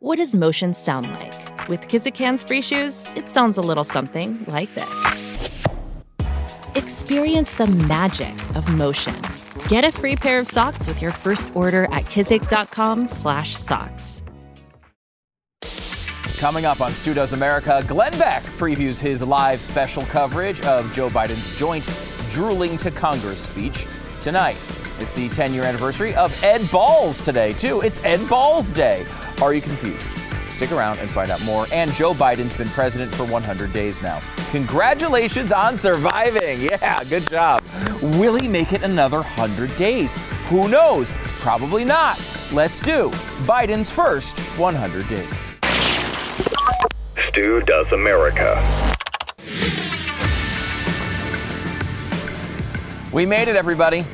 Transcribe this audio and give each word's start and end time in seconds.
What 0.00 0.18
does 0.18 0.32
motion 0.32 0.74
sound 0.74 1.10
like? 1.10 1.68
With 1.68 1.88
Kizik 1.88 2.16
hands 2.16 2.44
free 2.44 2.62
shoes, 2.62 3.04
it 3.16 3.28
sounds 3.28 3.58
a 3.58 3.60
little 3.60 3.82
something 3.82 4.44
like 4.46 4.72
this. 4.76 5.50
Experience 6.76 7.54
the 7.54 7.66
magic 7.66 8.32
of 8.54 8.72
motion. 8.72 9.20
Get 9.66 9.82
a 9.82 9.90
free 9.90 10.14
pair 10.14 10.38
of 10.38 10.46
socks 10.46 10.86
with 10.86 11.02
your 11.02 11.10
first 11.10 11.48
order 11.52 11.86
at 11.86 12.04
kizik.com/socks. 12.04 14.22
Coming 16.38 16.64
up 16.64 16.80
on 16.80 16.94
Stu 16.94 17.12
Does 17.12 17.32
America, 17.32 17.82
Glenn 17.88 18.16
Beck 18.20 18.44
previews 18.56 19.00
his 19.00 19.20
live 19.20 19.60
special 19.60 20.04
coverage 20.04 20.60
of 20.60 20.92
Joe 20.92 21.08
Biden's 21.08 21.58
joint 21.58 21.90
drooling 22.30 22.78
to 22.78 22.92
Congress 22.92 23.40
speech 23.40 23.84
tonight. 24.20 24.58
It's 25.00 25.14
the 25.14 25.28
10 25.28 25.54
year 25.54 25.62
anniversary 25.62 26.14
of 26.16 26.32
Ed 26.42 26.68
Balls 26.70 27.24
today, 27.24 27.52
too. 27.52 27.80
It's 27.82 28.02
Ed 28.04 28.28
Balls 28.28 28.72
Day. 28.72 29.06
Are 29.40 29.54
you 29.54 29.60
confused? 29.60 30.10
Stick 30.46 30.72
around 30.72 30.98
and 30.98 31.08
find 31.08 31.30
out 31.30 31.40
more. 31.44 31.66
And 31.72 31.92
Joe 31.92 32.12
Biden's 32.12 32.56
been 32.56 32.68
president 32.70 33.14
for 33.14 33.24
100 33.24 33.72
days 33.72 34.02
now. 34.02 34.20
Congratulations 34.50 35.52
on 35.52 35.76
surviving. 35.76 36.62
Yeah, 36.62 37.04
good 37.04 37.28
job. 37.28 37.62
Will 38.02 38.34
he 38.34 38.48
make 38.48 38.72
it 38.72 38.82
another 38.82 39.18
100 39.18 39.76
days? 39.76 40.12
Who 40.48 40.68
knows? 40.68 41.12
Probably 41.38 41.84
not. 41.84 42.20
Let's 42.52 42.80
do 42.80 43.10
Biden's 43.42 43.90
first 43.90 44.38
100 44.58 45.08
days. 45.08 45.52
Stu 47.16 47.60
Does 47.60 47.92
America. 47.92 48.56
We 53.12 53.26
made 53.26 53.48
it, 53.48 53.54
everybody. 53.54 54.04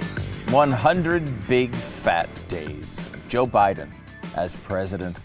100 0.55 1.49
big 1.49 1.75
fat 1.75 2.29
days. 2.47 3.01
of 3.13 3.29
Joe 3.29 3.45
Biden 3.45 3.91
as 4.37 4.55
President 4.55 5.17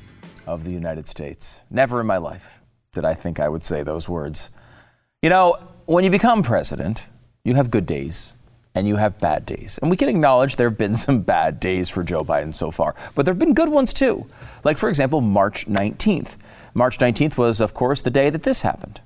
of 0.47 0.63
the 0.63 0.71
United 0.71 1.05
States. 1.07 1.59
Never 1.69 2.02
in 2.02 2.07
my 2.07 2.17
life 2.17 2.57
did 2.93 3.05
I 3.05 3.13
think 3.13 3.39
I 3.39 3.47
would 3.47 3.63
say 3.63 3.83
those 3.83 4.09
words. 4.09 4.49
You 5.21 5.30
know, 5.30 5.59
when 5.86 6.03
you 6.03 6.09
become 6.09 6.41
president, 6.41 7.05
you 7.44 7.53
have 7.53 7.69
good 7.69 7.86
days 7.86 8.33
and 8.73 8.88
you 8.88 8.95
have 8.95 9.19
bad 9.19 9.45
days. 9.45 9.77
And 9.83 9.91
we 9.91 9.97
can 9.97 10.09
acknowledge 10.09 10.55
there 10.55 10.67
have 10.67 10.80
been 10.80 10.95
some 11.08 11.21
bad 11.21 11.59
days 11.59 11.89
for 11.89 12.02
Joe 12.02 12.25
Biden 12.25 12.52
so 12.52 12.71
far, 12.71 12.95
but 13.14 13.23
there 13.23 13.31
have 13.31 13.39
been 13.39 13.53
good 13.53 13.69
ones 13.69 13.93
too. 13.93 14.25
Like, 14.64 14.80
for 14.80 14.89
example, 14.89 15.21
March 15.21 15.67
19th. 15.67 16.38
March 16.73 16.97
19th 16.97 17.38
was, 17.38 17.61
of 17.61 17.75
course, 17.75 18.02
the 18.02 18.09
day 18.09 18.31
that 18.31 18.41
this 18.41 18.64
happened. 18.64 18.99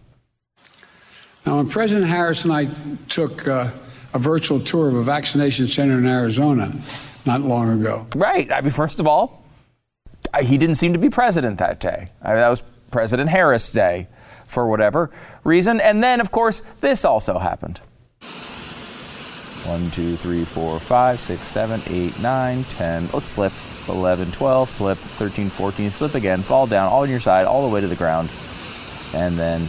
Now, 1.45 1.57
when 1.57 1.67
President 1.67 2.07
Harris 2.07 2.45
and 2.45 2.53
I 2.53 2.69
took 3.09 3.45
uh, 3.45 3.71
a 4.13 4.19
virtual 4.19 4.59
tour 4.59 4.87
of 4.87 4.95
a 4.95 5.03
vaccination 5.03 5.67
center 5.67 5.97
in 5.97 6.05
Arizona 6.05 6.73
not 7.25 7.41
long 7.41 7.79
ago. 7.79 8.07
Right. 8.15 8.51
I 8.51 8.61
mean, 8.61 8.71
first 8.71 8.99
of 8.99 9.07
all, 9.07 9.43
he 10.41 10.57
didn't 10.57 10.75
seem 10.75 10.93
to 10.93 10.99
be 10.99 11.09
president 11.09 11.59
that 11.59 11.79
day. 11.79 12.09
I 12.21 12.29
mean, 12.29 12.37
that 12.37 12.49
was 12.49 12.63
President 12.91 13.29
Harris 13.29 13.71
Day 13.71 14.07
for 14.47 14.67
whatever 14.67 15.09
reason. 15.43 15.79
And 15.79 16.03
then, 16.03 16.19
of 16.19 16.31
course, 16.31 16.63
this 16.81 17.05
also 17.05 17.39
happened. 17.39 17.79
1, 19.65 19.91
2, 19.91 20.17
3, 20.17 20.45
4, 20.45 20.79
5, 20.79 21.19
6, 21.19 21.47
7, 21.47 21.81
8, 21.87 22.19
9, 22.19 22.63
10. 22.65 23.09
Let's 23.13 23.29
slip. 23.29 23.53
11, 23.87 24.31
12, 24.31 24.69
slip. 24.69 24.97
13, 24.97 25.49
14, 25.49 25.91
slip 25.91 26.15
again. 26.15 26.41
Fall 26.41 26.67
down 26.67 26.91
all 26.91 27.01
on 27.03 27.09
your 27.09 27.19
side, 27.19 27.45
all 27.45 27.67
the 27.67 27.73
way 27.73 27.81
to 27.81 27.87
the 27.87 27.95
ground. 27.95 28.29
And 29.13 29.37
then 29.37 29.67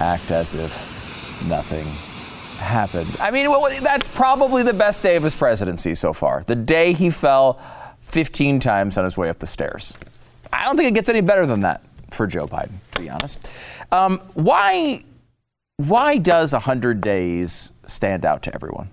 act 0.00 0.30
as 0.30 0.54
if 0.54 1.42
nothing 1.46 1.86
happened. 2.62 3.16
I 3.20 3.30
mean, 3.30 3.48
that's 3.82 4.08
probably 4.08 4.62
the 4.62 4.72
best 4.72 5.02
day 5.02 5.16
of 5.16 5.22
his 5.22 5.34
presidency 5.34 5.94
so 5.94 6.12
far. 6.12 6.42
The 6.42 6.56
day 6.56 6.92
he 6.92 7.10
fell 7.10 7.60
15 8.00 8.60
times 8.60 8.98
on 8.98 9.04
his 9.04 9.16
way 9.16 9.28
up 9.28 9.38
the 9.38 9.46
stairs. 9.46 9.96
I 10.52 10.64
don't 10.64 10.76
think 10.76 10.88
it 10.88 10.94
gets 10.94 11.08
any 11.08 11.20
better 11.20 11.46
than 11.46 11.60
that 11.60 11.82
for 12.10 12.26
Joe 12.26 12.46
Biden, 12.46 12.72
to 12.92 13.00
be 13.00 13.08
honest. 13.08 13.48
Um, 13.90 14.18
why, 14.34 15.04
why 15.76 16.18
does 16.18 16.52
100 16.52 17.00
days 17.00 17.72
stand 17.86 18.24
out 18.24 18.42
to 18.42 18.54
everyone? 18.54 18.90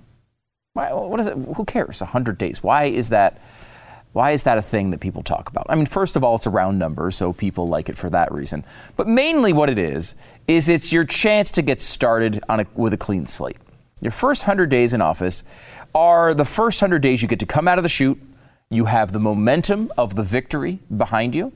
Why, 0.73 0.93
what 0.93 1.19
is 1.19 1.27
it? 1.27 1.37
Who 1.37 1.65
cares? 1.65 2.01
100 2.01 2.37
days. 2.37 2.63
Why 2.63 2.85
is 2.85 3.09
that? 3.09 3.41
Why 4.13 4.31
is 4.31 4.43
that 4.43 4.57
a 4.57 4.61
thing 4.61 4.89
that 4.89 4.99
people 4.99 5.21
talk 5.21 5.49
about? 5.49 5.67
I 5.69 5.75
mean, 5.75 5.85
first 5.85 6.15
of 6.15 6.23
all, 6.23 6.35
it's 6.35 6.47
a 6.47 6.49
round 6.49 6.79
number, 6.79 7.11
so 7.11 7.31
people 7.31 7.67
like 7.67 7.89
it 7.89 7.97
for 7.97 8.09
that 8.09 8.31
reason. 8.31 8.65
But 8.95 9.07
mainly 9.07 9.53
what 9.53 9.69
it 9.69 9.77
is, 9.77 10.15
is 10.47 10.67
it's 10.67 10.91
your 10.91 11.03
chance 11.03 11.51
to 11.51 11.61
get 11.61 11.81
started 11.81 12.43
on 12.49 12.61
a, 12.61 12.65
with 12.73 12.93
a 12.93 12.97
clean 12.97 13.27
slate. 13.27 13.57
Your 14.01 14.11
first 14.11 14.43
100 14.43 14.69
days 14.69 14.93
in 14.93 15.01
office 15.01 15.43
are 15.93 16.33
the 16.33 16.45
first 16.45 16.81
100 16.81 16.99
days 16.99 17.21
you 17.21 17.27
get 17.27 17.39
to 17.39 17.45
come 17.45 17.67
out 17.67 17.77
of 17.77 17.83
the 17.83 17.89
chute, 17.89 18.19
you 18.69 18.85
have 18.85 19.11
the 19.11 19.19
momentum 19.19 19.91
of 19.97 20.15
the 20.15 20.23
victory 20.23 20.79
behind 20.95 21.35
you, 21.35 21.51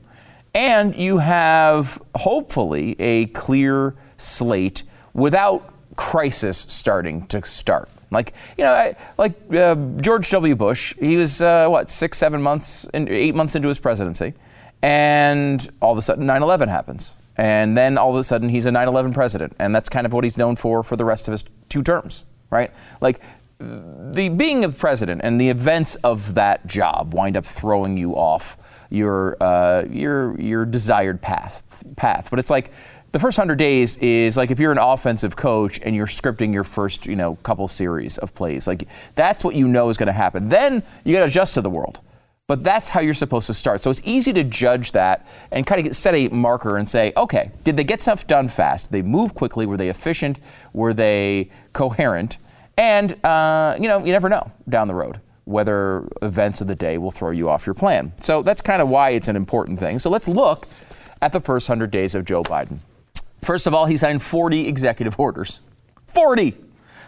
and 0.54 0.94
you 0.94 1.18
have 1.18 2.00
hopefully 2.14 2.94
a 3.00 3.26
clear 3.26 3.94
slate 4.16 4.84
without 5.12 5.72
crisis 5.96 6.58
starting 6.58 7.26
to 7.26 7.44
start. 7.44 7.88
Like 8.14 8.32
you 8.56 8.64
know, 8.64 8.94
like 9.18 9.34
uh, 9.52 9.74
George 10.00 10.30
W. 10.30 10.54
Bush, 10.54 10.94
he 10.98 11.16
was 11.16 11.42
uh, 11.42 11.68
what 11.68 11.90
six, 11.90 12.18
seven 12.18 12.40
months, 12.40 12.84
in, 12.94 13.08
eight 13.08 13.34
months 13.34 13.54
into 13.54 13.68
his 13.68 13.78
presidency, 13.78 14.34
and 14.82 15.70
all 15.82 15.92
of 15.92 15.98
a 15.98 16.02
sudden 16.02 16.26
9/11 16.26 16.68
happens, 16.68 17.14
and 17.36 17.76
then 17.76 17.98
all 17.98 18.10
of 18.10 18.16
a 18.16 18.24
sudden 18.24 18.48
he's 18.48 18.66
a 18.66 18.70
9/11 18.70 19.12
president, 19.12 19.54
and 19.58 19.74
that's 19.74 19.88
kind 19.88 20.06
of 20.06 20.12
what 20.12 20.24
he's 20.24 20.38
known 20.38 20.56
for 20.56 20.82
for 20.82 20.96
the 20.96 21.04
rest 21.04 21.28
of 21.28 21.32
his 21.32 21.44
two 21.68 21.82
terms, 21.82 22.24
right? 22.50 22.70
Like 23.00 23.20
the 23.58 24.28
being 24.28 24.64
a 24.64 24.68
president 24.68 25.20
and 25.24 25.40
the 25.40 25.48
events 25.48 25.94
of 25.96 26.34
that 26.34 26.66
job 26.66 27.14
wind 27.14 27.36
up 27.36 27.46
throwing 27.46 27.96
you 27.96 28.12
off 28.14 28.56
your 28.90 29.36
uh, 29.42 29.84
your 29.90 30.38
your 30.40 30.64
desired 30.64 31.20
path 31.20 31.62
path. 31.96 32.28
But 32.30 32.38
it's 32.38 32.50
like 32.50 32.70
the 33.14 33.20
first 33.20 33.38
100 33.38 33.54
days 33.54 33.96
is 33.98 34.36
like 34.36 34.50
if 34.50 34.58
you're 34.58 34.72
an 34.72 34.78
offensive 34.78 35.36
coach 35.36 35.78
and 35.84 35.94
you're 35.94 36.08
scripting 36.08 36.52
your 36.52 36.64
first, 36.64 37.06
you 37.06 37.14
know, 37.14 37.36
couple 37.44 37.68
series 37.68 38.18
of 38.18 38.34
plays. 38.34 38.66
Like 38.66 38.88
that's 39.14 39.44
what 39.44 39.54
you 39.54 39.68
know 39.68 39.88
is 39.88 39.96
going 39.96 40.08
to 40.08 40.12
happen. 40.12 40.48
Then 40.48 40.82
you 41.04 41.12
got 41.12 41.20
to 41.20 41.26
adjust 41.26 41.54
to 41.54 41.60
the 41.60 41.70
world. 41.70 42.00
But 42.48 42.64
that's 42.64 42.88
how 42.88 42.98
you're 42.98 43.14
supposed 43.14 43.46
to 43.46 43.54
start. 43.54 43.84
So 43.84 43.90
it's 43.92 44.02
easy 44.04 44.32
to 44.32 44.42
judge 44.42 44.90
that 44.92 45.28
and 45.52 45.64
kind 45.64 45.86
of 45.86 45.94
set 45.94 46.16
a 46.16 46.26
marker 46.30 46.76
and 46.76 46.88
say, 46.88 47.12
okay, 47.16 47.52
did 47.62 47.76
they 47.76 47.84
get 47.84 48.02
stuff 48.02 48.26
done 48.26 48.48
fast? 48.48 48.90
Did 48.90 49.04
they 49.04 49.08
move 49.08 49.32
quickly? 49.32 49.64
Were 49.64 49.76
they 49.76 49.90
efficient? 49.90 50.40
Were 50.72 50.92
they 50.92 51.50
coherent? 51.72 52.38
And, 52.76 53.24
uh, 53.24 53.76
you 53.78 53.86
know, 53.86 54.04
you 54.04 54.10
never 54.10 54.28
know 54.28 54.50
down 54.68 54.88
the 54.88 54.94
road 54.96 55.20
whether 55.44 56.08
events 56.20 56.60
of 56.60 56.66
the 56.66 56.74
day 56.74 56.98
will 56.98 57.12
throw 57.12 57.30
you 57.30 57.48
off 57.48 57.64
your 57.64 57.74
plan. 57.74 58.12
So 58.18 58.42
that's 58.42 58.60
kind 58.60 58.82
of 58.82 58.88
why 58.88 59.10
it's 59.10 59.28
an 59.28 59.36
important 59.36 59.78
thing. 59.78 60.00
So 60.00 60.10
let's 60.10 60.26
look 60.26 60.66
at 61.22 61.32
the 61.32 61.38
first 61.38 61.68
100 61.68 61.92
days 61.92 62.16
of 62.16 62.24
Joe 62.24 62.42
Biden. 62.42 62.80
First 63.44 63.66
of 63.66 63.74
all, 63.74 63.84
he 63.84 63.96
signed 63.96 64.22
40 64.22 64.66
executive 64.66 65.20
orders. 65.20 65.60
40! 66.06 66.56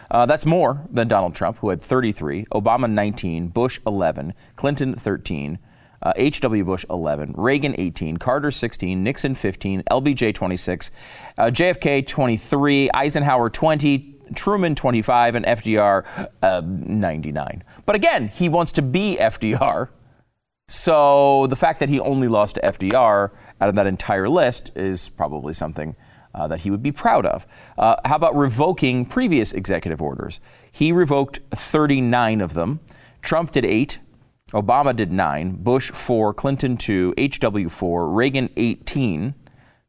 Uh, 0.09 0.25
that's 0.25 0.45
more 0.45 0.85
than 0.89 1.07
Donald 1.07 1.33
Trump, 1.33 1.57
who 1.57 1.69
had 1.69 1.81
33, 1.81 2.45
Obama 2.53 2.89
19, 2.89 3.47
Bush 3.47 3.79
11, 3.85 4.33
Clinton 4.55 4.95
13, 4.95 5.59
uh, 6.01 6.13
H.W. 6.15 6.63
Bush 6.63 6.85
11, 6.89 7.33
Reagan 7.35 7.75
18, 7.77 8.17
Carter 8.17 8.51
16, 8.51 9.03
Nixon 9.03 9.35
15, 9.35 9.83
LBJ 9.89 10.33
26, 10.33 10.91
uh, 11.37 11.43
JFK 11.45 12.05
23, 12.05 12.91
Eisenhower 12.93 13.49
20, 13.49 14.15
Truman 14.35 14.75
25, 14.75 15.35
and 15.35 15.45
FDR 15.45 16.29
uh, 16.43 16.61
99. 16.63 17.63
But 17.85 17.95
again, 17.95 18.27
he 18.27 18.47
wants 18.47 18.71
to 18.73 18.81
be 18.81 19.17
FDR. 19.19 19.89
So 20.69 21.47
the 21.47 21.55
fact 21.55 21.79
that 21.79 21.89
he 21.89 21.99
only 21.99 22.27
lost 22.27 22.55
to 22.55 22.61
FDR 22.61 23.31
out 23.59 23.69
of 23.69 23.75
that 23.75 23.87
entire 23.87 24.29
list 24.29 24.71
is 24.75 25.09
probably 25.09 25.53
something 25.53 25.95
uh, 26.33 26.47
that 26.47 26.61
he 26.61 26.71
would 26.71 26.83
be 26.83 26.91
proud 26.91 27.25
of. 27.25 27.47
Uh, 27.77 27.95
how 28.05 28.15
about 28.15 28.35
revoking 28.35 29.05
previous 29.05 29.53
executive 29.53 30.01
orders? 30.01 30.39
He 30.71 30.91
revoked 30.91 31.39
39 31.51 32.41
of 32.41 32.53
them. 32.53 32.79
Trump 33.21 33.51
did 33.51 33.65
eight. 33.65 33.99
Obama 34.51 34.95
did 34.95 35.11
nine. 35.11 35.51
Bush 35.55 35.91
four. 35.91 36.33
Clinton 36.33 36.77
two. 36.77 37.13
H.W. 37.17 37.69
four. 37.69 38.09
Reagan 38.09 38.49
18. 38.55 39.35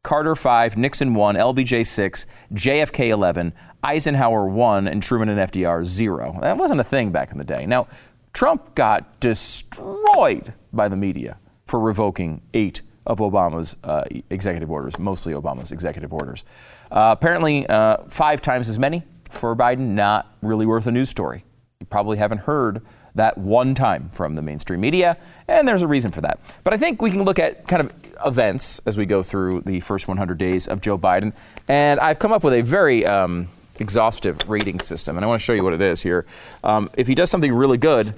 Carter 0.01 0.33
5, 0.33 0.77
Nixon 0.77 1.13
1, 1.13 1.35
LBJ 1.35 1.85
6, 1.85 2.25
JFK 2.53 3.09
11, 3.09 3.53
Eisenhower 3.83 4.47
1, 4.47 4.87
and 4.87 5.03
Truman 5.03 5.27
and 5.27 5.51
FDR 5.51 5.83
0. 5.83 6.39
That 6.41 6.57
wasn't 6.57 6.79
a 6.79 6.85
thing 6.85 7.11
back 7.11 7.31
in 7.31 7.37
the 7.37 7.43
day. 7.43 7.65
Now, 7.65 7.87
Trump 8.31 8.75
got 8.75 9.19
destroyed 9.19 10.53
by 10.71 10.87
the 10.87 10.95
media 10.95 11.37
for 11.65 11.79
revoking 11.79 12.41
eight 12.53 12.81
of 13.09 13.17
Obama's 13.17 13.75
uh, 13.83 14.03
executive 14.29 14.69
orders, 14.69 14.97
mostly 14.99 15.33
Obama's 15.33 15.71
executive 15.71 16.13
orders. 16.13 16.45
Uh, 16.91 17.09
apparently, 17.11 17.67
uh, 17.67 17.97
five 18.07 18.41
times 18.41 18.69
as 18.69 18.77
many 18.77 19.03
for 19.29 19.55
Biden, 19.55 19.89
not 19.89 20.33
really 20.41 20.65
worth 20.65 20.85
a 20.87 20.91
news 20.91 21.09
story. 21.09 21.43
You 21.79 21.87
probably 21.87 22.17
haven't 22.17 22.41
heard 22.41 22.81
that 23.15 23.37
one 23.37 23.73
time 23.73 24.09
from 24.09 24.35
the 24.35 24.41
mainstream 24.43 24.79
media, 24.79 25.17
and 25.47 25.67
there's 25.67 25.81
a 25.81 25.87
reason 25.87 26.11
for 26.11 26.21
that. 26.21 26.39
But 26.63 26.73
I 26.73 26.77
think 26.77 27.01
we 27.01 27.09
can 27.09 27.23
look 27.23 27.39
at 27.39 27.67
kind 27.67 27.81
of 27.81 27.93
events 28.23 28.79
as 28.85 28.95
we 28.95 29.07
go 29.07 29.23
through 29.23 29.61
the 29.61 29.79
first 29.79 30.07
100 30.07 30.37
days 30.37 30.67
of 30.67 30.79
Joe 30.79 30.97
Biden, 30.97 31.33
and 31.67 31.99
I've 31.99 32.19
come 32.19 32.31
up 32.31 32.43
with 32.43 32.53
a 32.53 32.61
very 32.61 33.07
um, 33.07 33.47
exhaustive 33.79 34.47
rating 34.47 34.79
system, 34.79 35.17
and 35.17 35.25
I 35.25 35.27
want 35.27 35.41
to 35.41 35.43
show 35.43 35.53
you 35.53 35.63
what 35.63 35.73
it 35.73 35.81
is 35.81 36.03
here. 36.03 36.27
Um, 36.63 36.91
if 36.95 37.07
he 37.07 37.15
does 37.15 37.31
something 37.31 37.51
really 37.51 37.79
good, 37.79 38.13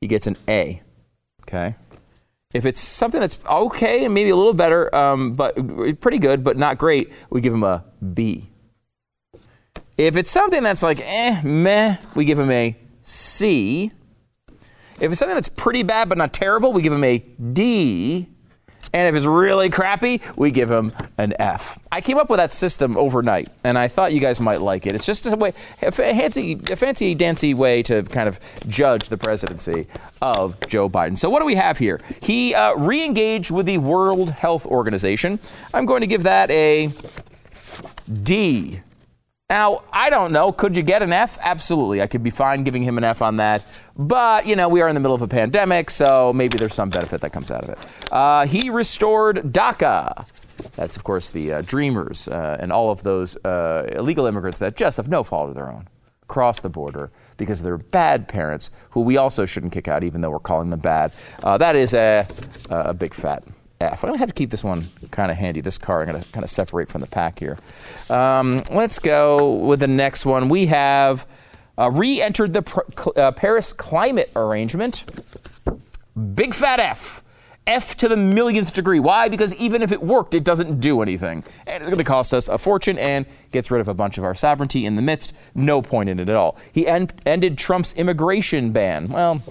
he 0.00 0.06
gets 0.06 0.26
an 0.26 0.36
A. 0.48 0.80
Okay. 1.42 1.74
If 2.52 2.66
it's 2.66 2.80
something 2.80 3.20
that's 3.20 3.40
okay 3.46 4.04
and 4.04 4.12
maybe 4.12 4.30
a 4.30 4.36
little 4.36 4.54
better, 4.54 4.92
um, 4.94 5.34
but 5.34 5.54
pretty 6.00 6.18
good, 6.18 6.42
but 6.42 6.56
not 6.56 6.78
great, 6.78 7.12
we 7.30 7.40
give 7.40 7.52
them 7.52 7.62
a 7.62 7.84
B. 8.12 8.50
If 9.96 10.16
it's 10.16 10.30
something 10.30 10.62
that's 10.62 10.82
like 10.82 11.00
eh, 11.00 11.42
meh, 11.44 11.98
we 12.16 12.24
give 12.24 12.38
them 12.38 12.50
a 12.50 12.76
C. 13.02 13.92
If 14.98 15.12
it's 15.12 15.18
something 15.18 15.36
that's 15.36 15.48
pretty 15.48 15.82
bad 15.82 16.08
but 16.08 16.18
not 16.18 16.32
terrible, 16.32 16.72
we 16.72 16.82
give 16.82 16.92
them 16.92 17.04
a 17.04 17.18
D. 17.18 18.28
And 18.92 19.08
if 19.08 19.14
it's 19.14 19.26
really 19.26 19.70
crappy, 19.70 20.20
we 20.36 20.50
give 20.50 20.70
him 20.70 20.92
an 21.16 21.34
F. 21.38 21.78
I 21.92 22.00
came 22.00 22.18
up 22.18 22.28
with 22.28 22.38
that 22.38 22.52
system 22.52 22.96
overnight, 22.96 23.48
and 23.62 23.78
I 23.78 23.86
thought 23.88 24.12
you 24.12 24.20
guys 24.20 24.40
might 24.40 24.60
like 24.60 24.86
it. 24.86 24.94
It's 24.94 25.06
just 25.06 25.26
a 25.26 25.36
way, 25.36 25.52
a 25.80 25.92
fancy, 25.92 26.58
a 26.70 26.76
fancy 26.76 27.14
dancy 27.14 27.54
way 27.54 27.82
to 27.84 28.02
kind 28.02 28.28
of 28.28 28.40
judge 28.68 29.08
the 29.08 29.16
presidency 29.16 29.86
of 30.20 30.58
Joe 30.66 30.88
Biden. 30.88 31.16
So 31.16 31.30
what 31.30 31.40
do 31.40 31.46
we 31.46 31.54
have 31.54 31.78
here? 31.78 32.00
He 32.20 32.54
uh, 32.54 32.74
re-engaged 32.74 33.50
with 33.50 33.66
the 33.66 33.78
World 33.78 34.30
Health 34.30 34.66
Organization. 34.66 35.38
I'm 35.72 35.86
going 35.86 36.00
to 36.00 36.06
give 36.08 36.24
that 36.24 36.50
a 36.50 36.90
D. 38.22 38.80
Now, 39.50 39.82
I 39.92 40.10
don't 40.10 40.30
know. 40.30 40.52
Could 40.52 40.76
you 40.76 40.84
get 40.84 41.02
an 41.02 41.12
F? 41.12 41.36
Absolutely. 41.40 42.00
I 42.00 42.06
could 42.06 42.22
be 42.22 42.30
fine 42.30 42.62
giving 42.62 42.84
him 42.84 42.96
an 42.98 43.02
F 43.02 43.20
on 43.20 43.38
that. 43.38 43.64
But, 43.96 44.46
you 44.46 44.54
know, 44.54 44.68
we 44.68 44.80
are 44.80 44.88
in 44.88 44.94
the 44.94 45.00
middle 45.00 45.14
of 45.14 45.22
a 45.22 45.28
pandemic, 45.28 45.90
so 45.90 46.32
maybe 46.32 46.56
there's 46.56 46.72
some 46.72 46.88
benefit 46.88 47.20
that 47.22 47.32
comes 47.32 47.50
out 47.50 47.64
of 47.64 47.70
it. 47.70 47.78
Uh, 48.12 48.46
he 48.46 48.70
restored 48.70 49.38
DACA. 49.38 50.28
That's, 50.76 50.94
of 50.94 51.02
course, 51.02 51.30
the 51.30 51.52
uh, 51.52 51.62
Dreamers 51.62 52.28
uh, 52.28 52.58
and 52.60 52.70
all 52.70 52.92
of 52.92 53.02
those 53.02 53.36
uh, 53.44 53.90
illegal 53.90 54.26
immigrants 54.26 54.60
that 54.60 54.76
just 54.76 54.98
have 54.98 55.08
no 55.08 55.24
fault 55.24 55.48
of 55.48 55.56
their 55.56 55.68
own 55.68 55.88
cross 56.28 56.60
the 56.60 56.68
border 56.68 57.10
because 57.38 57.60
they're 57.60 57.76
bad 57.76 58.28
parents 58.28 58.70
who 58.90 59.00
we 59.00 59.16
also 59.16 59.44
shouldn't 59.44 59.72
kick 59.72 59.88
out, 59.88 60.04
even 60.04 60.20
though 60.20 60.30
we're 60.30 60.38
calling 60.38 60.70
them 60.70 60.78
bad. 60.78 61.12
Uh, 61.42 61.58
that 61.58 61.74
is 61.74 61.92
a, 61.92 62.24
a 62.68 62.94
big 62.94 63.12
fat 63.12 63.42
F. 63.80 64.04
I'm 64.04 64.08
going 64.08 64.18
to 64.18 64.18
have 64.18 64.28
to 64.28 64.34
keep 64.34 64.50
this 64.50 64.62
one 64.62 64.84
kind 65.10 65.30
of 65.30 65.38
handy. 65.38 65.60
This 65.60 65.78
card, 65.78 66.08
I'm 66.08 66.14
going 66.14 66.22
to 66.22 66.32
kind 66.32 66.44
of 66.44 66.50
separate 66.50 66.88
from 66.88 67.00
the 67.00 67.06
pack 67.06 67.38
here. 67.38 67.58
Um, 68.10 68.62
let's 68.70 68.98
go 68.98 69.54
with 69.54 69.80
the 69.80 69.88
next 69.88 70.26
one. 70.26 70.48
We 70.48 70.66
have 70.66 71.26
uh, 71.78 71.90
re 71.90 72.20
entered 72.20 72.52
the 72.52 72.62
pr- 72.62 72.80
uh, 73.16 73.32
Paris 73.32 73.72
climate 73.72 74.30
arrangement. 74.36 75.04
Big 76.34 76.52
fat 76.52 76.78
F. 76.78 77.22
F 77.66 77.96
to 77.98 78.08
the 78.08 78.16
millionth 78.16 78.74
degree. 78.74 78.98
Why? 78.98 79.28
Because 79.28 79.54
even 79.54 79.82
if 79.82 79.92
it 79.92 80.02
worked, 80.02 80.34
it 80.34 80.44
doesn't 80.44 80.80
do 80.80 81.02
anything. 81.02 81.44
And 81.66 81.82
it's 81.82 81.86
going 81.86 81.98
to 81.98 82.04
cost 82.04 82.34
us 82.34 82.48
a 82.48 82.58
fortune 82.58 82.98
and 82.98 83.26
gets 83.52 83.70
rid 83.70 83.80
of 83.80 83.88
a 83.88 83.94
bunch 83.94 84.18
of 84.18 84.24
our 84.24 84.34
sovereignty 84.34 84.86
in 84.86 84.96
the 84.96 85.02
midst. 85.02 85.32
No 85.54 85.82
point 85.82 86.08
in 86.08 86.18
it 86.18 86.28
at 86.28 86.36
all. 86.36 86.58
He 86.72 86.86
en- 86.86 87.10
ended 87.26 87.58
Trump's 87.58 87.92
immigration 87.94 88.72
ban. 88.72 89.08
Well, 89.08 89.42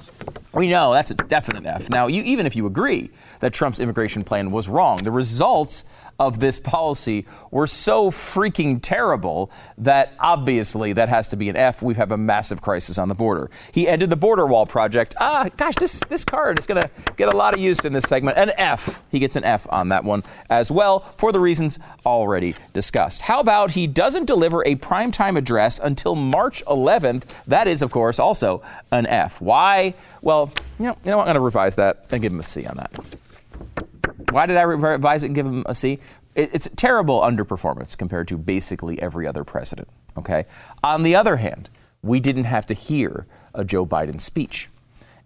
we 0.54 0.70
know 0.70 0.92
that's 0.92 1.12
a 1.12 1.16
definite 1.16 1.66
F. 1.66 1.90
Now, 1.90 2.08
you, 2.08 2.24
even 2.24 2.46
if 2.46 2.56
you 2.56 2.66
agree 2.66 3.12
that 3.40 3.54
Trump's 3.54 3.80
immigration 3.80 4.24
plan 4.24 4.52
was 4.52 4.68
wrong, 4.68 4.98
the 4.98 5.12
results 5.12 5.86
of 6.20 6.40
this 6.40 6.60
policy 6.60 7.26
were 7.50 7.66
so 7.68 8.12
freaking 8.12 8.80
terrible 8.82 9.50
that 9.78 10.14
obviously 10.20 10.94
that 10.94 11.10
has 11.10 11.30
to 11.30 11.38
be 11.38 11.50
an 11.50 11.56
F. 11.56 11.82
We 11.82 11.96
have 11.96 12.12
a 12.12 12.18
massive 12.18 12.62
crisis 12.62 12.98
on 12.98 13.08
the 13.08 13.16
border. 13.16 13.50
He 13.74 13.88
ended 13.88 14.10
the 14.10 14.16
border 14.16 14.46
wall 14.46 14.66
project. 14.66 15.16
Ah, 15.20 15.50
gosh, 15.56 15.76
this 15.76 16.04
this 16.10 16.26
card 16.26 16.60
is 16.60 16.68
going 16.68 16.82
to 16.82 16.90
get 17.16 17.34
a 17.34 17.38
lot 17.38 17.54
of 17.54 17.60
use 17.60 17.86
in 17.86 17.94
this 17.94 18.04
segment. 18.04 18.38
An 18.38 18.52
F. 18.58 19.04
He 19.10 19.20
gets 19.20 19.36
an 19.36 19.44
F 19.44 19.66
on 19.70 19.90
that 19.90 20.04
one 20.04 20.24
as 20.50 20.70
well 20.70 21.00
for 21.00 21.32
the 21.32 21.40
reasons 21.40 21.80
already 22.06 22.56
discussed. 22.74 23.24
How 23.24 23.40
about 23.40 23.72
he 23.72 23.88
doesn't 23.88 24.26
deliver 24.26 24.64
a 24.66 24.76
primetime 24.76 25.38
address 25.38 25.80
until 25.80 26.16
March 26.16 26.64
11th? 26.66 27.24
That 27.48 27.68
is, 27.68 27.82
of 27.82 27.92
course, 27.92 28.20
also 28.20 28.62
an 28.92 29.06
F. 29.06 29.40
Why? 29.40 29.96
Well, 30.22 30.52
you 30.78 30.88
know, 30.88 30.98
you 31.04 31.12
know? 31.12 31.20
I'm 31.20 31.26
going 31.26 31.36
to 31.36 31.42
revise 31.42 31.76
that 31.76 32.06
and 32.12 32.22
give 32.22 32.32
him 32.32 32.40
a 32.40 32.44
C 32.44 32.66
on 32.66 32.78
that. 32.78 32.92
Why 34.32 34.46
did 34.46 34.58
I 34.58 34.62
revise 34.62 35.24
it 35.24 35.28
and 35.28 35.36
give 35.36 35.46
him 35.46 35.64
a 35.66 35.74
C? 35.74 36.00
It's 36.36 36.68
a 36.68 36.76
terrible 36.76 37.22
underperformance 37.22 37.98
compared 37.98 38.28
to 38.30 38.38
basically 38.38 39.02
every 39.02 39.28
other 39.28 39.44
president. 39.44 39.88
Okay. 40.18 40.46
On 40.84 41.04
the 41.04 41.16
other 41.16 41.38
hand, 41.38 41.70
we 42.02 42.20
didn't 42.20 42.46
have 42.46 42.66
to 42.68 42.74
hear 42.74 43.26
a 43.54 43.66
Joe 43.66 43.86
Biden 43.86 44.22
speech, 44.22 44.70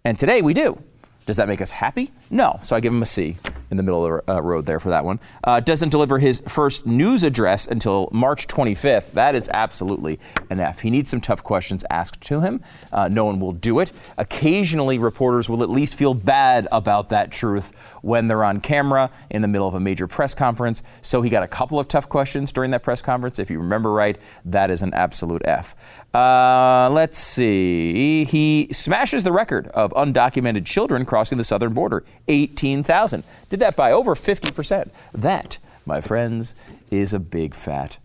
and 0.04 0.18
today 0.18 0.42
we 0.42 0.54
do. 0.54 0.82
Does 1.26 1.38
that 1.38 1.48
make 1.48 1.60
us 1.60 1.70
happy? 1.70 2.12
No. 2.30 2.58
So 2.62 2.76
I 2.76 2.80
give 2.80 2.92
him 2.92 3.02
a 3.02 3.06
C 3.06 3.36
in 3.70 3.76
the 3.76 3.82
middle 3.82 4.04
of 4.04 4.24
the 4.26 4.32
uh, 4.32 4.40
road 4.40 4.66
there 4.66 4.78
for 4.78 4.90
that 4.90 5.04
one. 5.04 5.18
Uh, 5.42 5.58
doesn't 5.58 5.88
deliver 5.88 6.18
his 6.18 6.40
first 6.46 6.86
news 6.86 7.22
address 7.22 7.66
until 7.66 8.08
March 8.12 8.46
25th. 8.46 9.12
That 9.12 9.34
is 9.34 9.48
absolutely 9.52 10.20
an 10.50 10.60
F. 10.60 10.80
He 10.80 10.90
needs 10.90 11.10
some 11.10 11.20
tough 11.20 11.42
questions 11.42 11.84
asked 11.90 12.20
to 12.22 12.40
him. 12.40 12.60
Uh, 12.92 13.08
no 13.08 13.24
one 13.24 13.40
will 13.40 13.52
do 13.52 13.80
it. 13.80 13.90
Occasionally, 14.18 14.98
reporters 14.98 15.48
will 15.48 15.62
at 15.62 15.70
least 15.70 15.94
feel 15.94 16.14
bad 16.14 16.68
about 16.70 17.08
that 17.08 17.32
truth 17.32 17.72
when 18.02 18.28
they're 18.28 18.44
on 18.44 18.60
camera 18.60 19.10
in 19.30 19.42
the 19.42 19.48
middle 19.48 19.66
of 19.66 19.74
a 19.74 19.80
major 19.80 20.06
press 20.06 20.34
conference. 20.34 20.82
So 21.00 21.22
he 21.22 21.30
got 21.30 21.42
a 21.42 21.48
couple 21.48 21.80
of 21.80 21.88
tough 21.88 22.08
questions 22.08 22.52
during 22.52 22.70
that 22.72 22.82
press 22.82 23.00
conference. 23.00 23.38
If 23.38 23.50
you 23.50 23.58
remember 23.58 23.90
right, 23.92 24.18
that 24.44 24.70
is 24.70 24.82
an 24.82 24.92
absolute 24.94 25.42
F. 25.46 25.74
Uh, 26.14 26.90
let's 26.92 27.18
see. 27.18 28.24
He 28.24 28.68
smashes 28.70 29.24
the 29.24 29.32
record 29.32 29.68
of 29.68 29.92
undocumented 29.94 30.64
children 30.64 31.04
crossing 31.14 31.38
the 31.38 31.44
southern 31.44 31.72
border 31.72 32.02
18,000. 32.26 33.22
Did 33.48 33.60
that 33.60 33.76
by 33.76 33.92
over 33.92 34.16
50%. 34.16 34.90
That, 35.12 35.58
my 35.86 36.00
friends, 36.00 36.56
is 36.90 37.14
a 37.14 37.20
big 37.20 37.54
fat 37.54 37.98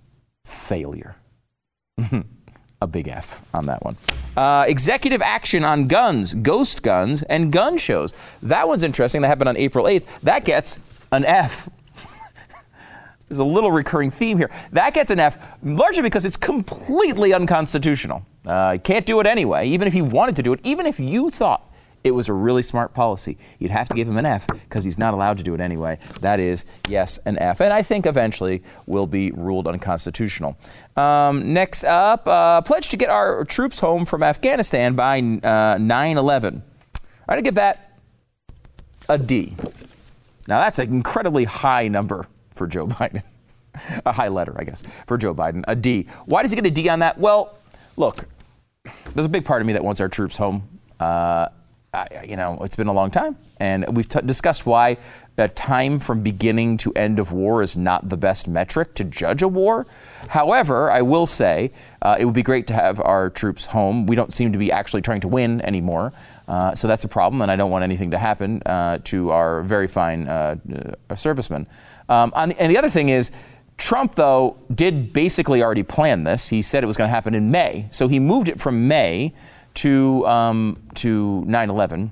failure. 0.45 1.15
a 2.81 2.85
big 2.87 3.07
F 3.07 3.43
on 3.51 3.65
that 3.65 3.83
one. 3.83 3.97
Uh, 4.37 4.65
executive 4.67 5.23
action 5.23 5.63
on 5.63 5.87
guns, 5.87 6.35
ghost 6.35 6.83
guns, 6.83 7.23
and 7.23 7.51
gun 7.51 7.79
shows. 7.79 8.13
That 8.43 8.67
one's 8.67 8.83
interesting. 8.83 9.23
That 9.23 9.29
happened 9.29 9.49
on 9.49 9.57
April 9.57 9.85
8th. 9.85 10.05
That 10.21 10.45
gets 10.45 10.77
an 11.11 11.25
F. 11.25 11.67
There's 13.27 13.39
a 13.39 13.43
little 13.43 13.71
recurring 13.71 14.11
theme 14.11 14.37
here. 14.37 14.51
That 14.71 14.93
gets 14.93 15.09
an 15.09 15.19
F 15.19 15.35
largely 15.63 16.03
because 16.03 16.25
it's 16.25 16.37
completely 16.37 17.33
unconstitutional. 17.33 18.23
Uh, 18.45 18.77
can't 18.77 19.07
do 19.07 19.19
it 19.19 19.25
anyway, 19.25 19.67
even 19.67 19.87
if 19.87 19.95
he 19.95 20.03
wanted 20.03 20.35
to 20.35 20.43
do 20.43 20.53
it, 20.53 20.59
even 20.63 20.85
if 20.85 20.99
you 20.99 21.31
thought 21.31 21.65
it 22.03 22.11
was 22.11 22.29
a 22.29 22.33
really 22.33 22.61
smart 22.61 22.93
policy. 22.93 23.37
You'd 23.59 23.71
have 23.71 23.89
to 23.89 23.95
give 23.95 24.07
him 24.07 24.17
an 24.17 24.25
F 24.25 24.47
because 24.47 24.83
he's 24.83 24.97
not 24.97 25.13
allowed 25.13 25.37
to 25.39 25.43
do 25.43 25.53
it 25.53 25.59
anyway. 25.61 25.99
That 26.21 26.39
is, 26.39 26.65
yes, 26.87 27.17
an 27.25 27.37
F. 27.39 27.59
And 27.59 27.73
I 27.73 27.81
think 27.81 28.05
eventually 28.05 28.63
will 28.85 29.07
be 29.07 29.31
ruled 29.31 29.67
unconstitutional. 29.67 30.57
Um, 30.95 31.53
next 31.53 31.83
up, 31.83 32.27
uh, 32.27 32.61
pledge 32.61 32.89
to 32.89 32.97
get 32.97 33.09
our 33.09 33.43
troops 33.45 33.79
home 33.79 34.05
from 34.05 34.23
Afghanistan 34.23 34.95
by 34.95 35.19
uh, 35.19 35.77
9 35.79 36.17
uh, 36.17 36.19
11. 36.19 36.63
I'm 36.95 37.01
going 37.27 37.43
to 37.43 37.47
give 37.47 37.55
that 37.55 37.99
a 39.09 39.17
D. 39.17 39.55
Now, 40.47 40.61
that's 40.61 40.79
an 40.79 40.89
incredibly 40.89 41.43
high 41.43 41.87
number 41.87 42.27
for 42.53 42.65
Joe 42.65 42.87
Biden. 42.87 43.23
a 44.05 44.11
high 44.11 44.29
letter, 44.29 44.55
I 44.57 44.63
guess, 44.63 44.83
for 45.05 45.17
Joe 45.17 45.35
Biden. 45.35 45.63
A 45.67 45.75
D. 45.75 46.07
Why 46.25 46.41
does 46.43 46.51
he 46.51 46.55
get 46.55 46.65
a 46.65 46.71
D 46.71 46.87
on 46.89 46.99
that? 46.99 47.17
Well, 47.17 47.57
look, 47.97 48.25
there's 49.13 49.25
a 49.25 49.29
big 49.29 49.45
part 49.45 49.61
of 49.61 49.67
me 49.67 49.73
that 49.73 49.83
wants 49.83 50.01
our 50.01 50.09
troops 50.09 50.37
home. 50.37 50.67
Uh, 50.99 51.49
I, 51.93 52.23
you 52.27 52.35
know, 52.35 52.59
it's 52.61 52.75
been 52.75 52.87
a 52.87 52.93
long 52.93 53.09
time, 53.09 53.35
and 53.57 53.97
we've 53.97 54.07
t- 54.07 54.19
discussed 54.23 54.65
why 54.65 54.97
a 55.37 55.47
time 55.47 55.97
from 55.97 56.21
beginning 56.21 56.77
to 56.77 56.91
end 56.93 57.17
of 57.17 57.31
war 57.31 57.63
is 57.63 57.75
not 57.75 58.09
the 58.09 58.17
best 58.17 58.47
metric 58.47 58.93
to 58.95 59.03
judge 59.03 59.41
a 59.41 59.47
war. 59.47 59.87
However, 60.27 60.91
I 60.91 61.01
will 61.01 61.25
say 61.25 61.71
uh, 62.01 62.17
it 62.19 62.25
would 62.25 62.35
be 62.35 62.43
great 62.43 62.67
to 62.67 62.73
have 62.73 62.99
our 62.99 63.31
troops 63.31 63.65
home. 63.65 64.05
We 64.05 64.15
don't 64.15 64.33
seem 64.33 64.51
to 64.51 64.59
be 64.59 64.71
actually 64.71 65.01
trying 65.01 65.21
to 65.21 65.27
win 65.27 65.61
anymore, 65.61 66.13
uh, 66.47 66.75
so 66.75 66.87
that's 66.87 67.05
a 67.05 67.07
problem, 67.07 67.41
and 67.41 67.49
I 67.49 67.55
don't 67.55 67.71
want 67.71 67.83
anything 67.83 68.11
to 68.11 68.19
happen 68.19 68.61
uh, 68.67 68.99
to 69.05 69.31
our 69.31 69.63
very 69.63 69.87
fine 69.87 70.27
uh, 70.27 70.57
uh, 71.09 71.15
servicemen. 71.15 71.67
Um, 72.07 72.31
the, 72.35 72.61
and 72.61 72.71
the 72.71 72.77
other 72.77 72.89
thing 72.89 73.09
is. 73.09 73.31
Trump, 73.77 74.15
though, 74.15 74.57
did 74.75 75.13
basically 75.13 75.63
already 75.63 75.83
plan 75.83 76.25
this. 76.25 76.49
He 76.49 76.61
said 76.61 76.83
it 76.83 76.87
was 76.87 76.97
going 76.97 77.07
to 77.07 77.15
happen 77.15 77.33
in 77.33 77.49
May. 77.49 77.87
So 77.91 78.09
he 78.09 78.19
moved 78.19 78.49
it 78.49 78.59
from 78.59 78.89
May 78.89 79.33
to 79.75 80.25
um, 80.27 80.77
to 80.95 81.43
9/11. 81.47 82.11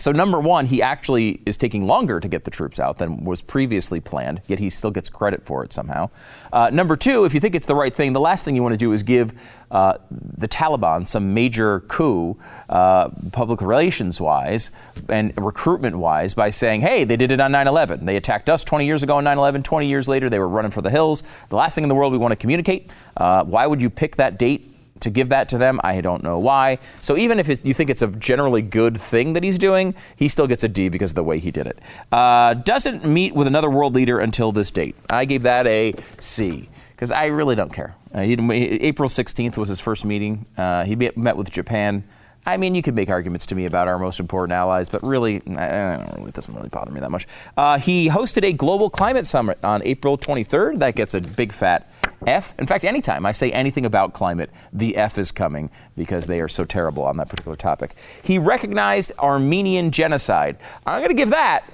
So 0.00 0.12
number 0.12 0.38
one, 0.38 0.66
he 0.66 0.80
actually 0.80 1.40
is 1.44 1.56
taking 1.56 1.84
longer 1.84 2.20
to 2.20 2.28
get 2.28 2.44
the 2.44 2.52
troops 2.52 2.78
out 2.78 2.98
than 2.98 3.24
was 3.24 3.42
previously 3.42 3.98
planned. 3.98 4.40
Yet 4.46 4.60
he 4.60 4.70
still 4.70 4.92
gets 4.92 5.08
credit 5.08 5.44
for 5.44 5.64
it 5.64 5.72
somehow. 5.72 6.10
Uh, 6.52 6.70
number 6.72 6.96
two, 6.96 7.24
if 7.24 7.34
you 7.34 7.40
think 7.40 7.56
it's 7.56 7.66
the 7.66 7.74
right 7.74 7.92
thing, 7.92 8.12
the 8.12 8.20
last 8.20 8.44
thing 8.44 8.54
you 8.54 8.62
want 8.62 8.74
to 8.74 8.78
do 8.78 8.92
is 8.92 9.02
give 9.02 9.34
uh, 9.72 9.98
the 10.10 10.46
Taliban 10.46 11.06
some 11.08 11.34
major 11.34 11.80
coup, 11.80 12.38
uh, 12.68 13.08
public 13.32 13.60
relations 13.60 14.20
wise 14.20 14.70
and 15.08 15.32
recruitment 15.36 15.98
wise, 15.98 16.32
by 16.32 16.50
saying, 16.50 16.82
"Hey, 16.82 17.02
they 17.02 17.16
did 17.16 17.32
it 17.32 17.40
on 17.40 17.50
9/11. 17.50 18.06
They 18.06 18.16
attacked 18.16 18.48
us 18.48 18.62
20 18.62 18.86
years 18.86 19.02
ago 19.02 19.16
on 19.16 19.24
9/11. 19.24 19.64
20 19.64 19.88
years 19.88 20.06
later, 20.06 20.30
they 20.30 20.38
were 20.38 20.48
running 20.48 20.70
for 20.70 20.80
the 20.80 20.90
hills. 20.90 21.24
The 21.48 21.56
last 21.56 21.74
thing 21.74 21.82
in 21.82 21.88
the 21.88 21.96
world 21.96 22.12
we 22.12 22.18
want 22.18 22.30
to 22.30 22.36
communicate. 22.36 22.92
Uh, 23.16 23.42
why 23.42 23.66
would 23.66 23.82
you 23.82 23.90
pick 23.90 24.14
that 24.14 24.38
date?" 24.38 24.77
To 25.00 25.10
give 25.10 25.28
that 25.28 25.48
to 25.50 25.58
them. 25.58 25.80
I 25.84 26.00
don't 26.00 26.22
know 26.22 26.38
why. 26.38 26.78
So 27.00 27.16
even 27.16 27.38
if 27.38 27.64
you 27.64 27.74
think 27.74 27.90
it's 27.90 28.02
a 28.02 28.08
generally 28.08 28.62
good 28.62 29.00
thing 29.00 29.32
that 29.34 29.42
he's 29.42 29.58
doing, 29.58 29.94
he 30.16 30.28
still 30.28 30.46
gets 30.46 30.64
a 30.64 30.68
D 30.68 30.88
because 30.88 31.12
of 31.12 31.16
the 31.16 31.24
way 31.24 31.38
he 31.38 31.50
did 31.50 31.66
it. 31.66 31.78
Uh, 32.10 32.54
doesn't 32.54 33.04
meet 33.04 33.34
with 33.34 33.46
another 33.46 33.70
world 33.70 33.94
leader 33.94 34.18
until 34.18 34.52
this 34.52 34.70
date. 34.70 34.96
I 35.08 35.24
gave 35.24 35.42
that 35.42 35.66
a 35.66 35.94
C 36.18 36.68
because 36.90 37.10
I 37.12 37.26
really 37.26 37.54
don't 37.54 37.72
care. 37.72 37.94
Uh, 38.14 38.20
April 38.20 39.08
16th 39.08 39.56
was 39.56 39.68
his 39.68 39.80
first 39.80 40.04
meeting. 40.04 40.46
Uh, 40.56 40.84
he 40.84 40.96
met 40.96 41.36
with 41.36 41.50
Japan. 41.50 42.04
I 42.48 42.56
mean, 42.56 42.74
you 42.74 42.80
could 42.80 42.94
make 42.94 43.10
arguments 43.10 43.44
to 43.46 43.54
me 43.54 43.66
about 43.66 43.88
our 43.88 43.98
most 43.98 44.18
important 44.20 44.54
allies, 44.54 44.88
but 44.88 45.02
really, 45.02 45.36
it 45.36 45.44
doesn't 45.44 46.54
really 46.54 46.70
bother 46.70 46.90
me 46.90 46.98
that 47.00 47.10
much. 47.10 47.26
Uh, 47.58 47.78
he 47.78 48.08
hosted 48.08 48.42
a 48.42 48.54
global 48.54 48.88
climate 48.88 49.26
summit 49.26 49.62
on 49.62 49.82
April 49.82 50.16
23rd. 50.16 50.78
That 50.78 50.96
gets 50.96 51.12
a 51.12 51.20
big 51.20 51.52
fat 51.52 51.92
F. 52.26 52.54
In 52.58 52.64
fact, 52.64 52.86
anytime 52.86 53.26
I 53.26 53.32
say 53.32 53.50
anything 53.52 53.84
about 53.84 54.14
climate, 54.14 54.48
the 54.72 54.96
F 54.96 55.18
is 55.18 55.30
coming 55.30 55.70
because 55.94 56.24
they 56.24 56.40
are 56.40 56.48
so 56.48 56.64
terrible 56.64 57.02
on 57.02 57.18
that 57.18 57.28
particular 57.28 57.54
topic. 57.54 57.94
He 58.22 58.38
recognized 58.38 59.12
Armenian 59.18 59.90
genocide. 59.90 60.56
I'm 60.86 61.00
going 61.00 61.10
to 61.10 61.14
give 61.14 61.30
that 61.30 61.64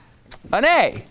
an 0.53 0.65
A. 0.65 1.05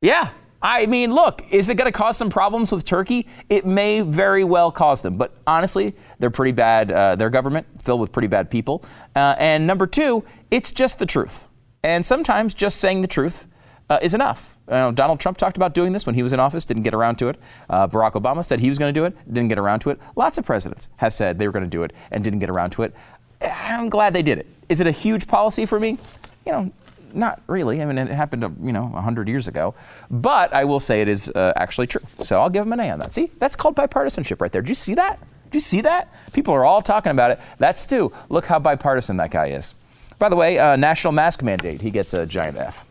Yeah, 0.00 0.30
I 0.68 0.86
mean, 0.86 1.14
look, 1.14 1.44
is 1.52 1.68
it 1.68 1.76
going 1.76 1.86
to 1.86 1.96
cause 1.96 2.16
some 2.16 2.28
problems 2.28 2.72
with 2.72 2.84
Turkey? 2.84 3.28
It 3.48 3.64
may 3.64 4.00
very 4.00 4.42
well 4.42 4.72
cause 4.72 5.00
them, 5.00 5.16
but 5.16 5.32
honestly, 5.46 5.94
they're 6.18 6.28
pretty 6.28 6.50
bad. 6.50 6.90
Uh, 6.90 7.14
their 7.14 7.30
government 7.30 7.68
filled 7.80 8.00
with 8.00 8.10
pretty 8.10 8.26
bad 8.26 8.50
people. 8.50 8.84
Uh, 9.14 9.36
and 9.38 9.64
number 9.64 9.86
two, 9.86 10.24
it's 10.50 10.72
just 10.72 10.98
the 10.98 11.06
truth. 11.06 11.46
And 11.84 12.04
sometimes 12.04 12.52
just 12.52 12.80
saying 12.80 13.02
the 13.02 13.06
truth 13.06 13.46
uh, 13.88 14.00
is 14.02 14.12
enough. 14.12 14.56
Donald 14.66 15.20
Trump 15.20 15.38
talked 15.38 15.56
about 15.56 15.72
doing 15.72 15.92
this 15.92 16.04
when 16.04 16.16
he 16.16 16.24
was 16.24 16.32
in 16.32 16.40
office, 16.40 16.64
didn't 16.64 16.82
get 16.82 16.94
around 16.94 17.14
to 17.18 17.28
it. 17.28 17.38
Uh, 17.70 17.86
Barack 17.86 18.14
Obama 18.14 18.44
said 18.44 18.58
he 18.58 18.68
was 18.68 18.76
going 18.76 18.92
to 18.92 19.00
do 19.00 19.04
it, 19.04 19.16
didn't 19.32 19.46
get 19.46 19.60
around 19.60 19.78
to 19.80 19.90
it. 19.90 20.00
Lots 20.16 20.36
of 20.36 20.44
presidents 20.44 20.88
have 20.96 21.14
said 21.14 21.38
they 21.38 21.46
were 21.46 21.52
going 21.52 21.64
to 21.64 21.70
do 21.70 21.84
it 21.84 21.92
and 22.10 22.24
didn't 22.24 22.40
get 22.40 22.50
around 22.50 22.70
to 22.70 22.82
it. 22.82 22.92
I'm 23.40 23.88
glad 23.88 24.14
they 24.14 24.22
did 24.22 24.38
it. 24.38 24.48
Is 24.68 24.80
it 24.80 24.88
a 24.88 24.90
huge 24.90 25.28
policy 25.28 25.64
for 25.64 25.78
me? 25.78 25.96
You 26.44 26.50
know, 26.50 26.72
not 27.14 27.42
really. 27.46 27.82
I 27.82 27.84
mean, 27.84 27.98
it 27.98 28.08
happened, 28.08 28.42
you 28.62 28.72
know, 28.72 28.84
100 28.84 29.28
years 29.28 29.48
ago. 29.48 29.74
But 30.10 30.52
I 30.52 30.64
will 30.64 30.80
say 30.80 31.00
it 31.00 31.08
is 31.08 31.28
uh, 31.30 31.52
actually 31.56 31.86
true. 31.86 32.02
So 32.22 32.40
I'll 32.40 32.50
give 32.50 32.66
him 32.66 32.72
an 32.72 32.80
A 32.80 32.90
on 32.90 32.98
that. 33.00 33.14
See, 33.14 33.30
that's 33.38 33.56
called 33.56 33.76
bipartisanship 33.76 34.40
right 34.40 34.52
there. 34.52 34.62
Did 34.62 34.68
you 34.68 34.74
see 34.74 34.94
that? 34.94 35.18
Did 35.44 35.54
you 35.54 35.60
see 35.60 35.80
that? 35.82 36.12
People 36.32 36.54
are 36.54 36.64
all 36.64 36.82
talking 36.82 37.10
about 37.10 37.30
it. 37.30 37.40
That's 37.58 37.80
Stu. 37.80 38.12
Look 38.28 38.46
how 38.46 38.58
bipartisan 38.58 39.16
that 39.18 39.30
guy 39.30 39.48
is. 39.48 39.74
By 40.18 40.28
the 40.28 40.36
way, 40.36 40.58
uh, 40.58 40.76
national 40.76 41.12
mask 41.12 41.42
mandate. 41.42 41.82
He 41.82 41.90
gets 41.90 42.14
a 42.14 42.26
giant 42.26 42.56
F. 42.56 42.86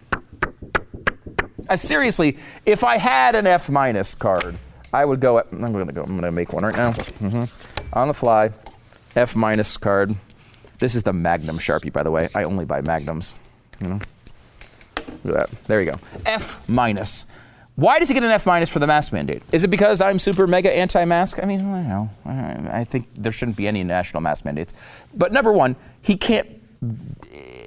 Uh, 1.67 1.75
seriously, 1.75 2.37
if 2.65 2.83
I 2.83 2.97
had 2.97 3.35
an 3.35 3.47
F 3.47 3.69
minus 3.69 4.13
card, 4.13 4.57
I 4.93 5.03
would 5.03 5.19
go. 5.19 5.39
At, 5.39 5.47
I'm 5.51 5.71
going 5.71 5.87
to 5.87 5.93
go. 5.93 6.03
I'm 6.03 6.11
going 6.11 6.21
to 6.21 6.31
make 6.31 6.53
one 6.53 6.63
right 6.63 6.75
now. 6.75 6.91
Mm-hmm. 6.91 7.97
On 7.97 8.07
the 8.07 8.13
fly, 8.13 8.51
F 9.15 9.35
minus 9.35 9.75
card. 9.77 10.15
This 10.79 10.93
is 10.93 11.03
the 11.03 11.13
Magnum 11.13 11.57
Sharpie, 11.57 11.91
by 11.91 12.03
the 12.03 12.11
way. 12.11 12.29
I 12.35 12.43
only 12.43 12.65
buy 12.65 12.81
Magnums. 12.81 13.35
You 13.81 13.87
know. 13.87 13.99
Look 15.23 15.35
at 15.37 15.49
that. 15.49 15.63
There 15.65 15.81
you 15.81 15.91
go. 15.91 15.99
F 16.25 16.67
minus. 16.69 17.25
Why 17.75 17.99
does 17.99 18.07
he 18.07 18.13
get 18.13 18.23
an 18.23 18.31
F 18.31 18.45
minus 18.45 18.69
for 18.69 18.79
the 18.79 18.87
mask 18.87 19.11
mandate? 19.11 19.43
Is 19.51 19.65
it 19.65 19.67
because 19.67 19.99
I'm 19.99 20.17
super 20.17 20.47
mega 20.47 20.73
anti-mask? 20.73 21.39
I 21.43 21.45
mean, 21.45 21.59
I 21.59 21.83
don't 21.83 21.89
know. 21.89 22.71
I 22.71 22.85
think 22.85 23.09
there 23.15 23.33
shouldn't 23.33 23.57
be 23.57 23.67
any 23.67 23.83
national 23.83 24.21
mask 24.21 24.45
mandates. 24.45 24.73
But 25.13 25.33
number 25.33 25.51
one, 25.51 25.75
he 26.01 26.15
can't 26.15 26.47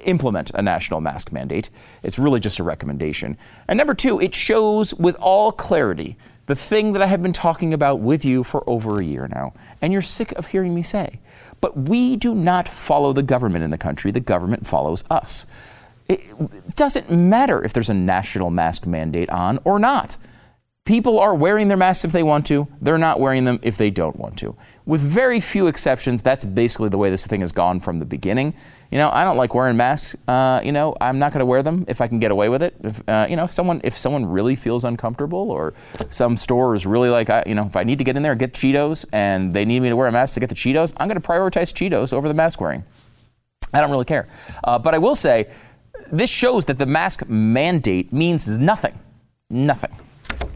implement 0.05 0.49
a 0.51 0.61
national 0.63 1.01
mask 1.01 1.31
mandate. 1.31 1.69
It's 2.01 2.17
really 2.17 2.39
just 2.39 2.57
a 2.57 2.63
recommendation. 2.63 3.37
And 3.67 3.77
number 3.77 3.93
two, 3.93 4.19
it 4.19 4.33
shows 4.33 4.95
with 4.95 5.15
all 5.19 5.51
clarity 5.51 6.17
the 6.47 6.55
thing 6.55 6.93
that 6.93 7.01
I 7.03 7.05
have 7.05 7.21
been 7.21 7.33
talking 7.33 7.75
about 7.75 7.99
with 7.99 8.25
you 8.25 8.43
for 8.43 8.67
over 8.67 8.99
a 8.99 9.05
year 9.05 9.27
now, 9.27 9.53
and 9.79 9.93
you're 9.93 10.01
sick 10.01 10.31
of 10.31 10.47
hearing 10.47 10.73
me 10.73 10.81
say. 10.81 11.19
But 11.61 11.77
we 11.77 12.15
do 12.15 12.33
not 12.33 12.67
follow 12.67 13.13
the 13.13 13.21
government 13.21 13.63
in 13.63 13.69
the 13.69 13.77
country, 13.77 14.09
the 14.09 14.19
government 14.19 14.65
follows 14.65 15.03
us. 15.11 15.45
It 16.09 16.75
doesn't 16.75 17.11
matter 17.11 17.63
if 17.63 17.71
there's 17.71 17.89
a 17.89 17.93
national 17.93 18.49
mask 18.49 18.87
mandate 18.87 19.29
on 19.29 19.59
or 19.63 19.77
not. 19.77 20.17
People 20.85 21.19
are 21.19 21.35
wearing 21.35 21.67
their 21.67 21.77
masks 21.77 22.03
if 22.03 22.11
they 22.11 22.23
want 22.23 22.47
to. 22.47 22.67
They're 22.81 22.97
not 22.97 23.19
wearing 23.19 23.45
them 23.45 23.59
if 23.61 23.77
they 23.77 23.91
don't 23.91 24.15
want 24.15 24.39
to. 24.39 24.55
With 24.87 25.01
very 25.01 25.39
few 25.39 25.67
exceptions, 25.67 26.23
that's 26.23 26.43
basically 26.43 26.89
the 26.89 26.97
way 26.97 27.11
this 27.11 27.27
thing 27.27 27.41
has 27.41 27.51
gone 27.51 27.79
from 27.79 27.99
the 27.99 28.07
beginning. 28.07 28.55
You 28.89 28.97
know, 28.97 29.11
I 29.11 29.23
don't 29.23 29.37
like 29.37 29.53
wearing 29.53 29.77
masks. 29.77 30.15
Uh, 30.27 30.61
you 30.63 30.71
know, 30.71 30.95
I'm 30.99 31.19
not 31.19 31.31
going 31.31 31.41
to 31.41 31.45
wear 31.45 31.61
them 31.61 31.85
if 31.87 32.01
I 32.01 32.07
can 32.07 32.19
get 32.19 32.31
away 32.31 32.49
with 32.49 32.63
it. 32.63 32.75
If, 32.79 33.07
uh, 33.07 33.27
you 33.29 33.35
know, 33.35 33.43
if 33.43 33.51
someone 33.51 33.81
if 33.83 33.95
someone 33.95 34.25
really 34.25 34.55
feels 34.55 34.83
uncomfortable, 34.83 35.51
or 35.51 35.75
some 36.07 36.35
store 36.35 36.73
is 36.73 36.87
really 36.87 37.09
like, 37.09 37.29
I, 37.29 37.43
you 37.45 37.53
know, 37.53 37.67
if 37.67 37.75
I 37.75 37.83
need 37.83 37.99
to 37.99 38.03
get 38.03 38.17
in 38.17 38.23
there 38.23 38.31
and 38.31 38.39
get 38.39 38.53
Cheetos, 38.53 39.05
and 39.13 39.53
they 39.53 39.65
need 39.65 39.81
me 39.81 39.89
to 39.89 39.95
wear 39.95 40.07
a 40.07 40.11
mask 40.11 40.33
to 40.35 40.39
get 40.39 40.49
the 40.49 40.55
Cheetos, 40.55 40.91
I'm 40.97 41.07
going 41.07 41.21
to 41.21 41.27
prioritize 41.27 41.71
Cheetos 41.71 42.13
over 42.13 42.27
the 42.27 42.33
mask 42.33 42.59
wearing. 42.59 42.83
I 43.71 43.81
don't 43.81 43.91
really 43.91 44.05
care. 44.05 44.27
Uh, 44.63 44.79
but 44.79 44.95
I 44.95 44.97
will 44.97 45.13
say 45.13 45.51
this 46.11 46.29
shows 46.29 46.65
that 46.65 46.77
the 46.77 46.85
mask 46.85 47.27
mandate 47.27 48.11
means 48.11 48.57
nothing. 48.57 48.97
Nothing. 49.49 49.91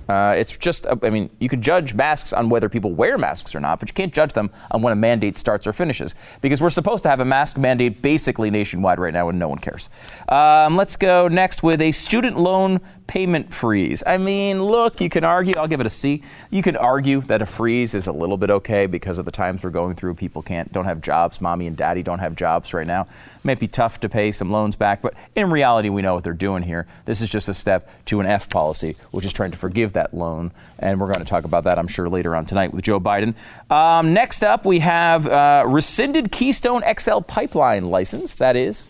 Uh, 0.07 0.33
it's 0.37 0.57
just, 0.57 0.85
I 0.87 1.09
mean, 1.09 1.29
you 1.39 1.49
can 1.49 1.61
judge 1.61 1.93
masks 1.93 2.33
on 2.33 2.49
whether 2.49 2.69
people 2.69 2.91
wear 2.91 3.17
masks 3.17 3.55
or 3.55 3.59
not, 3.59 3.79
but 3.79 3.89
you 3.89 3.93
can't 3.93 4.13
judge 4.13 4.33
them 4.33 4.51
on 4.71 4.81
when 4.81 4.93
a 4.93 4.95
mandate 4.95 5.37
starts 5.37 5.65
or 5.65 5.73
finishes 5.73 6.15
because 6.41 6.61
we're 6.61 6.69
supposed 6.69 7.03
to 7.03 7.09
have 7.09 7.19
a 7.19 7.25
mask 7.25 7.57
mandate 7.57 8.01
basically 8.01 8.49
nationwide 8.49 8.99
right 8.99 9.13
now 9.13 9.29
and 9.29 9.39
no 9.39 9.47
one 9.47 9.59
cares. 9.59 9.89
Um, 10.27 10.75
let's 10.75 10.95
go 10.95 11.27
next 11.27 11.63
with 11.63 11.81
a 11.81 11.91
student 11.91 12.37
loan 12.37 12.81
payment 13.07 13.53
freeze. 13.53 14.03
I 14.05 14.17
mean, 14.17 14.63
look, 14.63 14.99
you 14.99 15.09
can 15.09 15.23
argue, 15.23 15.55
I'll 15.55 15.67
give 15.67 15.79
it 15.79 15.85
a 15.85 15.89
C. 15.91 16.23
You 16.49 16.61
can 16.61 16.75
argue 16.75 17.21
that 17.21 17.41
a 17.41 17.45
freeze 17.45 17.93
is 17.93 18.07
a 18.07 18.11
little 18.11 18.37
bit 18.37 18.49
okay 18.49 18.85
because 18.85 19.19
of 19.19 19.25
the 19.25 19.31
times 19.31 19.63
we're 19.63 19.69
going 19.69 19.95
through. 19.95 20.15
People 20.15 20.41
can't, 20.41 20.71
don't 20.71 20.85
have 20.85 21.01
jobs. 21.01 21.41
Mommy 21.41 21.67
and 21.67 21.77
daddy 21.77 22.03
don't 22.03 22.19
have 22.19 22.35
jobs 22.35 22.73
right 22.73 22.87
now. 22.87 23.01
It 23.01 23.45
might 23.45 23.59
be 23.59 23.67
tough 23.67 23.99
to 24.01 24.09
pay 24.09 24.31
some 24.31 24.51
loans 24.51 24.75
back, 24.75 25.01
but 25.01 25.13
in 25.35 25.49
reality, 25.49 25.89
we 25.89 26.01
know 26.01 26.15
what 26.15 26.23
they're 26.23 26.33
doing 26.33 26.63
here. 26.63 26.87
This 27.05 27.21
is 27.21 27.29
just 27.29 27.49
a 27.49 27.53
step 27.53 27.89
to 28.05 28.19
an 28.19 28.25
F 28.25 28.49
policy, 28.49 28.95
which 29.11 29.25
is 29.25 29.33
trying 29.33 29.51
to 29.51 29.57
forgive 29.57 29.92
that 29.93 30.13
loan. 30.13 30.51
And 30.79 30.99
we're 30.99 31.07
going 31.07 31.19
to 31.19 31.25
talk 31.25 31.45
about 31.45 31.63
that, 31.65 31.79
I'm 31.79 31.87
sure, 31.87 32.09
later 32.09 32.35
on 32.35 32.45
tonight 32.45 32.73
with 32.73 32.83
Joe 32.83 32.99
Biden. 32.99 33.35
Um, 33.71 34.13
next 34.13 34.43
up, 34.43 34.65
we 34.65 34.79
have 34.79 35.27
uh, 35.27 35.63
rescinded 35.67 36.31
Keystone 36.31 36.83
XL 36.99 37.19
pipeline 37.19 37.89
license. 37.89 38.35
That 38.35 38.55
is 38.55 38.89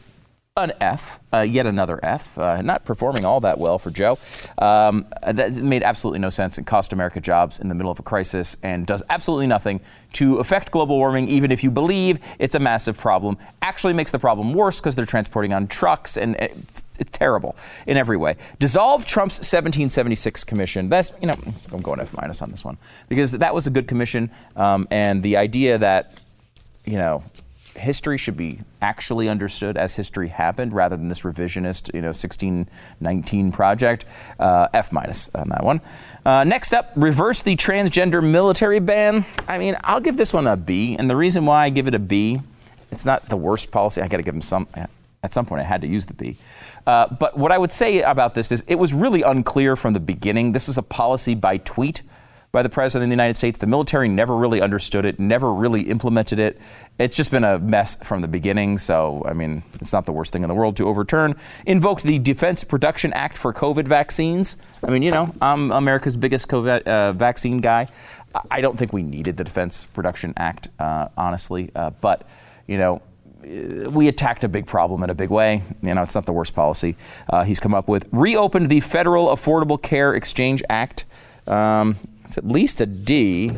an 0.55 0.72
F, 0.79 1.19
uh, 1.33 1.39
yet 1.39 1.65
another 1.65 2.00
F. 2.03 2.38
Uh, 2.38 2.62
not 2.62 2.86
performing 2.86 3.25
all 3.25 3.39
that 3.39 3.57
well 3.57 3.79
for 3.79 3.89
Joe. 3.89 4.19
Um, 4.60 5.07
that 5.25 5.55
made 5.55 5.81
absolutely 5.81 6.19
no 6.19 6.29
sense. 6.29 6.60
and 6.60 6.67
cost 6.67 6.93
America 6.93 7.19
jobs 7.19 7.60
in 7.60 7.69
the 7.69 7.75
middle 7.75 7.91
of 7.91 7.98
a 7.98 8.03
crisis 8.03 8.55
and 8.62 8.86
does 8.86 9.01
absolutely 9.10 9.48
nothing 9.48 9.81
to 10.13 10.38
affect 10.38 10.69
global 10.69 10.98
warming, 10.98 11.27
even 11.27 11.51
if 11.51 11.63
you 11.63 11.72
believe 11.72 12.19
it's 12.38 12.53
a 12.53 12.60
massive 12.60 13.00
problem. 13.00 13.36
Actually 13.63 13.93
makes 13.93 14.12
the 14.12 14.19
problem 14.19 14.53
worse 14.53 14.79
because 14.79 14.95
they're 14.95 15.07
transporting 15.07 15.53
on 15.53 15.67
trucks 15.67 16.17
and. 16.17 16.38
It, 16.93 17.01
it's 17.01 17.17
terrible 17.17 17.55
in 17.85 17.97
every 17.97 18.17
way. 18.17 18.35
Dissolve 18.59 19.05
Trump's 19.05 19.38
1776 19.38 20.43
commission. 20.43 20.89
That's 20.89 21.13
you 21.21 21.27
know 21.27 21.35
I'm 21.71 21.81
going 21.81 22.00
F 22.00 22.13
minus 22.13 22.41
on 22.41 22.51
this 22.51 22.65
one 22.65 22.77
because 23.09 23.33
that 23.33 23.53
was 23.53 23.67
a 23.67 23.69
good 23.69 23.88
commission, 23.88 24.31
um, 24.55 24.88
and 24.91 25.23
the 25.23 25.38
idea 25.38 25.77
that 25.77 26.19
you 26.85 26.97
know 26.97 27.23
history 27.77 28.17
should 28.17 28.38
be 28.38 28.59
actually 28.81 29.29
understood 29.29 29.77
as 29.77 29.95
history 29.95 30.27
happened 30.27 30.73
rather 30.73 30.95
than 30.95 31.07
this 31.07 31.21
revisionist, 31.21 31.93
you 31.93 32.01
know, 32.01 32.07
1619 32.07 33.51
project. 33.51 34.05
Uh, 34.39 34.67
F 34.73 34.91
minus 34.91 35.29
on 35.35 35.50
that 35.50 35.63
one. 35.63 35.81
Uh, 36.25 36.43
next 36.43 36.73
up, 36.73 36.91
reverse 36.95 37.41
the 37.41 37.55
transgender 37.55 38.23
military 38.23 38.79
ban. 38.79 39.25
I 39.47 39.57
mean, 39.57 39.75
I'll 39.83 40.01
give 40.01 40.17
this 40.17 40.33
one 40.33 40.47
a 40.47 40.55
B, 40.55 40.95
and 40.97 41.09
the 41.09 41.15
reason 41.15 41.45
why 41.45 41.65
I 41.65 41.69
give 41.69 41.88
it 41.88 41.95
a 41.95 42.00
B, 42.00 42.41
it's 42.91 43.05
not 43.05 43.29
the 43.29 43.38
worst 43.38 43.71
policy. 43.71 44.01
I 44.01 44.07
got 44.07 44.17
to 44.17 44.23
give 44.23 44.33
them 44.33 44.41
some. 44.41 44.67
At 45.23 45.31
some 45.31 45.45
point, 45.45 45.62
I 45.62 45.65
had 45.65 45.81
to 45.81 45.88
use 45.88 46.05
the 46.05 46.13
B. 46.13 46.38
Uh, 46.85 47.07
but 47.07 47.37
what 47.37 47.51
I 47.51 47.57
would 47.57 47.71
say 47.71 48.01
about 48.01 48.33
this 48.33 48.51
is 48.51 48.63
it 48.67 48.75
was 48.75 48.93
really 48.93 49.21
unclear 49.21 49.75
from 49.75 49.93
the 49.93 49.99
beginning. 49.99 50.51
This 50.51 50.67
is 50.67 50.77
a 50.77 50.83
policy 50.83 51.35
by 51.35 51.57
tweet 51.57 52.01
by 52.53 52.61
the 52.61 52.69
President 52.69 53.05
of 53.05 53.09
the 53.09 53.13
United 53.13 53.35
States. 53.35 53.57
The 53.57 53.65
military 53.65 54.07
never 54.07 54.35
really 54.35 54.61
understood 54.61 55.05
it, 55.05 55.19
never 55.19 55.51
really 55.51 55.89
implemented 55.89 56.37
it. 56.37 56.61
It's 56.99 57.15
just 57.15 57.31
been 57.31 57.43
a 57.43 57.57
mess 57.57 57.95
from 57.95 58.21
the 58.21 58.27
beginning. 58.27 58.77
So, 58.77 59.23
I 59.25 59.33
mean, 59.33 59.63
it's 59.81 59.91
not 59.91 60.05
the 60.05 60.11
worst 60.11 60.33
thing 60.33 60.43
in 60.43 60.49
the 60.49 60.53
world 60.53 60.77
to 60.77 60.87
overturn. 60.87 61.35
Invoked 61.65 62.03
the 62.03 62.19
Defense 62.19 62.63
Production 62.63 63.11
Act 63.13 63.39
for 63.39 63.53
COVID 63.53 63.87
vaccines. 63.87 64.55
I 64.83 64.91
mean, 64.91 65.01
you 65.01 65.09
know, 65.09 65.33
I'm 65.41 65.71
America's 65.71 66.15
biggest 66.15 66.47
COVID 66.47 66.83
uh, 66.83 67.13
vaccine 67.13 67.57
guy. 67.59 67.87
I 68.51 68.61
don't 68.61 68.77
think 68.77 68.93
we 68.93 69.01
needed 69.01 69.37
the 69.37 69.43
Defense 69.43 69.85
Production 69.85 70.33
Act, 70.37 70.67
uh, 70.77 71.07
honestly. 71.17 71.71
Uh, 71.75 71.89
but, 72.01 72.27
you 72.67 72.77
know, 72.77 73.01
we 73.43 74.07
attacked 74.07 74.43
a 74.43 74.47
big 74.47 74.65
problem 74.65 75.03
in 75.03 75.09
a 75.09 75.15
big 75.15 75.29
way. 75.29 75.63
You 75.81 75.93
know, 75.93 76.01
it's 76.01 76.15
not 76.15 76.25
the 76.25 76.33
worst 76.33 76.55
policy 76.55 76.95
uh, 77.29 77.43
he's 77.43 77.59
come 77.59 77.73
up 77.73 77.88
with. 77.88 78.07
Reopened 78.12 78.69
the 78.69 78.79
Federal 78.79 79.27
Affordable 79.27 79.81
Care 79.81 80.13
Exchange 80.15 80.63
Act. 80.69 81.05
Um, 81.47 81.97
it's 82.25 82.38
at 82.38 82.47
least 82.47 82.81
a 82.81 82.85
D. 82.85 83.51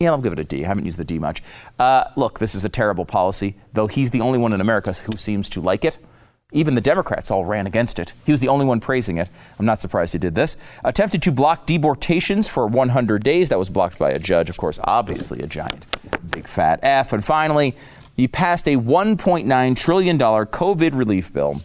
Yeah, 0.00 0.10
I'll 0.10 0.20
give 0.20 0.32
it 0.32 0.38
a 0.38 0.44
D. 0.44 0.64
I 0.64 0.68
haven't 0.68 0.84
used 0.84 0.98
the 0.98 1.04
D 1.04 1.18
much. 1.18 1.42
Uh, 1.78 2.04
look, 2.16 2.38
this 2.38 2.54
is 2.54 2.64
a 2.64 2.68
terrible 2.68 3.04
policy, 3.04 3.56
though 3.72 3.86
he's 3.86 4.10
the 4.10 4.20
only 4.20 4.38
one 4.38 4.52
in 4.52 4.60
America 4.60 4.92
who 4.92 5.16
seems 5.16 5.48
to 5.50 5.60
like 5.60 5.84
it. 5.84 5.98
Even 6.52 6.76
the 6.76 6.80
Democrats 6.80 7.30
all 7.30 7.44
ran 7.44 7.66
against 7.66 7.98
it. 7.98 8.12
He 8.24 8.30
was 8.30 8.40
the 8.40 8.48
only 8.48 8.64
one 8.64 8.78
praising 8.78 9.18
it. 9.18 9.28
I'm 9.58 9.66
not 9.66 9.80
surprised 9.80 10.12
he 10.12 10.18
did 10.18 10.36
this. 10.36 10.56
Attempted 10.84 11.20
to 11.22 11.32
block 11.32 11.66
deportations 11.66 12.46
for 12.46 12.68
100 12.68 13.24
days. 13.24 13.48
That 13.48 13.58
was 13.58 13.68
blocked 13.68 13.98
by 13.98 14.10
a 14.10 14.18
judge, 14.20 14.48
of 14.48 14.56
course, 14.56 14.78
obviously 14.84 15.40
a 15.40 15.48
giant, 15.48 15.86
big 16.30 16.46
fat 16.46 16.78
F. 16.84 17.12
And 17.12 17.24
finally, 17.24 17.74
he 18.16 18.26
passed 18.26 18.66
a 18.66 18.76
$1.9 18.76 19.76
trillion 19.76 20.18
COVID 20.18 20.94
relief 20.94 21.32
bill, 21.32 21.60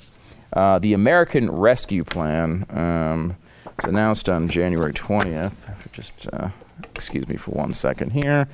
uh, 0.51 0.79
the 0.79 0.93
American 0.93 1.49
Rescue 1.49 2.03
Plan. 2.03 2.65
Um, 2.69 3.37
it's 3.77 3.85
announced 3.85 4.27
on 4.27 4.49
January 4.49 4.91
20th. 4.91 5.91
Just 5.93 6.27
uh, 6.33 6.49
excuse 6.93 7.27
me 7.29 7.37
for 7.37 7.51
one 7.51 7.73
second 7.73 8.11
here. 8.11 8.49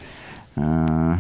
Uh, 0.56 1.20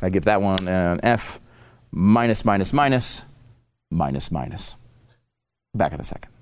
I 0.00 0.08
give 0.10 0.24
that 0.24 0.40
one 0.40 0.68
an 0.68 1.00
F 1.02 1.38
minus, 1.90 2.44
minus, 2.46 2.72
minus, 2.72 3.22
minus, 3.90 4.30
minus. 4.30 4.76
Back 5.74 5.92
in 5.92 6.00
a 6.00 6.04
second. 6.04 6.32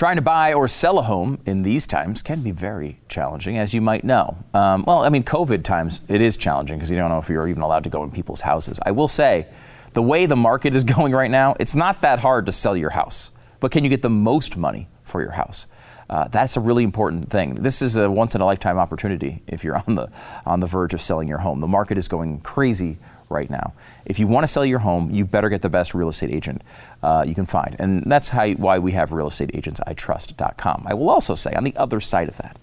Trying 0.00 0.16
to 0.16 0.22
buy 0.22 0.54
or 0.54 0.66
sell 0.66 0.98
a 0.98 1.02
home 1.02 1.42
in 1.44 1.62
these 1.62 1.86
times 1.86 2.22
can 2.22 2.40
be 2.40 2.52
very 2.52 2.98
challenging, 3.10 3.58
as 3.58 3.74
you 3.74 3.82
might 3.82 4.02
know. 4.02 4.38
Um, 4.54 4.82
well, 4.86 5.04
I 5.04 5.10
mean, 5.10 5.24
COVID 5.24 5.62
times, 5.62 6.00
it 6.08 6.22
is 6.22 6.38
challenging 6.38 6.78
because 6.78 6.90
you 6.90 6.96
don't 6.96 7.10
know 7.10 7.18
if 7.18 7.28
you're 7.28 7.46
even 7.46 7.62
allowed 7.62 7.84
to 7.84 7.90
go 7.90 8.02
in 8.02 8.10
people's 8.10 8.40
houses. 8.40 8.80
I 8.86 8.92
will 8.92 9.08
say, 9.08 9.46
the 9.92 10.00
way 10.00 10.24
the 10.24 10.36
market 10.36 10.74
is 10.74 10.84
going 10.96 11.12
right 11.12 11.30
now, 11.30 11.54
it's 11.60 11.74
not 11.74 12.00
that 12.00 12.20
hard 12.20 12.46
to 12.46 12.52
sell 12.52 12.74
your 12.74 12.88
house. 12.88 13.30
But 13.60 13.72
can 13.72 13.84
you 13.84 13.90
get 13.90 14.00
the 14.00 14.08
most 14.08 14.56
money 14.56 14.88
for 15.04 15.20
your 15.20 15.32
house? 15.32 15.66
Uh, 16.08 16.28
that's 16.28 16.56
a 16.56 16.60
really 16.60 16.82
important 16.82 17.28
thing. 17.28 17.56
This 17.56 17.82
is 17.82 17.98
a 17.98 18.10
once 18.10 18.34
in 18.34 18.40
a 18.40 18.46
lifetime 18.46 18.78
opportunity 18.78 19.42
if 19.46 19.64
you're 19.64 19.76
on 19.86 19.96
the 19.96 20.10
on 20.46 20.60
the 20.60 20.66
verge 20.66 20.94
of 20.94 21.02
selling 21.02 21.28
your 21.28 21.40
home. 21.40 21.60
The 21.60 21.68
market 21.68 21.98
is 21.98 22.08
going 22.08 22.40
crazy 22.40 22.96
right 23.30 23.48
now. 23.48 23.72
If 24.04 24.18
you 24.18 24.26
want 24.26 24.44
to 24.44 24.48
sell 24.48 24.64
your 24.64 24.80
home, 24.80 25.10
you 25.10 25.24
better 25.24 25.48
get 25.48 25.62
the 25.62 25.68
best 25.68 25.94
real 25.94 26.08
estate 26.08 26.30
agent 26.30 26.62
uh, 27.02 27.24
you 27.26 27.34
can 27.34 27.46
find. 27.46 27.76
And 27.78 28.02
that's 28.04 28.30
how, 28.30 28.50
why 28.50 28.78
we 28.78 28.92
have 28.92 29.10
realestateagentsitrust.com. 29.10 30.84
I 30.86 30.94
will 30.94 31.08
also 31.08 31.34
say, 31.34 31.52
on 31.54 31.64
the 31.64 31.76
other 31.76 32.00
side 32.00 32.28
of 32.28 32.36
that, 32.38 32.58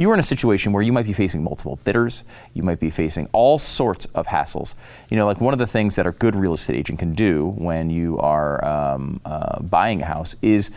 you 0.00 0.08
are 0.10 0.14
in 0.14 0.20
a 0.20 0.24
situation 0.24 0.72
where 0.72 0.82
you 0.82 0.92
might 0.92 1.06
be 1.06 1.12
facing 1.12 1.42
multiple 1.42 1.80
bidders, 1.82 2.22
you 2.54 2.62
might 2.62 2.78
be 2.78 2.88
facing 2.88 3.28
all 3.32 3.58
sorts 3.58 4.06
of 4.06 4.28
hassles. 4.28 4.76
You 5.10 5.16
know, 5.16 5.26
like 5.26 5.40
one 5.40 5.52
of 5.52 5.58
the 5.58 5.66
things 5.66 5.96
that 5.96 6.06
a 6.06 6.12
good 6.12 6.36
real 6.36 6.54
estate 6.54 6.76
agent 6.76 7.00
can 7.00 7.14
do 7.14 7.48
when 7.56 7.90
you 7.90 8.16
are 8.18 8.64
um, 8.64 9.20
uh, 9.24 9.60
buying 9.60 10.02
a 10.02 10.04
house 10.04 10.36
is 10.40 10.70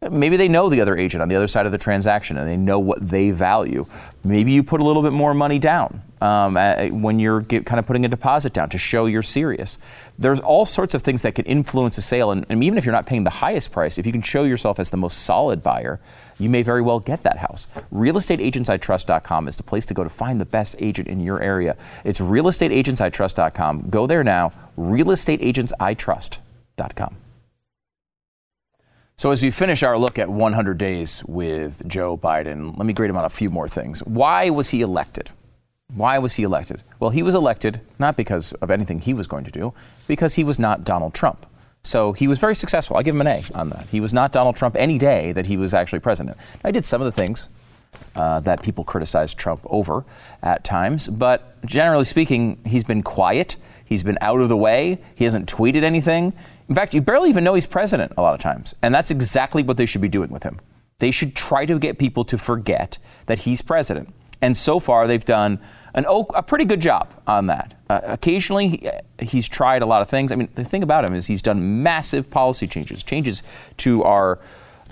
Maybe 0.00 0.36
they 0.36 0.48
know 0.48 0.68
the 0.68 0.80
other 0.80 0.96
agent 0.96 1.22
on 1.22 1.28
the 1.28 1.34
other 1.34 1.48
side 1.48 1.66
of 1.66 1.72
the 1.72 1.78
transaction 1.78 2.38
and 2.38 2.48
they 2.48 2.56
know 2.56 2.78
what 2.78 3.06
they 3.06 3.32
value. 3.32 3.84
Maybe 4.22 4.52
you 4.52 4.62
put 4.62 4.80
a 4.80 4.84
little 4.84 5.02
bit 5.02 5.12
more 5.12 5.34
money 5.34 5.58
down 5.58 6.02
um, 6.20 6.54
when 7.02 7.18
you're 7.18 7.40
get, 7.40 7.66
kind 7.66 7.80
of 7.80 7.86
putting 7.86 8.04
a 8.04 8.08
deposit 8.08 8.52
down 8.52 8.68
to 8.70 8.78
show 8.78 9.06
you're 9.06 9.22
serious. 9.22 9.80
There's 10.16 10.38
all 10.38 10.66
sorts 10.66 10.94
of 10.94 11.02
things 11.02 11.22
that 11.22 11.34
can 11.34 11.46
influence 11.46 11.98
a 11.98 12.02
sale, 12.02 12.30
and, 12.30 12.46
and 12.48 12.62
even 12.62 12.78
if 12.78 12.84
you're 12.84 12.92
not 12.92 13.06
paying 13.06 13.24
the 13.24 13.30
highest 13.30 13.72
price, 13.72 13.98
if 13.98 14.06
you 14.06 14.12
can 14.12 14.22
show 14.22 14.44
yourself 14.44 14.78
as 14.78 14.90
the 14.90 14.96
most 14.96 15.24
solid 15.24 15.64
buyer, 15.64 15.98
you 16.38 16.48
may 16.48 16.62
very 16.62 16.82
well 16.82 17.00
get 17.00 17.24
that 17.24 17.38
house. 17.38 17.66
RealestateAgentsITrust.com 17.92 19.48
is 19.48 19.56
the 19.56 19.64
place 19.64 19.84
to 19.86 19.94
go 19.94 20.04
to 20.04 20.10
find 20.10 20.40
the 20.40 20.46
best 20.46 20.76
agent 20.78 21.08
in 21.08 21.18
your 21.20 21.42
area. 21.42 21.76
It's 22.04 22.20
RealestateAgentsITrust.com. 22.20 23.90
Go 23.90 24.06
there 24.06 24.22
now. 24.22 24.52
RealestateAgentsITrust.com. 24.76 27.16
So, 29.18 29.32
as 29.32 29.42
we 29.42 29.50
finish 29.50 29.82
our 29.82 29.98
look 29.98 30.16
at 30.16 30.28
100 30.28 30.78
days 30.78 31.24
with 31.26 31.82
Joe 31.88 32.16
Biden, 32.16 32.78
let 32.78 32.86
me 32.86 32.92
grade 32.92 33.10
him 33.10 33.16
on 33.16 33.24
a 33.24 33.28
few 33.28 33.50
more 33.50 33.66
things. 33.66 33.98
Why 34.04 34.48
was 34.48 34.68
he 34.68 34.80
elected? 34.80 35.30
Why 35.92 36.18
was 36.18 36.34
he 36.34 36.44
elected? 36.44 36.84
Well, 37.00 37.10
he 37.10 37.24
was 37.24 37.34
elected 37.34 37.80
not 37.98 38.16
because 38.16 38.52
of 38.52 38.70
anything 38.70 39.00
he 39.00 39.12
was 39.12 39.26
going 39.26 39.42
to 39.42 39.50
do, 39.50 39.74
because 40.06 40.34
he 40.34 40.44
was 40.44 40.60
not 40.60 40.84
Donald 40.84 41.14
Trump. 41.14 41.46
So 41.82 42.12
he 42.12 42.28
was 42.28 42.38
very 42.38 42.54
successful. 42.54 42.96
I 42.96 43.02
give 43.02 43.16
him 43.16 43.20
an 43.22 43.26
A 43.26 43.42
on 43.56 43.70
that. 43.70 43.88
He 43.88 43.98
was 43.98 44.14
not 44.14 44.30
Donald 44.30 44.54
Trump 44.54 44.76
any 44.78 44.98
day 44.98 45.32
that 45.32 45.46
he 45.46 45.56
was 45.56 45.74
actually 45.74 45.98
president. 45.98 46.36
I 46.62 46.70
did 46.70 46.84
some 46.84 47.00
of 47.00 47.04
the 47.06 47.10
things 47.10 47.48
uh, 48.14 48.38
that 48.38 48.62
people 48.62 48.84
criticized 48.84 49.36
Trump 49.36 49.62
over 49.64 50.04
at 50.44 50.62
times, 50.62 51.08
but 51.08 51.60
generally 51.64 52.04
speaking, 52.04 52.60
he's 52.64 52.84
been 52.84 53.02
quiet. 53.02 53.56
He's 53.84 54.04
been 54.04 54.18
out 54.20 54.40
of 54.40 54.48
the 54.48 54.56
way. 54.56 54.98
He 55.16 55.24
hasn't 55.24 55.52
tweeted 55.52 55.82
anything. 55.82 56.34
In 56.68 56.74
fact, 56.74 56.94
you 56.94 57.00
barely 57.00 57.30
even 57.30 57.44
know 57.44 57.54
he's 57.54 57.66
president 57.66 58.12
a 58.16 58.22
lot 58.22 58.34
of 58.34 58.40
times. 58.40 58.74
And 58.82 58.94
that's 58.94 59.10
exactly 59.10 59.62
what 59.62 59.76
they 59.76 59.86
should 59.86 60.02
be 60.02 60.08
doing 60.08 60.30
with 60.30 60.42
him. 60.42 60.60
They 60.98 61.10
should 61.10 61.34
try 61.34 61.64
to 61.64 61.78
get 61.78 61.98
people 61.98 62.24
to 62.24 62.36
forget 62.36 62.98
that 63.26 63.40
he's 63.40 63.62
president. 63.62 64.12
And 64.40 64.56
so 64.56 64.78
far, 64.78 65.06
they've 65.06 65.24
done 65.24 65.58
an, 65.94 66.04
a 66.34 66.42
pretty 66.42 66.64
good 66.64 66.80
job 66.80 67.12
on 67.26 67.46
that. 67.46 67.74
Uh, 67.88 68.00
occasionally, 68.04 68.68
he, 68.68 68.90
he's 69.20 69.48
tried 69.48 69.82
a 69.82 69.86
lot 69.86 70.02
of 70.02 70.08
things. 70.08 70.30
I 70.30 70.36
mean, 70.36 70.48
the 70.54 70.64
thing 70.64 70.82
about 70.82 71.04
him 71.04 71.14
is 71.14 71.26
he's 71.26 71.42
done 71.42 71.82
massive 71.82 72.30
policy 72.30 72.66
changes, 72.66 73.02
changes 73.02 73.42
to 73.78 74.04
our, 74.04 74.38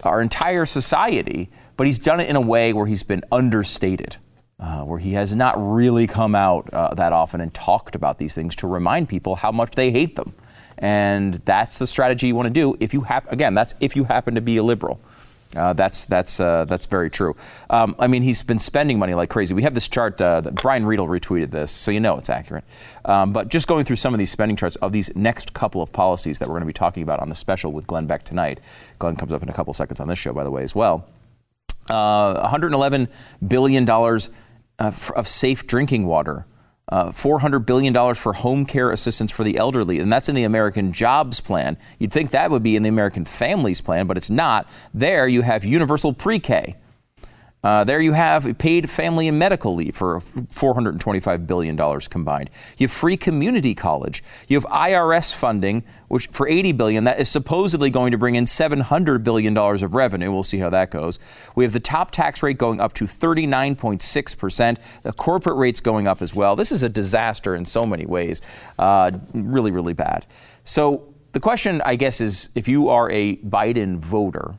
our 0.03 0.21
entire 0.21 0.67
society, 0.67 1.51
but 1.77 1.87
he's 1.87 1.99
done 1.99 2.21
it 2.21 2.29
in 2.29 2.37
a 2.37 2.41
way 2.41 2.73
where 2.73 2.87
he's 2.87 3.03
been 3.03 3.23
understated. 3.31 4.17
Uh, 4.59 4.83
where 4.85 4.99
he 4.99 5.13
has 5.13 5.37
not 5.37 5.55
really 5.59 6.07
come 6.07 6.35
out 6.35 6.73
uh, 6.73 6.95
that 6.95 7.13
often 7.13 7.43
and 7.43 7.53
talked 7.53 7.95
about 7.95 8.17
these 8.17 8.35
things 8.35 8.57
to 8.57 8.67
remind 8.67 9.07
people 9.07 9.37
how 9.37 9.53
much 9.53 9.73
they 9.73 9.91
hate 9.91 10.17
them. 10.17 10.33
And 10.79 11.35
that's 11.45 11.79
the 11.79 11.87
strategy 11.87 12.29
you 12.29 12.35
want 12.35 12.47
to 12.47 12.53
do 12.53 12.77
if 12.81 12.93
you 12.93 13.03
have, 13.03 13.27
again, 13.33 13.55
that's 13.55 13.75
if 13.81 13.97
you 13.97 14.05
happen 14.05 14.35
to 14.35 14.41
be 14.41 14.57
a 14.57 14.63
liberal. 14.63 15.01
Uh, 15.55 15.73
that's 15.73 16.05
that's 16.07 16.39
uh, 16.41 16.65
that's 16.67 16.87
very 16.87 17.09
true. 17.09 17.35
Um, 17.71 17.95
I 17.99 18.09
mean, 18.09 18.23
he's 18.23 18.43
been 18.43 18.59
spending 18.59 18.99
money 18.99 19.15
like 19.15 19.31
crazy. 19.31 19.55
We 19.55 19.63
have 19.63 19.75
this 19.75 19.89
chart 19.89 20.21
uh, 20.21 20.41
that 20.43 20.55
Brian 20.57 20.85
Riedl 20.85 21.09
retweeted 21.09 21.51
this, 21.51 21.71
so 21.71 21.91
you 21.91 22.01
know 22.01 22.19
it's 22.19 22.29
accurate. 22.29 22.65
Um, 23.05 23.33
but 23.33 23.49
just 23.49 23.67
going 23.67 23.85
through 23.85 23.97
some 23.97 24.13
of 24.13 24.19
these 24.19 24.31
spending 24.31 24.57
charts 24.57 24.77
of 24.77 24.93
these 24.93 25.15
next 25.17 25.55
couple 25.55 25.81
of 25.81 25.93
policies 25.93 26.41
that 26.41 26.49
we're 26.49 26.55
going 26.55 26.63
to 26.63 26.67
be 26.67 26.73
talking 26.73 27.03
about 27.03 27.21
on 27.21 27.29
the 27.29 27.35
special 27.35 27.73
with 27.73 27.87
Glenn 27.87 28.07
Beck 28.07 28.25
tonight. 28.25 28.59
Glenn 28.99 29.17
comes 29.17 29.33
up 29.33 29.43
in 29.43 29.49
a 29.49 29.53
couple 29.53 29.73
seconds 29.73 30.01
on 30.01 30.09
this 30.09 30.19
show, 30.19 30.33
by 30.33 30.45
the 30.45 30.51
way, 30.51 30.63
as 30.63 30.75
well. 30.75 31.07
Uh, 31.89 32.41
111 32.41 33.09
billion 33.47 33.85
dollars 33.85 34.31
uh, 34.79 34.93
of 35.15 35.29
safe 35.29 35.67
drinking 35.67 36.07
water 36.07 36.45
uh, 36.91 37.11
$400 37.11 37.67
billion 37.67 38.15
for 38.15 38.33
home 38.33 38.65
care 38.65 38.91
assistance 38.91 39.33
for 39.33 39.45
the 39.45 39.57
elderly, 39.57 39.99
and 39.99 40.13
that's 40.13 40.29
in 40.29 40.35
the 40.35 40.45
American 40.45 40.93
Jobs 40.93 41.41
Plan. 41.41 41.77
You'd 41.99 42.13
think 42.13 42.31
that 42.31 42.51
would 42.51 42.63
be 42.63 42.77
in 42.77 42.83
the 42.83 42.89
American 42.89 43.25
Families 43.25 43.81
Plan, 43.81 44.07
but 44.07 44.17
it's 44.17 44.31
not. 44.31 44.69
There 44.95 45.27
you 45.27 45.43
have 45.43 45.65
universal 45.65 46.13
pre 46.13 46.39
K. 46.39 46.77
Uh, 47.67 47.83
there 47.83 48.01
you 48.01 48.13
have 48.13 48.57
paid 48.59 48.89
family 48.89 49.27
and 49.27 49.41
medical 49.41 49.75
leave 49.75 49.97
for 49.97 50.21
$425 50.21 51.49
billion 51.49 51.77
combined. 52.03 52.49
You 52.79 52.87
have 52.87 52.93
free 52.93 53.17
community 53.17 53.75
college. 53.75 54.23
You 54.47 54.57
have 54.57 54.71
IRS 54.71 55.35
funding, 55.35 55.83
which 56.07 56.29
for 56.29 56.47
80 56.47 56.71
billion, 56.71 57.03
that 57.03 57.19
is 57.19 57.29
supposedly 57.29 57.91
going 57.91 58.13
to 58.13 58.19
bring 58.19 58.37
in 58.37 58.45
$700 58.45 59.25
billion 59.25 59.59
of 59.59 59.95
revenue. 59.95 60.31
We'll 60.31 60.45
see 60.45 60.59
how 60.59 60.71
that 60.71 60.93
goes. 60.93 61.19
We 61.57 61.65
have 61.65 61.73
the 61.73 61.81
top 61.81 62.13
tax 62.13 62.41
rate 62.41 62.57
going 62.57 62.81
up 62.81 62.93
to 62.95 63.05
39.6%. 63.05 64.79
The 65.03 65.13
corporate 65.13 65.57
rate's 65.57 65.81
going 65.81 66.07
up 66.07 66.23
as 66.23 66.37
well. 66.37 66.55
This 66.55 66.71
is 66.71 66.85
a 66.85 66.89
disaster 66.89 67.57
in 67.57 67.65
so 67.65 67.83
many 67.83 68.07
ways. 68.07 68.43
Uh, 68.79 69.11
really, 69.35 69.73
really 69.73 69.93
bad. 69.93 70.25
So 70.63 71.13
the 71.33 71.41
question, 71.41 71.83
I 71.85 71.97
guess, 71.97 72.21
is 72.21 72.49
if 72.55 72.69
you 72.69 72.91
are 72.91 73.11
a 73.11 73.39
Biden 73.39 73.97
voter, 73.99 74.55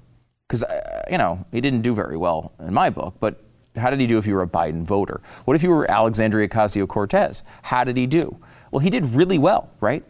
because, 0.48 0.64
uh, 0.64 1.04
you 1.12 1.18
know, 1.18 1.46
he 1.52 1.62
didn't 1.62 1.82
do 1.82 1.94
very 1.94 2.18
well 2.18 2.54
in 2.60 2.74
my 2.74 2.90
book, 2.90 3.16
but 3.20 3.42
how 3.76 3.90
did 3.90 4.00
he 4.00 4.08
do 4.08 4.18
if 4.18 4.26
you 4.26 4.34
were 4.34 4.42
a 4.42 4.48
Biden 4.48 4.84
voter? 4.84 5.22
What 5.46 5.56
if 5.56 5.64
you 5.64 5.70
were 5.70 5.90
Alexandria 5.90 6.48
Ocasio 6.48 6.88
Cortez? 6.88 7.44
How 7.64 7.84
did 7.84 7.98
he 7.98 8.08
do? 8.08 8.38
Well, 8.72 8.80
he 8.80 8.90
did 8.90 9.06
really 9.06 9.38
well, 9.38 9.70
right? 9.80 10.04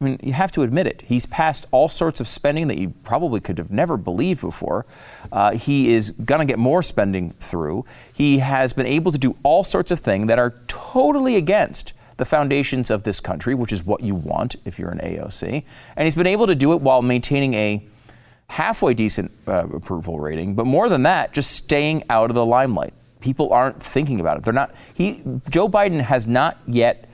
I 0.00 0.04
mean, 0.04 0.20
you 0.22 0.32
have 0.32 0.52
to 0.52 0.62
admit 0.62 0.86
it. 0.86 1.04
He's 1.06 1.24
passed 1.24 1.66
all 1.70 1.88
sorts 1.88 2.20
of 2.20 2.28
spending 2.28 2.68
that 2.68 2.78
you 2.78 2.90
probably 3.04 3.40
could 3.40 3.58
have 3.58 3.70
never 3.70 3.96
believed 3.96 4.40
before. 4.40 4.84
Uh, 5.32 5.52
he 5.52 5.94
is 5.94 6.10
going 6.10 6.40
to 6.40 6.44
get 6.44 6.58
more 6.58 6.82
spending 6.82 7.30
through. 7.30 7.84
He 8.12 8.38
has 8.38 8.72
been 8.72 8.86
able 8.86 9.12
to 9.12 9.18
do 9.18 9.36
all 9.42 9.64
sorts 9.64 9.90
of 9.90 10.00
things 10.00 10.26
that 10.26 10.38
are 10.38 10.54
totally 10.66 11.36
against 11.36 11.92
the 12.16 12.24
foundations 12.24 12.90
of 12.90 13.04
this 13.04 13.20
country, 13.20 13.54
which 13.54 13.72
is 13.72 13.84
what 13.84 14.02
you 14.02 14.14
want 14.14 14.56
if 14.64 14.78
you're 14.78 14.90
an 14.90 14.98
AOC. 14.98 15.64
And 15.96 16.04
he's 16.04 16.14
been 16.14 16.26
able 16.26 16.46
to 16.48 16.54
do 16.54 16.72
it 16.72 16.80
while 16.80 17.00
maintaining 17.00 17.54
a 17.54 17.86
halfway 18.54 18.94
decent 18.94 19.32
uh, 19.48 19.66
approval 19.74 20.20
rating, 20.20 20.54
but 20.54 20.64
more 20.64 20.88
than 20.88 21.02
that, 21.02 21.32
just 21.32 21.50
staying 21.50 22.04
out 22.08 22.30
of 22.30 22.36
the 22.36 22.46
limelight. 22.46 22.94
People 23.18 23.52
aren't 23.52 23.82
thinking 23.82 24.20
about 24.20 24.36
it. 24.36 24.44
They're 24.44 24.52
not. 24.52 24.72
He, 24.92 25.22
Joe 25.50 25.68
Biden 25.68 26.00
has 26.00 26.28
not 26.28 26.58
yet 26.66 27.08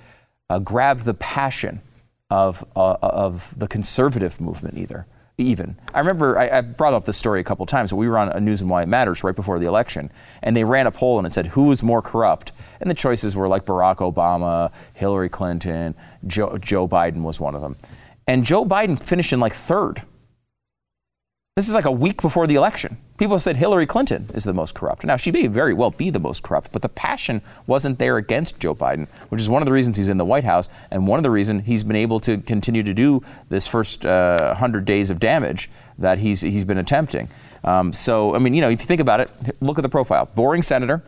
uh, 0.51 0.59
grabbed 0.59 1.07
the 1.07 1.15
passion 1.15 1.81
of 2.29 2.63
uh, 2.77 2.97
of 3.01 3.55
the 3.57 3.67
conservative 3.67 4.39
movement 4.41 4.77
either. 4.77 5.07
Even 5.39 5.79
I 5.95 6.01
remember 6.01 6.39
I, 6.39 6.59
I, 6.59 6.61
brought 6.61 6.93
up 6.93 7.07
this 7.07 7.17
story 7.17 7.41
a 7.41 7.45
couple 7.45 7.65
times. 7.65 7.95
We 7.95 8.07
were 8.07 8.19
on 8.19 8.29
a 8.29 8.41
News 8.41 8.61
and 8.61 8.69
Why 8.69 8.83
It 8.83 8.89
Matters 8.89 9.25
right 9.25 9.35
before 9.35 9.59
the 9.59 9.67
election, 9.67 10.13
and 10.43 10.55
they 10.55 10.65
ran 10.65 10.87
a 10.87 10.91
poll 10.91 11.17
and 11.17 11.27
it 11.27 11.33
said 11.33 11.47
who 11.47 11.71
is 11.71 11.83
more 11.83 12.03
corrupt, 12.03 12.53
and 12.81 12.91
the 12.91 12.95
choices 12.95 13.35
were 13.35 13.49
like 13.49 13.65
Barack 13.65 13.97
Obama, 13.97 14.71
Hillary 14.93 15.31
Clinton, 15.31 15.95
Joe, 16.27 16.59
Joe 16.59 16.87
Biden 16.87 17.23
was 17.23 17.41
one 17.41 17.55
of 17.55 17.63
them, 17.63 17.77
and 18.27 18.45
Joe 18.45 18.67
Biden 18.67 19.03
finished 19.03 19.33
in 19.33 19.41
like 19.41 19.55
third 19.55 20.03
this 21.61 21.69
is 21.69 21.75
like 21.75 21.85
a 21.85 21.93
week 21.93 22.23
before 22.23 22.47
the 22.47 22.55
election. 22.55 22.97
People 23.19 23.39
said 23.39 23.59
Hillary 23.59 23.85
Clinton 23.85 24.31
is 24.33 24.45
the 24.45 24.55
most 24.55 24.75
corrupt. 24.75 25.05
Now, 25.05 25.19
she 25.19 25.31
may 25.31 25.47
very 25.47 25.75
well 25.75 25.91
be 25.91 26.09
the 26.09 26.19
most 26.19 26.43
corrupt, 26.43 26.73
but 26.73 26.81
the 26.81 26.89
passion 26.89 27.43
wasn't 27.67 27.99
there 27.99 28.17
against 28.17 28.59
Joe 28.59 28.75
Biden, 28.75 29.09
which 29.29 29.43
is 29.43 29.51
one 29.51 29.61
of 29.61 29.67
the 29.67 29.73
reasons 29.73 29.99
he's 29.99 30.09
in 30.09 30.17
the 30.17 30.25
White 30.25 30.45
House 30.45 30.71
and 30.91 31.07
one 31.07 31.19
of 31.19 31.23
the 31.23 31.31
reasons 31.31 31.67
he's 31.67 31.85
been 31.85 31.97
able 31.97 32.19
to 32.21 32.39
continue 32.39 32.83
to 32.83 32.95
do 32.95 33.23
this 33.51 33.67
first 33.67 34.07
uh, 34.07 34.47
100 34.53 34.87
days 34.87 35.11
of 35.11 35.21
damage 35.21 35.69
that 35.99 36.19
he's, 36.19 36.41
he's 36.41 36.65
been 36.65 36.79
attempting. 36.79 37.29
Um, 37.63 37.93
so, 37.93 38.35
I 38.35 38.39
mean, 38.39 38.55
you 38.55 38.63
know, 38.63 38.71
if 38.71 38.81
you 38.81 38.87
think 38.87 39.03
about 39.03 39.21
it, 39.21 39.31
look 39.61 39.79
at 39.79 39.83
the 39.83 39.91
profile. 39.91 40.31
Boring 40.35 40.63
senator, 40.63 41.03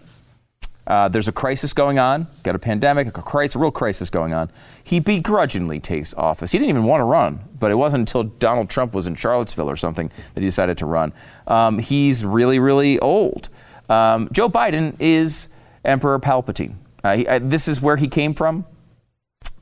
Uh, 0.86 1.08
there's 1.08 1.28
a 1.28 1.32
crisis 1.32 1.72
going 1.72 1.98
on, 1.98 2.26
got 2.42 2.56
a 2.56 2.58
pandemic, 2.58 3.06
a 3.06 3.10
crisis, 3.22 3.54
a 3.54 3.58
real 3.58 3.70
crisis 3.70 4.10
going 4.10 4.34
on. 4.34 4.50
He 4.82 4.98
begrudgingly 4.98 5.78
takes 5.78 6.12
office. 6.14 6.50
He 6.50 6.58
didn't 6.58 6.70
even 6.70 6.84
want 6.84 7.00
to 7.00 7.04
run, 7.04 7.40
but 7.58 7.70
it 7.70 7.76
wasn't 7.76 8.00
until 8.00 8.24
Donald 8.24 8.68
Trump 8.68 8.92
was 8.92 9.06
in 9.06 9.14
Charlottesville 9.14 9.70
or 9.70 9.76
something 9.76 10.10
that 10.34 10.40
he 10.40 10.46
decided 10.46 10.76
to 10.78 10.86
run. 10.86 11.12
Um, 11.46 11.78
he's 11.78 12.24
really, 12.24 12.58
really 12.58 12.98
old. 12.98 13.48
Um, 13.88 14.28
Joe 14.32 14.48
Biden 14.48 14.96
is 14.98 15.48
Emperor 15.84 16.18
Palpatine. 16.18 16.74
Uh, 17.04 17.16
he, 17.16 17.26
uh, 17.26 17.38
this 17.40 17.68
is 17.68 17.80
where 17.80 17.96
he 17.96 18.08
came 18.08 18.34
from. 18.34 18.64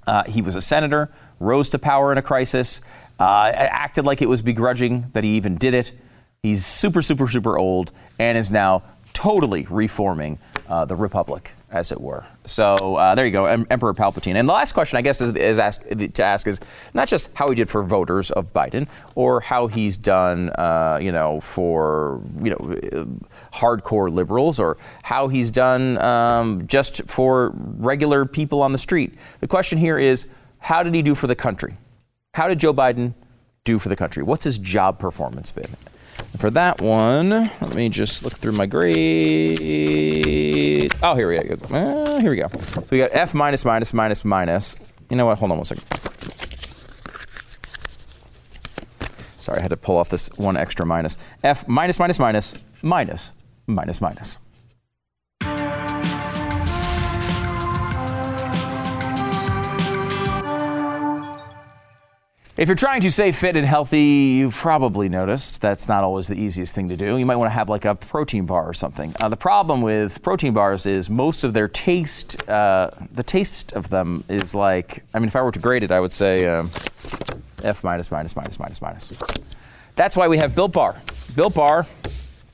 Uh, 0.06 0.24
he 0.24 0.40
was 0.40 0.56
a 0.56 0.60
senator, 0.60 1.12
rose 1.38 1.68
to 1.70 1.78
power 1.78 2.12
in 2.12 2.18
a 2.18 2.22
crisis, 2.22 2.80
uh, 3.18 3.52
acted 3.54 4.06
like 4.06 4.22
it 4.22 4.28
was 4.28 4.40
begrudging 4.40 5.10
that 5.12 5.22
he 5.24 5.36
even 5.36 5.54
did 5.56 5.74
it. 5.74 5.92
He's 6.42 6.64
super, 6.64 7.02
super, 7.02 7.28
super 7.28 7.58
old 7.58 7.92
and 8.18 8.38
is 8.38 8.50
now 8.50 8.82
totally 9.12 9.66
reforming 9.68 10.38
uh, 10.70 10.84
the 10.84 10.94
republic, 10.94 11.52
as 11.70 11.90
it 11.90 12.00
were. 12.00 12.24
So 12.44 12.76
uh, 12.96 13.14
there 13.16 13.26
you 13.26 13.32
go, 13.32 13.46
em- 13.46 13.66
Emperor 13.70 13.92
Palpatine. 13.92 14.36
And 14.36 14.48
the 14.48 14.52
last 14.52 14.72
question, 14.72 14.96
I 14.98 15.02
guess, 15.02 15.20
is, 15.20 15.34
is 15.34 15.58
ask, 15.58 15.82
to 15.88 16.22
ask 16.22 16.46
is 16.46 16.60
not 16.94 17.08
just 17.08 17.34
how 17.34 17.48
he 17.48 17.56
did 17.56 17.68
for 17.68 17.82
voters 17.82 18.30
of 18.30 18.52
Biden, 18.52 18.88
or 19.16 19.40
how 19.40 19.66
he's 19.66 19.96
done, 19.96 20.50
uh, 20.50 20.98
you 21.02 21.10
know, 21.10 21.40
for 21.40 22.22
you 22.40 22.50
know, 22.50 23.18
hardcore 23.52 24.12
liberals, 24.12 24.60
or 24.60 24.76
how 25.02 25.26
he's 25.26 25.50
done 25.50 25.98
um, 25.98 26.66
just 26.68 27.02
for 27.06 27.52
regular 27.54 28.24
people 28.24 28.62
on 28.62 28.72
the 28.72 28.78
street. 28.78 29.14
The 29.40 29.48
question 29.48 29.76
here 29.78 29.98
is, 29.98 30.28
how 30.60 30.82
did 30.84 30.94
he 30.94 31.02
do 31.02 31.14
for 31.14 31.26
the 31.26 31.34
country? 31.34 31.74
How 32.34 32.46
did 32.46 32.60
Joe 32.60 32.72
Biden 32.72 33.14
do 33.64 33.80
for 33.80 33.88
the 33.88 33.96
country? 33.96 34.22
What's 34.22 34.44
his 34.44 34.56
job 34.56 35.00
performance 35.00 35.50
been? 35.50 35.74
And 36.32 36.40
for 36.40 36.50
that 36.50 36.80
one, 36.80 37.30
let 37.30 37.74
me 37.74 37.88
just 37.88 38.24
look 38.24 38.34
through 38.34 38.52
my 38.52 38.66
grades. 38.66 39.58
Oh, 41.02 41.14
here 41.14 41.28
we 41.28 41.38
go. 41.38 41.56
Uh, 41.74 42.20
here 42.20 42.30
we 42.30 42.36
go. 42.36 42.48
So 42.48 42.84
we 42.90 42.98
got 42.98 43.10
F 43.12 43.34
minus 43.34 43.64
minus 43.64 43.92
minus 43.92 44.24
minus. 44.24 44.76
You 45.08 45.16
know 45.16 45.26
what? 45.26 45.38
Hold 45.38 45.50
on 45.52 45.58
one 45.58 45.64
second. 45.64 45.84
Sorry, 49.38 49.58
I 49.58 49.62
had 49.62 49.70
to 49.70 49.76
pull 49.76 49.96
off 49.96 50.10
this 50.10 50.28
one 50.36 50.56
extra 50.56 50.86
minus. 50.86 51.16
F 51.42 51.66
minus 51.66 51.98
minus 51.98 52.18
minus 52.18 52.54
minus 52.82 53.32
minus 53.66 54.00
minus. 54.00 54.38
If 62.60 62.68
you're 62.68 62.74
trying 62.74 63.00
to 63.00 63.10
stay 63.10 63.32
fit 63.32 63.56
and 63.56 63.66
healthy, 63.66 64.02
you've 64.36 64.52
probably 64.52 65.08
noticed 65.08 65.62
that's 65.62 65.88
not 65.88 66.04
always 66.04 66.28
the 66.28 66.34
easiest 66.34 66.74
thing 66.74 66.90
to 66.90 66.96
do. 66.96 67.16
You 67.16 67.24
might 67.24 67.36
want 67.36 67.46
to 67.46 67.54
have 67.54 67.70
like 67.70 67.86
a 67.86 67.94
protein 67.94 68.44
bar 68.44 68.68
or 68.68 68.74
something. 68.74 69.14
Uh, 69.18 69.30
the 69.30 69.36
problem 69.38 69.80
with 69.80 70.20
protein 70.20 70.52
bars 70.52 70.84
is 70.84 71.08
most 71.08 71.42
of 71.42 71.54
their 71.54 71.68
taste, 71.68 72.46
uh, 72.50 72.90
the 73.12 73.22
taste 73.22 73.72
of 73.72 73.88
them 73.88 74.24
is 74.28 74.54
like, 74.54 75.04
I 75.14 75.20
mean, 75.20 75.28
if 75.28 75.36
I 75.36 75.40
were 75.40 75.52
to 75.52 75.58
grade 75.58 75.82
it, 75.82 75.90
I 75.90 76.00
would 76.00 76.12
say 76.12 76.46
um, 76.48 76.66
F 77.62 77.82
minus, 77.82 78.10
minus, 78.10 78.36
minus, 78.36 78.58
minus, 78.58 78.82
minus. 78.82 79.10
That's 79.96 80.14
why 80.14 80.28
we 80.28 80.36
have 80.36 80.54
Built 80.54 80.72
Bar. 80.72 81.00
Built 81.34 81.54
Bar 81.54 81.86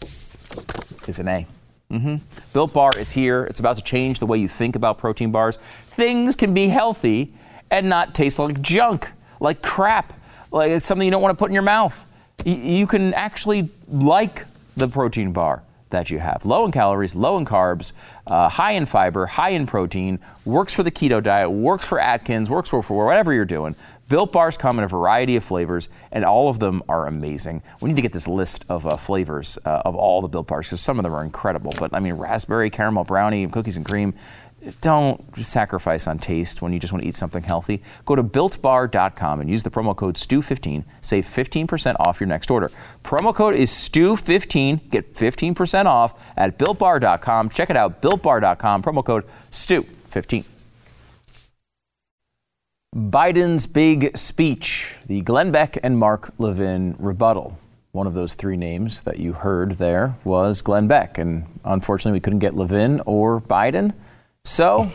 is 0.02 1.18
an 1.18 1.26
A. 1.26 1.46
Mm-hmm. 1.90 2.16
Built 2.52 2.72
Bar 2.72 2.96
is 2.96 3.10
here. 3.10 3.42
It's 3.46 3.58
about 3.58 3.76
to 3.78 3.82
change 3.82 4.20
the 4.20 4.26
way 4.26 4.38
you 4.38 4.46
think 4.46 4.76
about 4.76 4.98
protein 4.98 5.32
bars. 5.32 5.56
Things 5.56 6.36
can 6.36 6.54
be 6.54 6.68
healthy 6.68 7.34
and 7.72 7.88
not 7.88 8.14
taste 8.14 8.38
like 8.38 8.62
junk 8.62 9.10
like 9.40 9.62
crap, 9.62 10.12
like 10.50 10.70
it's 10.70 10.86
something 10.86 11.04
you 11.04 11.10
don't 11.10 11.22
want 11.22 11.36
to 11.36 11.42
put 11.42 11.50
in 11.50 11.54
your 11.54 11.62
mouth. 11.62 12.04
you 12.44 12.86
can 12.86 13.14
actually 13.14 13.70
like 13.88 14.46
the 14.76 14.88
protein 14.88 15.32
bar 15.32 15.62
that 15.90 16.10
you 16.10 16.18
have. 16.18 16.44
Low 16.44 16.64
in 16.64 16.72
calories, 16.72 17.14
low 17.14 17.38
in 17.38 17.44
carbs, 17.44 17.92
uh, 18.26 18.48
high 18.48 18.72
in 18.72 18.86
fiber, 18.86 19.26
high 19.26 19.50
in 19.50 19.66
protein, 19.66 20.18
works 20.44 20.72
for 20.72 20.82
the 20.82 20.90
keto 20.90 21.22
diet, 21.22 21.50
works 21.50 21.84
for 21.84 22.00
Atkins, 22.00 22.50
works 22.50 22.70
for, 22.70 22.82
for 22.82 23.06
whatever 23.06 23.32
you're 23.32 23.44
doing. 23.44 23.76
Built 24.08 24.32
bars 24.32 24.56
come 24.56 24.78
in 24.78 24.84
a 24.84 24.88
variety 24.88 25.36
of 25.36 25.44
flavors, 25.44 25.88
and 26.12 26.24
all 26.24 26.48
of 26.48 26.58
them 26.58 26.82
are 26.88 27.06
amazing. 27.06 27.62
We 27.80 27.88
need 27.88 27.96
to 27.96 28.02
get 28.02 28.12
this 28.12 28.28
list 28.28 28.64
of 28.68 28.86
uh, 28.86 28.96
flavors 28.96 29.58
uh, 29.64 29.82
of 29.84 29.96
all 29.96 30.22
the 30.22 30.28
Built 30.28 30.48
bars 30.48 30.68
because 30.68 30.80
some 30.80 30.98
of 30.98 31.02
them 31.02 31.14
are 31.14 31.24
incredible. 31.24 31.72
But 31.78 31.94
I 31.94 32.00
mean, 32.00 32.14
raspberry, 32.14 32.70
caramel, 32.70 33.04
brownie, 33.04 33.46
cookies 33.46 33.76
and 33.76 33.86
cream, 33.86 34.14
don't 34.80 35.22
sacrifice 35.44 36.06
on 36.06 36.18
taste 36.18 36.62
when 36.62 36.72
you 36.72 36.78
just 36.78 36.92
want 36.92 37.02
to 37.02 37.08
eat 37.08 37.16
something 37.16 37.42
healthy. 37.42 37.82
Go 38.04 38.14
to 38.14 38.22
builtbar.com 38.22 39.40
and 39.40 39.50
use 39.50 39.62
the 39.62 39.70
promo 39.70 39.94
code 39.94 40.16
STEW15. 40.16 40.84
Save 41.00 41.26
15% 41.26 41.96
off 42.00 42.20
your 42.20 42.26
next 42.26 42.50
order. 42.50 42.70
Promo 43.04 43.34
code 43.34 43.54
is 43.54 43.70
STEW15. 43.70 44.90
Get 44.90 45.14
15% 45.14 45.86
off 45.86 46.14
at 46.36 46.58
builtbar.com. 46.58 47.48
Check 47.50 47.70
it 47.70 47.76
out, 47.76 48.02
builtbar.com. 48.02 48.82
Promo 48.82 49.04
code 49.04 49.24
STEW15. 49.50 50.46
Biden's 52.96 53.66
big 53.66 54.16
speech, 54.16 54.96
the 55.06 55.20
Glenn 55.20 55.50
Beck 55.50 55.78
and 55.82 55.98
Mark 55.98 56.32
Levin 56.38 56.96
rebuttal. 56.98 57.58
One 57.92 58.06
of 58.06 58.14
those 58.14 58.34
three 58.34 58.56
names 58.56 59.02
that 59.02 59.18
you 59.18 59.34
heard 59.34 59.72
there 59.72 60.16
was 60.24 60.62
Glenn 60.62 60.86
Beck, 60.86 61.18
and 61.18 61.44
unfortunately, 61.62 62.16
we 62.16 62.20
couldn't 62.20 62.38
get 62.38 62.54
Levin 62.54 63.02
or 63.04 63.40
Biden. 63.40 63.92
So, 64.46 64.92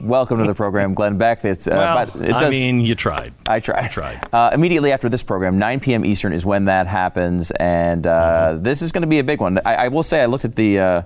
welcome 0.00 0.38
to 0.38 0.44
the 0.44 0.54
program, 0.54 0.94
Glenn 0.94 1.18
Beck. 1.18 1.44
It's, 1.44 1.66
uh, 1.66 1.72
well, 1.74 2.22
it 2.22 2.28
does, 2.28 2.42
I 2.44 2.48
mean, 2.48 2.80
you 2.80 2.94
tried. 2.94 3.34
I 3.44 3.58
tried. 3.58 3.84
I 3.84 3.88
tried. 3.88 4.20
Uh, 4.32 4.50
immediately 4.54 4.92
after 4.92 5.08
this 5.08 5.24
program, 5.24 5.58
9 5.58 5.80
p.m. 5.80 6.04
Eastern 6.04 6.32
is 6.32 6.46
when 6.46 6.66
that 6.66 6.86
happens, 6.86 7.50
and 7.50 8.06
uh, 8.06 8.52
mm-hmm. 8.52 8.62
this 8.62 8.80
is 8.80 8.92
going 8.92 9.02
to 9.02 9.08
be 9.08 9.18
a 9.18 9.24
big 9.24 9.40
one. 9.40 9.58
I, 9.64 9.74
I, 9.74 9.88
will 9.88 10.04
say, 10.04 10.22
I 10.22 10.26
looked 10.26 10.44
at 10.44 10.54
the 10.54 10.78
uh, 10.78 11.02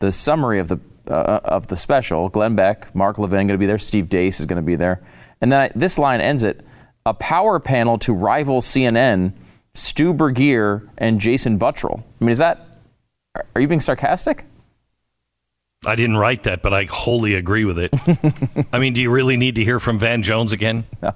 the 0.00 0.10
summary 0.10 0.58
of 0.58 0.66
the 0.66 0.80
uh, 1.06 1.38
of 1.44 1.68
the 1.68 1.76
special. 1.76 2.28
Glenn 2.30 2.56
Beck, 2.56 2.92
Mark 2.96 3.16
Levin 3.16 3.46
going 3.46 3.48
to 3.48 3.58
be 3.58 3.66
there. 3.66 3.78
Steve 3.78 4.08
Deace 4.08 4.40
is 4.40 4.46
going 4.46 4.60
to 4.60 4.66
be 4.66 4.74
there, 4.74 5.00
and 5.40 5.52
then 5.52 5.60
I, 5.60 5.72
this 5.76 6.00
line 6.00 6.20
ends 6.20 6.42
it: 6.42 6.66
a 7.06 7.14
power 7.14 7.60
panel 7.60 7.96
to 7.98 8.12
rival 8.12 8.60
CNN, 8.60 9.34
Stu 9.72 10.12
Burguiere 10.12 10.88
and 10.98 11.20
Jason 11.20 11.60
Buttrill. 11.60 12.02
I 12.20 12.24
mean, 12.24 12.32
is 12.32 12.38
that? 12.38 12.66
Are 13.54 13.60
you 13.60 13.68
being 13.68 13.78
sarcastic? 13.78 14.46
I 15.86 15.94
didn't 15.94 16.16
write 16.16 16.42
that, 16.42 16.62
but 16.62 16.74
I 16.74 16.84
wholly 16.84 17.34
agree 17.34 17.64
with 17.64 17.78
it. 17.78 18.68
I 18.72 18.78
mean, 18.78 18.94
do 18.94 19.00
you 19.00 19.10
really 19.10 19.36
need 19.36 19.54
to 19.56 19.64
hear 19.64 19.78
from 19.78 19.98
Van 19.98 20.22
Jones 20.22 20.52
again? 20.52 20.84
No. 21.02 21.14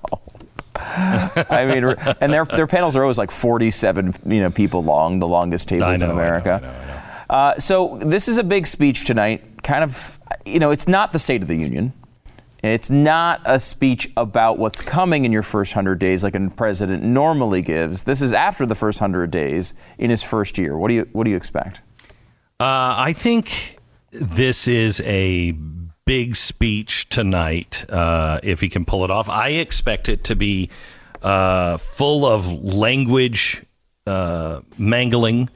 I 0.74 1.66
mean, 1.66 1.84
and 2.22 2.32
their 2.32 2.46
their 2.46 2.66
panels 2.66 2.96
are 2.96 3.02
always 3.02 3.18
like 3.18 3.30
47, 3.30 4.14
you 4.24 4.40
know, 4.40 4.50
people 4.50 4.82
long, 4.82 5.18
the 5.18 5.28
longest 5.28 5.68
tables 5.68 6.00
know, 6.00 6.06
in 6.06 6.10
America. 6.10 6.54
I 6.54 6.66
know, 6.66 6.72
I 6.72 6.86
know. 6.86 7.02
Uh, 7.28 7.58
so 7.58 7.98
this 8.00 8.26
is 8.26 8.38
a 8.38 8.42
big 8.42 8.66
speech 8.66 9.04
tonight. 9.04 9.62
Kind 9.62 9.84
of, 9.84 10.18
you 10.46 10.58
know, 10.58 10.70
it's 10.70 10.88
not 10.88 11.12
the 11.12 11.18
State 11.18 11.42
of 11.42 11.48
the 11.48 11.56
Union. 11.56 11.92
It's 12.62 12.90
not 12.90 13.42
a 13.44 13.58
speech 13.58 14.10
about 14.16 14.58
what's 14.58 14.80
coming 14.80 15.26
in 15.26 15.32
your 15.32 15.42
first 15.42 15.74
100 15.74 15.98
days 15.98 16.24
like 16.24 16.34
a 16.34 16.50
president 16.50 17.02
normally 17.02 17.60
gives. 17.60 18.04
This 18.04 18.22
is 18.22 18.32
after 18.32 18.64
the 18.64 18.74
first 18.74 19.00
100 19.00 19.30
days 19.30 19.74
in 19.98 20.08
his 20.08 20.22
first 20.22 20.56
year. 20.56 20.78
What 20.78 20.88
do 20.88 20.94
you 20.94 21.08
what 21.12 21.24
do 21.24 21.30
you 21.30 21.36
expect? 21.36 21.82
Uh, 22.60 22.94
I 22.96 23.12
think 23.12 23.78
this 24.12 24.68
is 24.68 25.00
a 25.00 25.52
big 26.04 26.36
speech 26.36 27.08
tonight, 27.08 27.84
uh, 27.88 28.38
if 28.42 28.60
he 28.60 28.68
can 28.68 28.84
pull 28.84 29.04
it 29.04 29.10
off. 29.10 29.28
I 29.28 29.50
expect 29.50 30.08
it 30.08 30.24
to 30.24 30.36
be 30.36 30.70
uh, 31.22 31.78
full 31.78 32.26
of 32.26 32.46
language 32.46 33.64
uh, 34.06 34.60
mangling. 34.76 35.48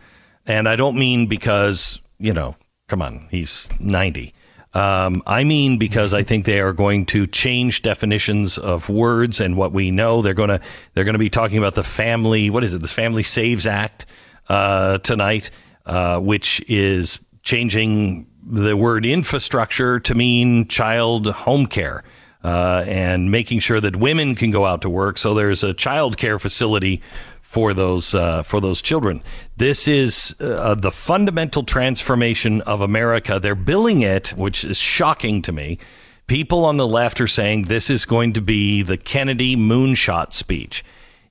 And 0.46 0.68
I 0.68 0.76
don't 0.76 0.96
mean 0.96 1.26
because, 1.26 2.00
you 2.18 2.32
know, 2.32 2.56
come 2.88 3.02
on, 3.02 3.28
he's 3.30 3.68
90. 3.80 4.32
Um, 4.74 5.22
I 5.26 5.42
mean 5.44 5.78
because 5.78 6.12
I 6.12 6.22
think 6.22 6.44
they 6.44 6.60
are 6.60 6.74
going 6.74 7.06
to 7.06 7.26
change 7.26 7.82
definitions 7.82 8.58
of 8.58 8.88
words 8.88 9.40
and 9.40 9.56
what 9.56 9.72
we 9.72 9.90
know. 9.90 10.20
They're 10.20 10.34
to 10.34 10.60
they're 10.92 11.04
to 11.14 11.18
be 11.18 11.30
talking 11.30 11.56
about 11.56 11.74
the 11.74 11.82
family. 11.82 12.50
What 12.50 12.62
is 12.62 12.74
it? 12.74 12.82
The 12.82 12.88
Family 12.88 13.22
Saves 13.22 13.66
Act 13.66 14.04
uh, 14.50 14.98
tonight, 14.98 15.50
uh, 15.86 16.20
which 16.20 16.62
is 16.68 17.20
changing 17.42 18.26
the 18.48 18.76
word 18.76 19.04
infrastructure 19.04 19.98
to 20.00 20.14
mean 20.14 20.68
child 20.68 21.26
home 21.26 21.66
care. 21.66 22.04
Uh, 22.44 22.84
and 22.86 23.28
making 23.28 23.58
sure 23.58 23.80
that 23.80 23.96
women 23.96 24.36
can 24.36 24.52
go 24.52 24.64
out 24.66 24.80
to 24.80 24.88
work. 24.88 25.18
So 25.18 25.34
there's 25.34 25.64
a 25.64 25.74
child 25.74 26.16
care 26.16 26.38
facility 26.38 27.02
for 27.46 27.74
those 27.74 28.14
uh, 28.14 28.44
for 28.44 28.60
those 28.60 28.82
children. 28.82 29.22
This 29.56 29.88
is 29.88 30.36
uh, 30.38 30.76
the 30.76 30.92
fundamental 30.92 31.64
transformation 31.64 32.60
of 32.60 32.80
America. 32.80 33.40
They're 33.40 33.56
billing 33.56 34.02
it, 34.02 34.28
which 34.36 34.62
is 34.62 34.78
shocking 34.78 35.42
to 35.42 35.52
me. 35.52 35.78
People 36.26 36.64
on 36.64 36.76
the 36.76 36.86
left 36.86 37.20
are 37.20 37.26
saying 37.26 37.62
this 37.62 37.88
is 37.88 38.04
going 38.04 38.32
to 38.34 38.40
be 38.40 38.82
the 38.82 38.96
Kennedy 38.96 39.56
moonshot 39.56 40.32
speech. 40.32 40.84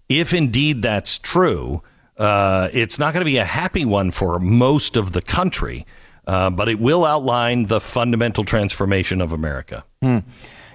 If 0.10 0.34
indeed 0.34 0.82
that's 0.82 1.20
true, 1.20 1.82
uh, 2.18 2.70
it's 2.74 2.98
not 2.98 3.14
going 3.14 3.22
to 3.22 3.32
be 3.32 3.38
a 3.38 3.46
happy 3.46 3.86
one 3.86 4.12
for 4.12 4.40
most 4.40 4.98
of 4.98 5.12
the 5.12 5.22
country. 5.22 5.86
Uh, 6.28 6.50
but 6.50 6.68
it 6.68 6.80
will 6.80 7.06
outline 7.06 7.68
the 7.68 7.80
fundamental 7.80 8.44
transformation 8.44 9.22
of 9.22 9.32
America. 9.32 9.86
Hmm. 10.02 10.20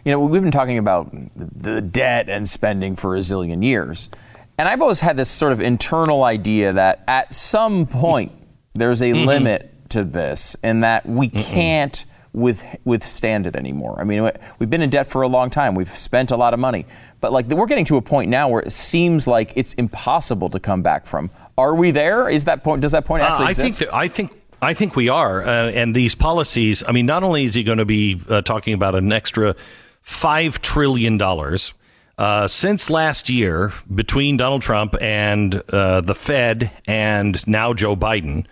You 0.05 0.13
know, 0.13 0.21
we've 0.21 0.43
been 0.43 0.51
talking 0.51 0.79
about 0.79 1.11
the 1.35 1.81
debt 1.81 2.29
and 2.29 2.49
spending 2.49 2.97
for 2.97 3.17
a 3.17 3.19
zillion 3.19 3.63
years. 3.63 4.11
And 4.57 4.69
I've 4.69 4.81
always 4.83 5.01
had 5.01 5.17
this 5.17 5.31
sort 5.31 5.53
of 5.53 5.61
internal 5.61 6.25
idea 6.25 6.73
that 6.73 7.03
at 7.09 7.35
some 7.35 7.87
point 7.87 8.33
there's 8.75 9.03
a 9.03 9.07
mm-hmm. 9.07 9.27
limit 9.27 9.91
to 9.91 10.05
this 10.05 10.57
and 10.63 10.85
that 10.85 11.07
we 11.07 11.29
Mm-mm. 11.29 11.43
can't 11.43 12.05
with, 12.33 12.65
withstand 12.85 13.47
it 13.47 13.57
anymore. 13.57 13.99
I 14.01 14.05
mean, 14.05 14.31
we've 14.59 14.71
been 14.71 14.83
in 14.83 14.91
debt 14.91 15.07
for 15.07 15.23
a 15.23 15.29
long 15.29 15.51
time. 15.51 15.75
We've 15.75 15.97
spent 15.97 16.31
a 16.31 16.37
lot 16.37 16.55
of 16.55 16.61
money, 16.61 16.87
but 17.21 17.33
like 17.33 17.47
we're 17.47 17.67
getting 17.67 17.85
to 17.87 17.97
a 17.97 18.03
point 18.03 18.31
now 18.31 18.49
where 18.49 18.63
it 18.63 18.73
seems 18.73 19.27
like 19.27 19.53
it's 19.57 19.75
impossible 19.75 20.49
to 20.51 20.61
come 20.61 20.83
back 20.83 21.07
from. 21.07 21.31
Are 21.59 21.75
we 21.75 21.91
there? 21.91 22.29
Is 22.29 22.45
that 22.45 22.63
point? 22.63 22.83
Does 22.83 22.93
that 22.93 23.05
point 23.05 23.23
actually 23.23 23.45
uh, 23.45 23.49
I 23.49 23.51
exist? 23.51 23.79
Think 23.79 23.91
that, 23.91 23.97
I 23.97 24.09
think. 24.09 24.33
I 24.63 24.75
think 24.75 24.95
we 24.95 25.09
are, 25.09 25.43
uh, 25.43 25.71
and 25.71 25.95
these 25.95 26.15
policies. 26.15 26.83
I 26.87 26.93
mean, 26.93 27.07
not 27.07 27.23
only 27.23 27.45
is 27.45 27.55
he 27.55 27.63
going 27.63 27.79
to 27.79 27.85
be 27.85 28.21
uh, 28.29 28.43
talking 28.43 28.75
about 28.75 28.95
an 28.95 29.11
extra 29.13 29.57
five 30.03 30.61
trillion 30.61 31.17
dollars 31.17 31.73
uh, 32.21 32.47
since 32.47 32.91
last 32.91 33.31
year, 33.31 33.73
between 33.95 34.37
Donald 34.37 34.61
Trump 34.61 34.95
and 35.01 35.55
uh, 35.71 36.03
the 36.03 36.15
Fed 36.15 36.71
and 36.87 37.47
now 37.49 37.73
Joe 37.73 37.97
Biden, 37.97 38.45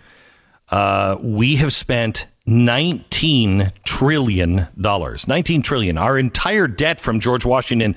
uh, 0.71 1.17
we 1.21 1.57
have 1.57 1.71
spent 1.71 2.25
$19 2.47 3.71
trillion. 3.83 4.67
19 4.75 5.61
trillion. 5.61 5.97
Our 5.99 6.17
entire 6.17 6.67
debt 6.67 6.99
from 6.99 7.19
George 7.19 7.45
Washington 7.45 7.95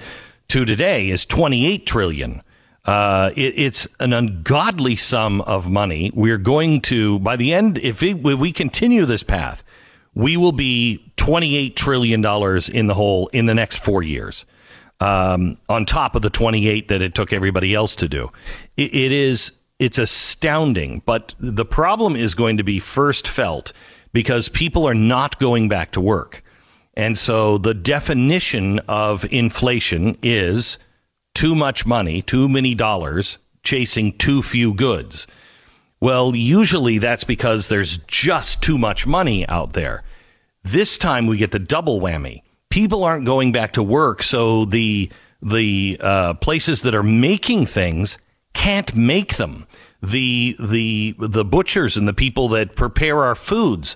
to 0.48 0.66
today 0.66 1.08
is 1.08 1.24
$28 1.24 1.86
trillion. 1.86 2.42
Uh, 2.84 3.30
it, 3.36 3.58
it's 3.58 3.86
an 4.00 4.12
ungodly 4.12 4.96
sum 4.96 5.40
of 5.42 5.68
money. 5.68 6.10
We're 6.14 6.38
going 6.38 6.80
to, 6.82 7.18
by 7.20 7.36
the 7.36 7.54
end, 7.54 7.78
if, 7.78 8.02
if 8.02 8.16
we 8.22 8.52
continue 8.52 9.04
this 9.04 9.22
path, 9.22 9.62
we 10.14 10.36
will 10.36 10.52
be 10.52 11.12
$28 11.16 11.76
trillion 11.76 12.24
in 12.74 12.86
the 12.86 12.94
hole 12.94 13.28
in 13.28 13.46
the 13.46 13.54
next 13.54 13.78
four 13.78 14.02
years 14.02 14.44
um, 15.00 15.58
on 15.68 15.86
top 15.86 16.14
of 16.14 16.22
the 16.22 16.30
28 16.30 16.88
that 16.88 17.02
it 17.02 17.14
took 17.14 17.32
everybody 17.32 17.74
else 17.74 17.96
to 17.96 18.08
do. 18.08 18.28
it, 18.76 18.94
it 18.94 19.12
is 19.12 19.52
it's 19.78 19.98
astounding, 19.98 21.02
but 21.06 21.34
the 21.40 21.64
problem 21.64 22.14
is 22.14 22.36
going 22.36 22.56
to 22.56 22.62
be 22.62 22.78
first 22.78 23.26
felt 23.26 23.72
because 24.12 24.48
people 24.48 24.86
are 24.86 24.94
not 24.94 25.40
going 25.40 25.68
back 25.68 25.90
to 25.92 26.00
work. 26.00 26.44
And 26.94 27.18
so 27.18 27.58
the 27.58 27.74
definition 27.74 28.78
of 28.86 29.24
inflation 29.32 30.16
is 30.22 30.78
too 31.34 31.54
much 31.54 31.86
money, 31.86 32.22
too 32.22 32.48
many 32.48 32.74
dollars 32.74 33.38
chasing 33.62 34.12
too 34.18 34.42
few 34.42 34.74
goods. 34.74 35.26
Well, 36.00 36.34
usually 36.34 36.98
that's 36.98 37.24
because 37.24 37.68
there's 37.68 37.98
just 37.98 38.62
too 38.62 38.76
much 38.76 39.06
money 39.06 39.46
out 39.48 39.72
there. 39.72 40.02
This 40.64 40.98
time 40.98 41.26
we 41.26 41.36
get 41.36 41.52
the 41.52 41.58
double 41.58 42.00
whammy 42.00 42.42
people 42.72 43.04
aren't 43.04 43.26
going 43.26 43.52
back 43.52 43.74
to 43.74 43.82
work, 43.82 44.22
so 44.22 44.64
the 44.64 45.10
the 45.42 45.98
uh, 46.00 46.34
places 46.34 46.82
that 46.82 46.94
are 46.94 47.02
making 47.02 47.66
things 47.66 48.18
can't 48.54 48.96
make 48.96 49.36
them. 49.36 49.66
The 50.02 50.56
the 50.58 51.14
the 51.18 51.44
butchers 51.44 51.96
and 51.96 52.08
the 52.08 52.14
people 52.14 52.48
that 52.48 52.74
prepare 52.74 53.22
our 53.22 53.34
foods 53.34 53.94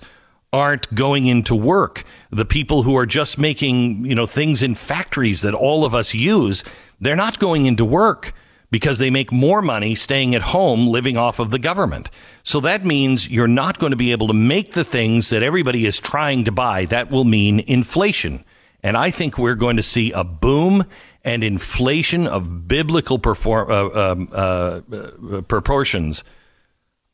aren't 0.53 0.93
going 0.93 1.25
into 1.25 1.55
work. 1.55 2.05
The 2.29 2.45
people 2.45 2.83
who 2.83 2.95
are 2.95 3.05
just 3.05 3.37
making, 3.37 4.05
you 4.05 4.15
know, 4.15 4.25
things 4.25 4.61
in 4.63 4.75
factories 4.75 5.41
that 5.41 5.53
all 5.53 5.83
of 5.83 5.93
us 5.93 6.13
use, 6.13 6.63
they're 6.99 7.15
not 7.15 7.39
going 7.39 7.65
into 7.65 7.85
work 7.85 8.33
because 8.69 8.97
they 8.97 9.09
make 9.09 9.31
more 9.31 9.61
money 9.61 9.95
staying 9.95 10.35
at 10.35 10.41
home 10.41 10.87
living 10.87 11.17
off 11.17 11.39
of 11.39 11.51
the 11.51 11.59
government. 11.59 12.09
So 12.43 12.59
that 12.61 12.83
means 12.83 13.29
you're 13.29 13.47
not 13.47 13.79
going 13.79 13.91
to 13.91 13.97
be 13.97 14.11
able 14.11 14.27
to 14.27 14.33
make 14.33 14.73
the 14.73 14.83
things 14.83 15.29
that 15.29 15.41
everybody 15.41 15.85
is 15.85 15.99
trying 15.99 16.43
to 16.45 16.51
buy. 16.51 16.85
That 16.85 17.09
will 17.09 17.23
mean 17.23 17.61
inflation. 17.61 18.43
And 18.83 18.97
I 18.97 19.09
think 19.09 19.37
we're 19.37 19.55
going 19.55 19.77
to 19.77 19.83
see 19.83 20.11
a 20.11 20.23
boom 20.23 20.85
and 21.23 21.43
inflation 21.43 22.27
of 22.27 22.67
biblical 22.67 23.19
perform, 23.19 23.71
uh, 23.71 24.11
um, 24.11 24.29
uh, 24.31 24.81
uh, 24.91 25.41
proportions, 25.41 26.23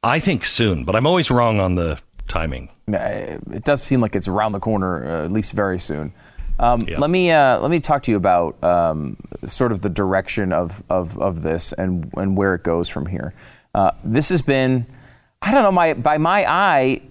I 0.04 0.19
think 0.19 0.46
soon. 0.46 0.86
But 0.86 0.96
I'm 0.96 1.08
always 1.08 1.32
wrong 1.32 1.60
on 1.60 1.76
the 1.76 2.00
timing. 2.28 2.69
It 2.88 3.63
does 3.63 3.82
seem 3.82 4.02
like 4.02 4.15
it's 4.15 4.28
around 4.28 4.52
the 4.52 4.60
corner, 4.60 5.06
uh, 5.06 5.26
at 5.26 5.32
least 5.32 5.54
very 5.54 5.80
soon. 5.80 6.13
Um, 6.59 6.87
yeah. 6.87 6.99
Let 6.99 7.09
me 7.09 7.31
uh, 7.31 7.59
let 7.59 7.71
me 7.71 7.79
talk 7.79 8.03
to 8.03 8.11
you 8.11 8.17
about 8.17 8.63
um, 8.63 9.17
sort 9.45 9.71
of 9.71 9.81
the 9.81 9.89
direction 9.89 10.53
of, 10.53 10.83
of, 10.89 11.17
of 11.19 11.41
this 11.41 11.73
and 11.73 12.11
and 12.15 12.37
where 12.37 12.55
it 12.55 12.63
goes 12.63 12.89
from 12.89 13.07
here. 13.07 13.33
Uh, 13.73 13.91
this 14.03 14.29
has 14.29 14.41
been, 14.41 14.85
I 15.41 15.51
don't 15.51 15.63
know, 15.63 15.71
my 15.71 15.93
by 15.93 16.17
my 16.17 16.45
eye 16.47 17.01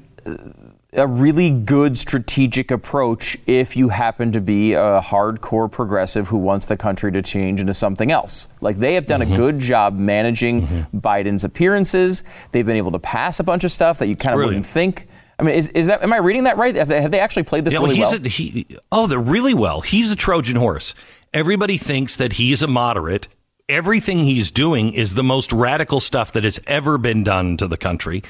a 0.94 1.06
really 1.06 1.48
good 1.48 1.96
strategic 1.96 2.70
approach 2.70 3.38
if 3.46 3.76
you 3.76 3.88
happen 3.88 4.30
to 4.32 4.40
be 4.40 4.74
a 4.74 5.00
hardcore 5.00 5.70
progressive 5.70 6.28
who 6.28 6.36
wants 6.36 6.66
the 6.66 6.76
country 6.76 7.10
to 7.10 7.22
change 7.22 7.62
into 7.62 7.72
something 7.72 8.10
else. 8.10 8.48
Like 8.60 8.78
they 8.78 8.94
have 8.94 9.06
done 9.06 9.22
mm-hmm. 9.22 9.32
a 9.32 9.36
good 9.36 9.58
job 9.58 9.96
managing 9.96 10.66
mm-hmm. 10.66 10.98
Biden's 10.98 11.44
appearances. 11.44 12.24
They've 12.52 12.66
been 12.66 12.76
able 12.76 12.92
to 12.92 12.98
pass 12.98 13.40
a 13.40 13.44
bunch 13.44 13.64
of 13.64 13.72
stuff 13.72 13.98
that 14.00 14.08
you 14.08 14.16
kind 14.16 14.38
of 14.38 14.44
wouldn't 14.44 14.66
think. 14.66 15.08
I 15.42 15.44
mean, 15.44 15.56
is, 15.56 15.70
is 15.70 15.88
that 15.88 16.02
am 16.02 16.12
I 16.12 16.18
reading 16.18 16.44
that 16.44 16.56
right? 16.56 16.74
Have 16.76 16.86
they, 16.88 17.02
have 17.02 17.10
they 17.10 17.18
actually 17.18 17.42
played 17.42 17.64
this 17.64 17.74
yeah, 17.74 17.80
really 17.80 17.98
well? 17.98 18.14
A, 18.14 18.28
he, 18.28 18.66
oh, 18.92 19.08
they're 19.08 19.18
really 19.18 19.54
well. 19.54 19.80
He's 19.80 20.12
a 20.12 20.16
Trojan 20.16 20.56
horse. 20.56 20.94
Everybody 21.34 21.78
thinks 21.78 22.14
that 22.16 22.34
he 22.34 22.52
is 22.52 22.62
a 22.62 22.68
moderate. 22.68 23.26
Everything 23.68 24.20
he's 24.20 24.50
doing 24.52 24.92
is 24.92 25.14
the 25.14 25.24
most 25.24 25.52
radical 25.52 25.98
stuff 25.98 26.30
that 26.32 26.44
has 26.44 26.60
ever 26.66 26.96
been 26.96 27.24
done 27.24 27.56
to 27.56 27.66
the 27.66 27.76
country 27.76 28.22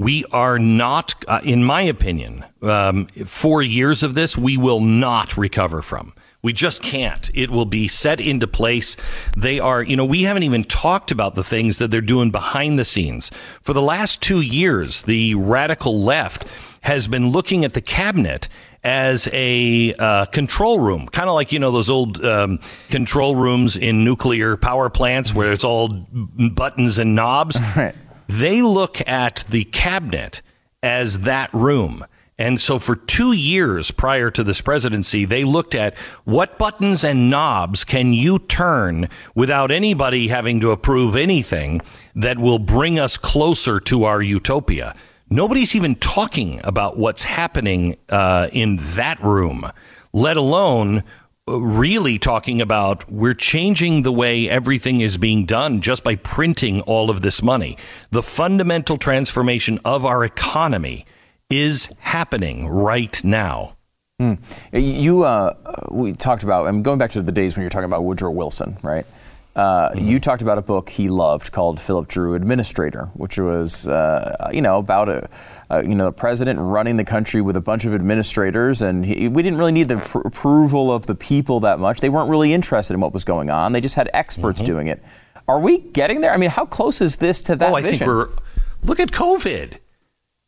we 0.00 0.24
are 0.32 0.58
not, 0.58 1.14
uh, 1.28 1.40
in 1.44 1.62
my 1.62 1.82
opinion, 1.82 2.42
um, 2.62 3.06
four 3.26 3.60
years 3.60 4.02
of 4.02 4.14
this, 4.14 4.34
we 4.34 4.56
will 4.56 4.80
not 4.80 5.36
recover 5.36 5.82
from. 5.82 6.14
We 6.42 6.52
just 6.52 6.82
can't. 6.82 7.30
It 7.34 7.50
will 7.50 7.66
be 7.66 7.86
set 7.86 8.20
into 8.20 8.46
place. 8.46 8.96
They 9.36 9.60
are, 9.60 9.82
you 9.82 9.96
know, 9.96 10.04
we 10.04 10.22
haven't 10.22 10.42
even 10.42 10.64
talked 10.64 11.10
about 11.10 11.34
the 11.34 11.44
things 11.44 11.78
that 11.78 11.90
they're 11.90 12.00
doing 12.00 12.30
behind 12.30 12.78
the 12.78 12.84
scenes. 12.84 13.30
For 13.62 13.72
the 13.72 13.82
last 13.82 14.22
two 14.22 14.40
years, 14.40 15.02
the 15.02 15.34
radical 15.34 16.00
left 16.02 16.46
has 16.82 17.08
been 17.08 17.30
looking 17.30 17.64
at 17.64 17.74
the 17.74 17.82
cabinet 17.82 18.48
as 18.82 19.28
a 19.32 19.92
uh, 19.98 20.24
control 20.26 20.80
room, 20.80 21.06
kind 21.08 21.28
of 21.28 21.34
like 21.34 21.52
you 21.52 21.58
know 21.58 21.70
those 21.70 21.90
old 21.90 22.24
um, 22.24 22.58
control 22.88 23.36
rooms 23.36 23.76
in 23.76 24.04
nuclear 24.04 24.56
power 24.56 24.88
plants 24.88 25.34
where 25.34 25.52
it's 25.52 25.64
all 25.64 25.88
buttons 25.88 26.98
and 26.98 27.14
knobs. 27.14 27.58
Right. 27.76 27.94
They 28.26 28.62
look 28.62 29.06
at 29.08 29.44
the 29.48 29.64
cabinet 29.64 30.40
as 30.82 31.20
that 31.20 31.52
room. 31.52 32.04
And 32.40 32.58
so 32.58 32.78
for 32.78 32.96
two 32.96 33.32
years 33.32 33.90
prior 33.90 34.30
to 34.30 34.42
this 34.42 34.62
presidency, 34.62 35.26
they 35.26 35.44
looked 35.44 35.74
at 35.74 35.94
what 36.24 36.56
buttons 36.56 37.04
and 37.04 37.28
knobs 37.28 37.84
can 37.84 38.14
you 38.14 38.38
turn 38.38 39.10
without 39.34 39.70
anybody 39.70 40.28
having 40.28 40.58
to 40.60 40.70
approve 40.70 41.16
anything 41.16 41.82
that 42.14 42.38
will 42.38 42.58
bring 42.58 42.98
us 42.98 43.18
closer 43.18 43.78
to 43.80 44.04
our 44.04 44.22
utopia. 44.22 44.96
Nobody's 45.28 45.74
even 45.74 45.96
talking 45.96 46.62
about 46.64 46.96
what's 46.96 47.24
happening 47.24 47.98
uh, 48.08 48.48
in 48.54 48.78
that 48.96 49.22
room, 49.22 49.70
let 50.14 50.38
alone 50.38 51.04
really 51.46 52.18
talking 52.18 52.62
about 52.62 53.10
we're 53.12 53.34
changing 53.34 54.00
the 54.00 54.12
way 54.12 54.48
everything 54.48 55.02
is 55.02 55.18
being 55.18 55.44
done 55.44 55.82
just 55.82 56.02
by 56.02 56.14
printing 56.14 56.80
all 56.82 57.10
of 57.10 57.20
this 57.20 57.42
money. 57.42 57.76
The 58.12 58.22
fundamental 58.22 58.96
transformation 58.96 59.78
of 59.84 60.06
our 60.06 60.24
economy 60.24 61.04
is 61.50 61.90
happening 61.98 62.68
right 62.68 63.22
now. 63.24 63.76
Mm. 64.20 64.38
You, 64.72 65.24
uh, 65.24 65.54
we 65.90 66.12
talked 66.12 66.42
about, 66.42 66.66
I'm 66.66 66.82
going 66.82 66.98
back 66.98 67.10
to 67.12 67.22
the 67.22 67.32
days 67.32 67.56
when 67.56 67.62
you're 67.62 67.70
talking 67.70 67.86
about 67.86 68.04
Woodrow 68.04 68.30
Wilson, 68.30 68.78
right? 68.82 69.06
Uh, 69.56 69.90
mm-hmm. 69.90 70.06
You 70.06 70.20
talked 70.20 70.42
about 70.42 70.58
a 70.58 70.62
book 70.62 70.90
he 70.90 71.08
loved 71.08 71.50
called 71.50 71.80
Philip 71.80 72.06
Dru 72.06 72.34
Administrator, 72.34 73.06
which 73.14 73.36
was, 73.36 73.88
uh, 73.88 74.48
you 74.52 74.62
know, 74.62 74.78
about 74.78 75.08
a, 75.08 75.28
uh, 75.70 75.82
you 75.82 75.96
know, 75.96 76.04
the 76.04 76.12
president 76.12 76.60
running 76.60 76.96
the 76.96 77.04
country 77.04 77.40
with 77.40 77.56
a 77.56 77.60
bunch 77.60 77.84
of 77.84 77.92
administrators, 77.92 78.80
and 78.80 79.04
he, 79.04 79.26
we 79.26 79.42
didn't 79.42 79.58
really 79.58 79.72
need 79.72 79.88
the 79.88 79.96
pr- 79.96 80.20
approval 80.20 80.92
of 80.92 81.06
the 81.06 81.16
people 81.16 81.60
that 81.60 81.80
much. 81.80 82.00
They 82.00 82.08
weren't 82.08 82.30
really 82.30 82.54
interested 82.54 82.94
in 82.94 83.00
what 83.00 83.12
was 83.12 83.24
going 83.24 83.50
on. 83.50 83.72
They 83.72 83.80
just 83.80 83.96
had 83.96 84.08
experts 84.14 84.60
mm-hmm. 84.60 84.72
doing 84.72 84.86
it. 84.86 85.02
Are 85.48 85.58
we 85.58 85.78
getting 85.78 86.20
there? 86.20 86.32
I 86.32 86.36
mean, 86.36 86.50
how 86.50 86.64
close 86.64 87.00
is 87.00 87.16
this 87.16 87.42
to 87.42 87.56
that? 87.56 87.72
Oh, 87.72 87.74
I 87.74 87.82
vision? 87.82 87.98
think 87.98 88.08
we're. 88.08 88.28
Look 88.82 89.00
at 89.00 89.10
COVID. 89.10 89.78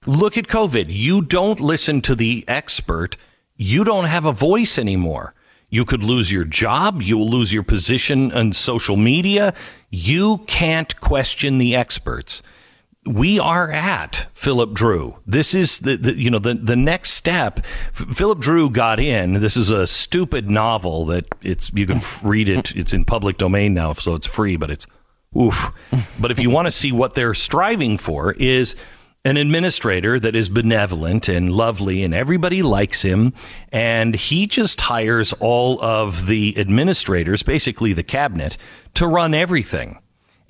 Look 0.07 0.37
at 0.37 0.47
COVID. 0.49 0.87
You 0.89 1.23
don't 1.23 1.61
listen 1.61 2.01
to 2.03 2.15
the 2.15 2.45
expert. 2.49 3.17
You 3.57 3.85
don't 3.85 4.07
have 4.07 4.25
a 4.25 4.33
voice 4.33 4.79
anymore. 4.79 5.35
You 5.69 5.85
could 5.85 6.03
lose 6.03 6.31
your 6.31 6.45
job. 6.45 7.01
You 7.01 7.17
will 7.17 7.31
lose 7.31 7.53
your 7.53 7.63
position 7.63 8.33
on 8.33 8.53
social 8.53 8.97
media. 8.97 9.55
You 9.91 10.39
can't 10.47 11.01
question 11.01 11.59
the 11.59 11.75
experts 11.75 12.43
we 13.05 13.39
are 13.39 13.71
at 13.71 14.27
Philip 14.33 14.75
Dru. 14.75 15.19
This 15.27 15.55
is 15.55 15.81
the, 15.81 15.97
the, 15.97 16.17
you 16.17 16.31
know 16.31 16.39
the 16.39 16.55
the 16.55 16.77
next 16.77 17.13
step. 17.13 17.65
Philip 17.93 18.39
Dru 18.39 18.71
got 18.71 19.01
in. 19.01 19.35
This 19.35 19.57
is 19.57 19.71
a 19.71 19.87
stupid 19.87 20.49
novel 20.49 21.07
that 21.07 21.27
it's 21.43 21.71
you 21.75 21.87
can 21.87 22.01
read 22.23 22.49
it. 22.49 22.73
It's 22.83 22.93
in 22.93 23.05
public 23.05 23.39
domain 23.39 23.75
now, 23.75 23.93
so 23.93 24.15
it's 24.15 24.27
free. 24.27 24.57
But 24.57 24.71
it's 24.71 24.87
oof. 25.37 25.71
But 26.21 26.31
if 26.31 26.39
you 26.39 26.51
want 26.51 26.67
to 26.67 26.73
see 26.73 26.91
what 26.91 27.15
they're 27.15 27.35
striving 27.35 27.99
for, 27.99 28.33
is 28.33 28.77
an 29.25 29.37
administrator 29.37 30.19
that 30.19 30.35
is 30.35 30.49
benevolent 30.49 31.29
and 31.29 31.53
lovely, 31.53 32.03
and 32.03 32.13
everybody 32.13 32.63
likes 32.63 33.03
him. 33.03 33.33
And 33.71 34.17
he 34.17 34.47
just 34.47 34.81
hires 34.81 35.33
all 35.35 35.81
of 35.83 36.27
the 36.27 36.59
administrators, 36.59 37.43
basically 37.43 37.93
the 37.93 38.03
cabinet, 38.03 38.57
to 38.95 39.07
run 39.07 39.35
everything 39.35 39.99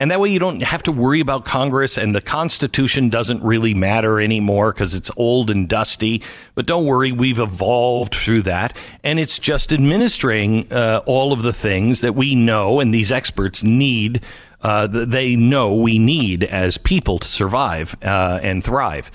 And 0.01 0.11
that 0.11 0.19
way 0.19 0.31
you 0.31 0.41
don't 0.41 0.63
have 0.65 0.83
to 0.85 0.91
worry 0.93 1.21
about 1.21 1.45
Congress 1.45 1.97
and 1.97 2.13
the 2.13 2.21
Constitution 2.21 3.09
doesn't 3.09 3.41
really 3.45 3.73
matter 3.73 4.21
anymore 4.21 4.73
because 4.73 4.95
it's 4.95 5.13
old 5.17 5.49
and 5.49 5.69
dusty. 5.69 6.23
But 6.57 6.67
don't 6.67 6.87
worry, 6.87 7.13
we've 7.13 7.39
evolved 7.39 8.13
through 8.13 8.43
that. 8.43 8.77
And 9.05 9.21
it's 9.21 9.39
just 9.39 9.73
administering 9.73 10.73
uh, 10.73 11.03
all 11.07 11.33
of 11.33 11.43
the 11.43 11.53
things 11.53 12.01
that 12.01 12.17
we 12.17 12.35
know 12.35 12.81
and 12.81 12.93
these 12.93 13.13
experts 13.13 13.63
need. 13.63 14.23
Uh, 14.63 14.87
they 14.87 15.35
know 15.37 15.75
we 15.75 15.99
need 15.99 16.45
as 16.45 16.79
people 16.79 17.19
to 17.19 17.29
survive 17.29 17.97
uh, 18.03 18.39
and 18.43 18.63
thrive. 18.63 19.11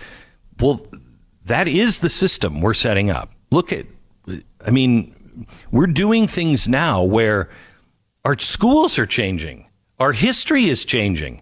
Well, 0.59 0.85
that 1.45 1.67
is 1.67 1.99
the 1.99 2.09
system 2.09 2.61
we're 2.61 2.73
setting 2.73 3.09
up. 3.09 3.31
Look 3.49 3.71
at, 3.71 3.85
I 4.65 4.71
mean, 4.71 5.47
we're 5.71 5.87
doing 5.87 6.27
things 6.27 6.67
now 6.67 7.01
where 7.01 7.49
our 8.25 8.37
schools 8.37 8.99
are 8.99 9.05
changing 9.05 9.67
our 9.99 10.11
history 10.11 10.65
is 10.65 10.85
changing. 10.85 11.41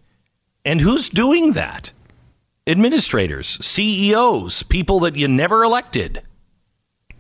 And 0.63 0.82
who's 0.82 1.10
doing 1.10 1.54
that? 1.54 1.91
Administrators, 2.68 3.63
CEOs, 3.65 4.63
people 4.63 5.00
that 5.02 5.15
you 5.15 5.28
never 5.28 5.63
elected. 5.63 6.24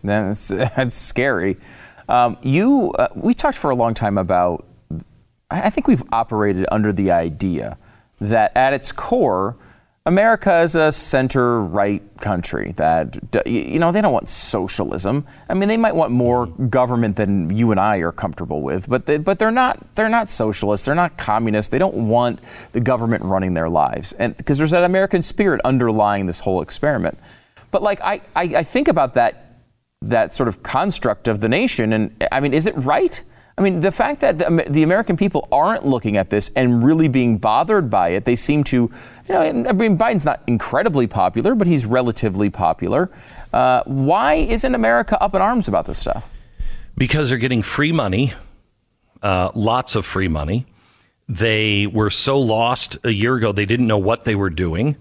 That's, 0.03 0.47
that's 0.47 0.95
scary. 0.95 1.57
Um, 2.07 2.37
you, 2.41 2.91
uh, 2.93 3.09
we 3.15 3.33
talked 3.33 3.57
for 3.57 3.69
a 3.69 3.75
long 3.75 3.93
time 3.93 4.17
about, 4.17 4.65
I 5.51 5.69
think 5.69 5.87
we've 5.87 6.03
operated 6.11 6.65
under 6.71 6.91
the 6.91 7.11
idea 7.11 7.77
that 8.19 8.51
at 8.55 8.73
its 8.73 8.91
core, 8.91 9.57
America 10.07 10.61
is 10.61 10.75
a 10.75 10.91
center 10.91 11.59
right 11.61 12.03
country 12.19 12.73
that, 12.77 13.17
you 13.47 13.79
know, 13.79 13.91
they 13.91 14.01
don't 14.01 14.13
want 14.13 14.29
socialism. 14.29 15.25
I 15.49 15.55
mean, 15.55 15.67
they 15.67 15.77
might 15.77 15.95
want 15.95 16.11
more 16.11 16.45
mm-hmm. 16.45 16.67
government 16.67 17.15
than 17.15 17.55
you 17.55 17.71
and 17.71 17.79
I 17.79 17.97
are 17.97 18.11
comfortable 18.11 18.61
with, 18.61 18.87
but, 18.87 19.07
they, 19.07 19.17
but 19.17 19.39
they're, 19.39 19.49
not, 19.49 19.95
they're 19.95 20.09
not 20.09 20.29
socialists. 20.29 20.85
They're 20.85 20.93
not 20.93 21.17
communists. 21.17 21.69
They 21.69 21.79
don't 21.79 22.07
want 22.07 22.39
the 22.71 22.81
government 22.81 23.23
running 23.23 23.55
their 23.55 23.67
lives. 23.67 24.13
And 24.13 24.37
because 24.37 24.59
there's 24.59 24.71
that 24.71 24.83
American 24.83 25.23
spirit 25.23 25.59
underlying 25.65 26.27
this 26.27 26.39
whole 26.39 26.61
experiment. 26.61 27.17
But 27.71 27.81
like, 27.81 27.99
I, 28.01 28.21
I, 28.35 28.43
I 28.43 28.63
think 28.63 28.87
about 28.87 29.15
that, 29.15 29.59
that 30.03 30.35
sort 30.35 30.49
of 30.49 30.61
construct 30.61 31.27
of 31.27 31.39
the 31.39 31.49
nation. 31.49 31.93
And 31.93 32.27
I 32.31 32.41
mean, 32.41 32.53
is 32.53 32.67
it 32.67 32.75
right? 32.77 33.23
I 33.57 33.61
mean, 33.61 33.79
the 33.79 33.91
fact 33.91 34.19
that 34.19 34.37
the, 34.37 34.83
American 34.83 35.15
people 35.15 35.47
aren't 35.49 35.85
looking 35.85 36.17
at 36.17 36.29
this 36.29 36.51
and 36.57 36.83
really 36.83 37.07
being 37.07 37.37
bothered 37.37 37.89
by 37.89 38.09
it, 38.09 38.25
they 38.25 38.35
seem 38.35 38.65
to, 38.65 38.75
you 38.75 39.33
know, 39.33 39.41
I 39.41 39.71
mean, 39.71 39.97
Biden's 39.97 40.25
not 40.25 40.41
incredibly 40.45 41.07
popular, 41.07 41.55
but 41.55 41.65
he's 41.65 41.85
relatively 41.85 42.49
popular. 42.49 43.09
Uh, 43.53 43.81
why 43.85 44.33
isn't 44.33 44.75
America 44.75 45.21
up 45.21 45.35
in 45.35 45.41
arms 45.41 45.69
about 45.69 45.85
this 45.85 45.97
stuff? 45.97 46.29
Because 46.97 47.29
they're 47.29 47.37
getting 47.37 47.61
free 47.61 47.93
money, 47.93 48.33
uh, 49.21 49.51
lots 49.55 49.95
of 49.95 50.05
free 50.05 50.27
money. 50.27 50.65
They 51.29 51.87
were 51.87 52.09
so 52.09 52.37
lost 52.39 52.97
a 53.05 53.11
year 53.11 53.35
ago, 53.35 53.53
they 53.53 53.65
didn't 53.65 53.87
know 53.87 53.97
what 53.97 54.25
they 54.25 54.35
were 54.35 54.49
doing. 54.49 54.97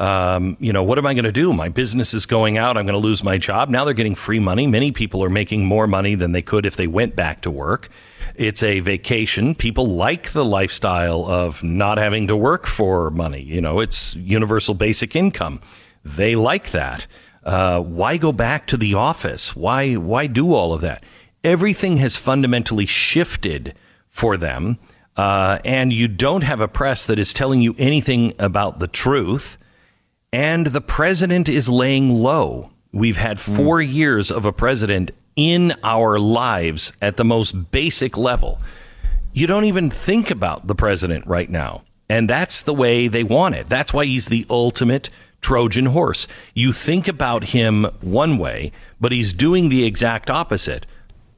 Um, 0.00 0.56
you 0.58 0.72
know, 0.72 0.82
what 0.82 0.96
am 0.96 1.04
I 1.04 1.12
going 1.12 1.24
to 1.26 1.32
do? 1.32 1.52
My 1.52 1.68
business 1.68 2.14
is 2.14 2.24
going 2.24 2.56
out. 2.56 2.78
I'm 2.78 2.86
going 2.86 2.94
to 2.94 3.06
lose 3.06 3.22
my 3.22 3.36
job. 3.36 3.68
Now 3.68 3.84
they're 3.84 3.92
getting 3.92 4.14
free 4.14 4.38
money. 4.38 4.66
Many 4.66 4.92
people 4.92 5.22
are 5.22 5.28
making 5.28 5.66
more 5.66 5.86
money 5.86 6.14
than 6.14 6.32
they 6.32 6.40
could 6.40 6.64
if 6.64 6.74
they 6.74 6.86
went 6.86 7.14
back 7.14 7.42
to 7.42 7.50
work. 7.50 7.90
It's 8.34 8.62
a 8.62 8.80
vacation. 8.80 9.54
People 9.54 9.88
like 9.88 10.30
the 10.30 10.44
lifestyle 10.44 11.26
of 11.26 11.62
not 11.62 11.98
having 11.98 12.28
to 12.28 12.36
work 12.36 12.66
for 12.66 13.10
money. 13.10 13.42
You 13.42 13.60
know, 13.60 13.80
it's 13.80 14.14
universal 14.14 14.72
basic 14.72 15.14
income. 15.14 15.60
They 16.02 16.34
like 16.34 16.70
that. 16.70 17.06
Uh, 17.44 17.80
why 17.80 18.16
go 18.16 18.32
back 18.32 18.66
to 18.68 18.78
the 18.78 18.94
office? 18.94 19.54
Why 19.54 19.94
why 19.94 20.26
do 20.26 20.54
all 20.54 20.72
of 20.72 20.80
that? 20.80 21.04
Everything 21.44 21.98
has 21.98 22.16
fundamentally 22.16 22.86
shifted 22.86 23.74
for 24.08 24.38
them, 24.38 24.78
uh, 25.16 25.58
and 25.64 25.92
you 25.92 26.08
don't 26.08 26.42
have 26.42 26.60
a 26.60 26.68
press 26.68 27.04
that 27.06 27.18
is 27.18 27.34
telling 27.34 27.60
you 27.60 27.74
anything 27.78 28.32
about 28.38 28.78
the 28.78 28.88
truth 28.88 29.58
and 30.32 30.68
the 30.68 30.80
president 30.80 31.48
is 31.48 31.68
laying 31.68 32.10
low. 32.10 32.70
We've 32.92 33.16
had 33.16 33.40
hmm. 33.40 33.56
four 33.56 33.78
mm. 33.78 33.92
years 33.92 34.30
of 34.30 34.44
a 34.44 34.52
president 34.52 35.12
in 35.36 35.74
our 35.82 36.18
lives 36.18 36.92
at 37.00 37.16
the 37.16 37.24
most 37.24 37.70
basic 37.70 38.16
level. 38.16 38.60
You 39.32 39.46
don't 39.46 39.64
even 39.64 39.90
think 39.90 40.30
about 40.30 40.66
the 40.66 40.74
president 40.74 41.26
right 41.26 41.48
now. 41.48 41.82
And 42.08 42.28
that's 42.28 42.62
the 42.62 42.74
way 42.74 43.06
they 43.06 43.22
want 43.22 43.54
it. 43.54 43.68
That's 43.68 43.94
why 43.94 44.04
he's 44.04 44.26
the 44.26 44.44
ultimate 44.50 45.10
Trojan 45.40 45.86
horse. 45.86 46.26
You 46.54 46.72
think 46.72 47.06
about 47.06 47.44
him 47.44 47.84
one 48.00 48.36
way, 48.36 48.72
but 49.00 49.12
he's 49.12 49.32
doing 49.32 49.68
the 49.68 49.84
exact 49.84 50.28
opposite. 50.28 50.86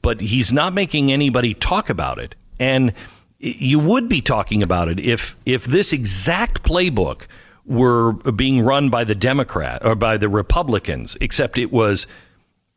But 0.00 0.22
he's 0.22 0.52
not 0.52 0.72
making 0.72 1.12
anybody 1.12 1.52
talk 1.55 1.90
about 1.90 2.18
it. 2.18 2.35
And 2.59 2.94
you 3.38 3.78
would 3.78 4.09
be 4.09 4.20
talking 4.20 4.62
about 4.62 4.88
it 4.88 4.98
if 5.00 5.37
if 5.44 5.64
this 5.64 5.92
exact 5.92 6.62
playbook 6.62 7.26
were 7.64 8.12
being 8.12 8.62
run 8.62 8.90
by 8.90 9.05
the 9.05 9.14
Democrat 9.14 9.85
or 9.85 9.94
by 9.94 10.16
the 10.16 10.29
Republicans, 10.29 11.16
except 11.20 11.59
it 11.59 11.72
was 11.72 12.07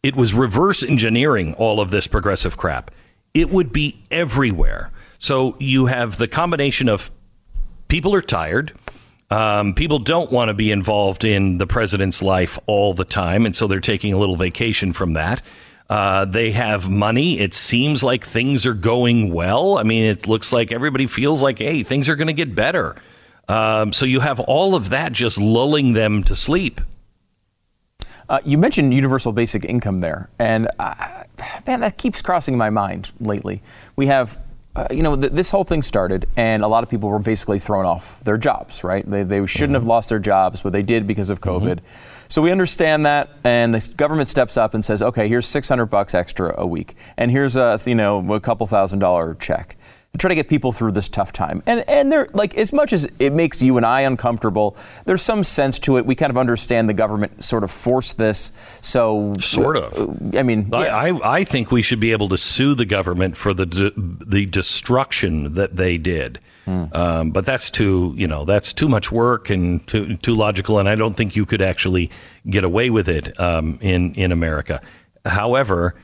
it 0.03 0.15
was 0.15 0.33
reverse 0.33 0.83
engineering 0.83 1.55
all 1.55 1.79
of 1.79 1.89
this 1.89 2.05
progressive 2.05 2.57
crap. 2.57 2.91
It 3.33 3.49
would 3.49 3.73
be 3.73 4.03
everywhere. 4.11 4.91
So 5.17 5.55
you 5.59 5.87
have 5.87 6.17
the 6.17 6.27
combination 6.27 6.87
of 6.87 7.11
people 7.87 8.13
are 8.13 8.21
tired. 8.21 8.73
Um, 9.31 9.73
people 9.73 9.97
don't 9.97 10.31
want 10.31 10.49
to 10.49 10.53
be 10.53 10.71
involved 10.71 11.23
in 11.25 11.57
the 11.57 11.65
president's 11.65 12.21
life 12.21 12.59
all 12.67 12.93
the 12.93 13.03
time, 13.03 13.45
and 13.45 13.55
so 13.55 13.65
they're 13.65 13.79
taking 13.79 14.13
a 14.13 14.17
little 14.17 14.35
vacation 14.35 14.93
from 14.93 15.13
that. 15.13 15.41
Uh, 15.89 16.25
they 16.25 16.51
have 16.51 16.89
money. 16.89 17.39
It 17.39 17.53
seems 17.53 18.03
like 18.03 18.25
things 18.25 18.65
are 18.65 18.73
going 18.73 19.33
well. 19.33 19.77
I 19.77 19.83
mean, 19.83 20.05
it 20.05 20.27
looks 20.27 20.53
like 20.53 20.71
everybody 20.71 21.07
feels 21.07 21.41
like, 21.41 21.59
hey, 21.59 21.83
things 21.83 22.09
are 22.09 22.15
going 22.15 22.27
to 22.27 22.33
get 22.33 22.55
better. 22.55 22.95
Um, 23.47 23.93
so 23.93 24.05
you 24.05 24.21
have 24.21 24.39
all 24.39 24.75
of 24.75 24.89
that 24.89 25.11
just 25.11 25.39
lulling 25.39 25.93
them 25.93 26.23
to 26.23 26.35
sleep. 26.35 26.81
Uh, 28.27 28.39
you 28.43 28.57
mentioned 28.57 28.93
universal 28.93 29.31
basic 29.31 29.63
income 29.63 29.99
there, 29.99 30.29
and 30.39 30.67
uh, 30.79 31.23
man, 31.67 31.79
that 31.81 31.97
keeps 31.97 32.23
crossing 32.23 32.57
my 32.57 32.71
mind 32.71 33.11
lately. 33.19 33.61
We 33.95 34.07
have, 34.07 34.39
uh, 34.75 34.87
you 34.89 35.03
know, 35.03 35.15
th- 35.15 35.31
this 35.31 35.51
whole 35.51 35.63
thing 35.63 35.83
started, 35.83 36.27
and 36.35 36.63
a 36.63 36.67
lot 36.67 36.83
of 36.83 36.89
people 36.89 37.09
were 37.09 37.19
basically 37.19 37.59
thrown 37.59 37.85
off 37.85 38.23
their 38.23 38.37
jobs. 38.37 38.83
Right? 38.83 39.07
They, 39.07 39.21
they 39.21 39.45
shouldn't 39.45 39.69
mm-hmm. 39.69 39.75
have 39.75 39.85
lost 39.85 40.09
their 40.09 40.17
jobs, 40.17 40.63
but 40.63 40.73
they 40.73 40.81
did 40.81 41.05
because 41.05 41.29
of 41.29 41.39
mm-hmm. 41.39 41.67
COVID. 41.67 41.75
Mm-hmm. 41.75 42.25
So 42.27 42.41
we 42.41 42.51
understand 42.51 43.05
that, 43.05 43.29
and 43.43 43.75
the 43.75 43.93
government 43.95 44.27
steps 44.27 44.57
up 44.57 44.73
and 44.73 44.83
says, 44.83 45.03
"Okay, 45.03 45.27
here's 45.27 45.47
600 45.47 45.85
bucks 45.85 46.15
extra 46.15 46.55
a 46.57 46.65
week, 46.65 46.95
and 47.17 47.29
here's 47.29 47.55
a 47.55 47.79
you 47.85 47.93
know 47.93 48.33
a 48.33 48.39
couple 48.39 48.65
thousand 48.65 48.99
dollar 48.99 49.35
check." 49.35 49.77
Try 50.17 50.29
to 50.29 50.35
get 50.35 50.49
people 50.49 50.71
through 50.71 50.91
this 50.91 51.09
tough 51.09 51.31
time. 51.31 51.61
And 51.65 51.83
and 51.89 52.11
there 52.11 52.27
like 52.33 52.55
as 52.55 52.73
much 52.73 52.93
as 52.93 53.09
it 53.19 53.33
makes 53.33 53.61
you 53.61 53.77
and 53.77 53.85
I 53.85 54.01
uncomfortable, 54.01 54.77
there's 55.05 55.21
some 55.21 55.43
sense 55.43 55.79
to 55.79 55.97
it. 55.97 56.05
We 56.05 56.15
kind 56.15 56.29
of 56.29 56.37
understand 56.37 56.89
the 56.89 56.93
government 56.93 57.43
sort 57.43 57.63
of 57.63 57.71
forced 57.71 58.17
this. 58.17 58.51
So 58.81 59.35
sort 59.39 59.77
of. 59.77 60.35
I 60.35 60.43
mean, 60.43 60.69
yeah. 60.71 60.95
I 60.95 61.37
I 61.37 61.43
think 61.43 61.71
we 61.71 61.81
should 61.81 61.99
be 61.99 62.11
able 62.11 62.29
to 62.29 62.37
sue 62.37 62.75
the 62.75 62.85
government 62.85 63.37
for 63.37 63.53
the 63.53 63.65
de- 63.65 63.93
the 63.95 64.45
destruction 64.45 65.53
that 65.53 65.75
they 65.75 65.97
did. 65.97 66.39
Hmm. 66.65 66.85
Um, 66.93 67.31
but 67.31 67.45
that's 67.45 67.69
too 67.69 68.13
you 68.17 68.27
know 68.27 68.43
that's 68.43 68.73
too 68.73 68.89
much 68.89 69.11
work 69.11 69.49
and 69.49 69.85
too 69.87 70.17
too 70.17 70.33
logical, 70.33 70.79
and 70.79 70.89
I 70.89 70.95
don't 70.95 71.15
think 71.15 71.35
you 71.35 71.45
could 71.45 71.61
actually 71.61 72.09
get 72.49 72.63
away 72.63 72.89
with 72.89 73.07
it 73.07 73.39
um, 73.39 73.77
in 73.81 74.13
in 74.15 74.31
America. 74.31 74.81
However 75.25 75.95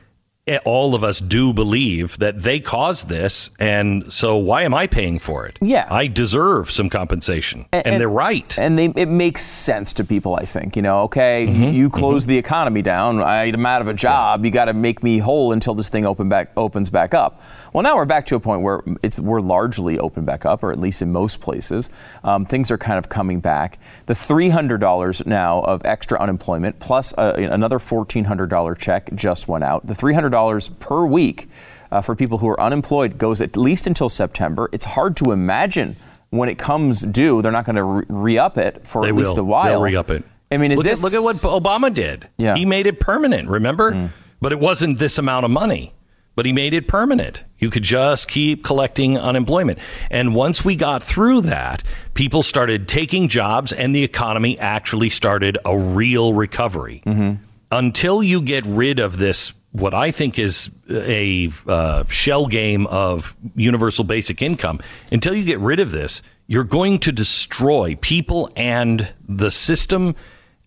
all 0.64 0.96
of 0.96 1.04
us 1.04 1.20
do 1.20 1.52
believe 1.52 2.18
that 2.18 2.42
they 2.42 2.58
caused 2.58 3.08
this, 3.08 3.50
and 3.60 4.12
so 4.12 4.36
why 4.36 4.62
am 4.62 4.74
I 4.74 4.88
paying 4.88 5.20
for 5.20 5.46
it? 5.46 5.56
Yeah, 5.60 5.86
I 5.88 6.08
deserve 6.08 6.70
some 6.70 6.90
compensation, 6.90 7.66
and, 7.72 7.86
and, 7.86 7.94
and 7.94 8.00
they're 8.00 8.08
right. 8.08 8.58
And 8.58 8.76
they, 8.76 8.86
it 8.96 9.08
makes 9.08 9.42
sense 9.42 9.92
to 9.94 10.04
people. 10.04 10.34
I 10.34 10.44
think 10.44 10.74
you 10.74 10.82
know. 10.82 11.02
Okay, 11.02 11.46
mm-hmm, 11.46 11.74
you 11.74 11.90
close 11.90 12.22
mm-hmm. 12.22 12.30
the 12.30 12.38
economy 12.38 12.82
down. 12.82 13.22
I'm 13.22 13.66
out 13.66 13.82
of 13.82 13.88
a 13.88 13.94
job. 13.94 14.40
Yeah. 14.40 14.46
You 14.46 14.50
got 14.50 14.64
to 14.64 14.74
make 14.74 15.02
me 15.02 15.18
whole 15.18 15.52
until 15.52 15.74
this 15.74 15.88
thing 15.88 16.04
open 16.04 16.28
back 16.28 16.50
opens 16.56 16.90
back 16.90 17.14
up. 17.14 17.40
Well, 17.72 17.82
now 17.82 17.96
we're 17.96 18.04
back 18.04 18.26
to 18.26 18.36
a 18.36 18.40
point 18.40 18.62
where 18.62 18.82
it's 19.02 19.18
we're 19.18 19.40
largely 19.40 19.98
open 19.98 20.26
back 20.26 20.44
up, 20.44 20.62
or 20.62 20.70
at 20.70 20.78
least 20.78 21.00
in 21.00 21.10
most 21.10 21.40
places, 21.40 21.88
um, 22.22 22.44
things 22.44 22.70
are 22.70 22.76
kind 22.76 22.98
of 22.98 23.08
coming 23.08 23.40
back. 23.40 23.78
The 24.06 24.14
three 24.14 24.50
hundred 24.50 24.78
dollars 24.78 25.24
now 25.24 25.60
of 25.60 25.82
extra 25.84 26.20
unemployment 26.20 26.80
plus 26.80 27.14
uh, 27.16 27.32
another 27.36 27.78
fourteen 27.78 28.24
hundred 28.24 28.50
dollar 28.50 28.74
check 28.74 29.10
just 29.14 29.48
went 29.48 29.64
out. 29.64 29.86
The 29.86 29.94
three 29.94 30.12
hundred 30.12 30.30
dollars 30.30 30.68
per 30.68 31.06
week 31.06 31.48
uh, 31.90 32.02
for 32.02 32.14
people 32.14 32.38
who 32.38 32.48
are 32.48 32.60
unemployed 32.60 33.16
goes 33.16 33.40
at 33.40 33.56
least 33.56 33.86
until 33.86 34.10
September. 34.10 34.68
It's 34.72 34.84
hard 34.84 35.16
to 35.18 35.32
imagine 35.32 35.96
when 36.28 36.50
it 36.50 36.58
comes 36.58 37.02
due, 37.02 37.40
they're 37.40 37.52
not 37.52 37.64
going 37.64 37.76
to 37.76 37.84
re 38.12 38.36
up 38.36 38.58
it 38.58 38.86
for 38.86 39.02
they 39.02 39.08
at 39.08 39.14
will. 39.14 39.24
least 39.24 39.38
a 39.38 39.44
while. 39.44 39.64
They'll 39.64 39.82
re 39.82 39.96
up 39.96 40.10
it. 40.10 40.24
I 40.50 40.58
mean, 40.58 40.74
look, 40.74 40.84
this... 40.84 41.00
at, 41.00 41.04
look 41.04 41.14
at 41.14 41.22
what 41.22 41.36
Obama 41.36 41.92
did. 41.92 42.28
Yeah. 42.36 42.54
He 42.54 42.66
made 42.66 42.86
it 42.86 43.00
permanent, 43.00 43.48
remember? 43.48 43.92
Mm. 43.92 44.10
But 44.42 44.52
it 44.52 44.60
wasn't 44.60 44.98
this 44.98 45.16
amount 45.16 45.44
of 45.46 45.50
money 45.50 45.94
but 46.34 46.46
he 46.46 46.52
made 46.52 46.74
it 46.74 46.88
permanent. 46.88 47.44
You 47.58 47.70
could 47.70 47.82
just 47.82 48.28
keep 48.28 48.64
collecting 48.64 49.18
unemployment. 49.18 49.78
And 50.10 50.34
once 50.34 50.64
we 50.64 50.76
got 50.76 51.02
through 51.02 51.42
that, 51.42 51.82
people 52.14 52.42
started 52.42 52.88
taking 52.88 53.28
jobs 53.28 53.72
and 53.72 53.94
the 53.94 54.02
economy 54.02 54.58
actually 54.58 55.10
started 55.10 55.58
a 55.64 55.76
real 55.76 56.34
recovery. 56.34 57.02
Mm-hmm. 57.06 57.42
Until 57.70 58.22
you 58.22 58.42
get 58.42 58.66
rid 58.66 58.98
of 58.98 59.18
this 59.18 59.54
what 59.72 59.94
I 59.94 60.10
think 60.10 60.38
is 60.38 60.70
a 60.90 61.50
uh, 61.66 62.04
shell 62.06 62.46
game 62.46 62.86
of 62.88 63.34
universal 63.56 64.04
basic 64.04 64.42
income. 64.42 64.80
Until 65.10 65.34
you 65.34 65.44
get 65.44 65.58
rid 65.60 65.80
of 65.80 65.90
this, 65.90 66.22
you're 66.46 66.64
going 66.64 66.98
to 67.00 67.12
destroy 67.12 67.96
people 68.00 68.50
and 68.54 69.12
the 69.26 69.50
system 69.50 70.14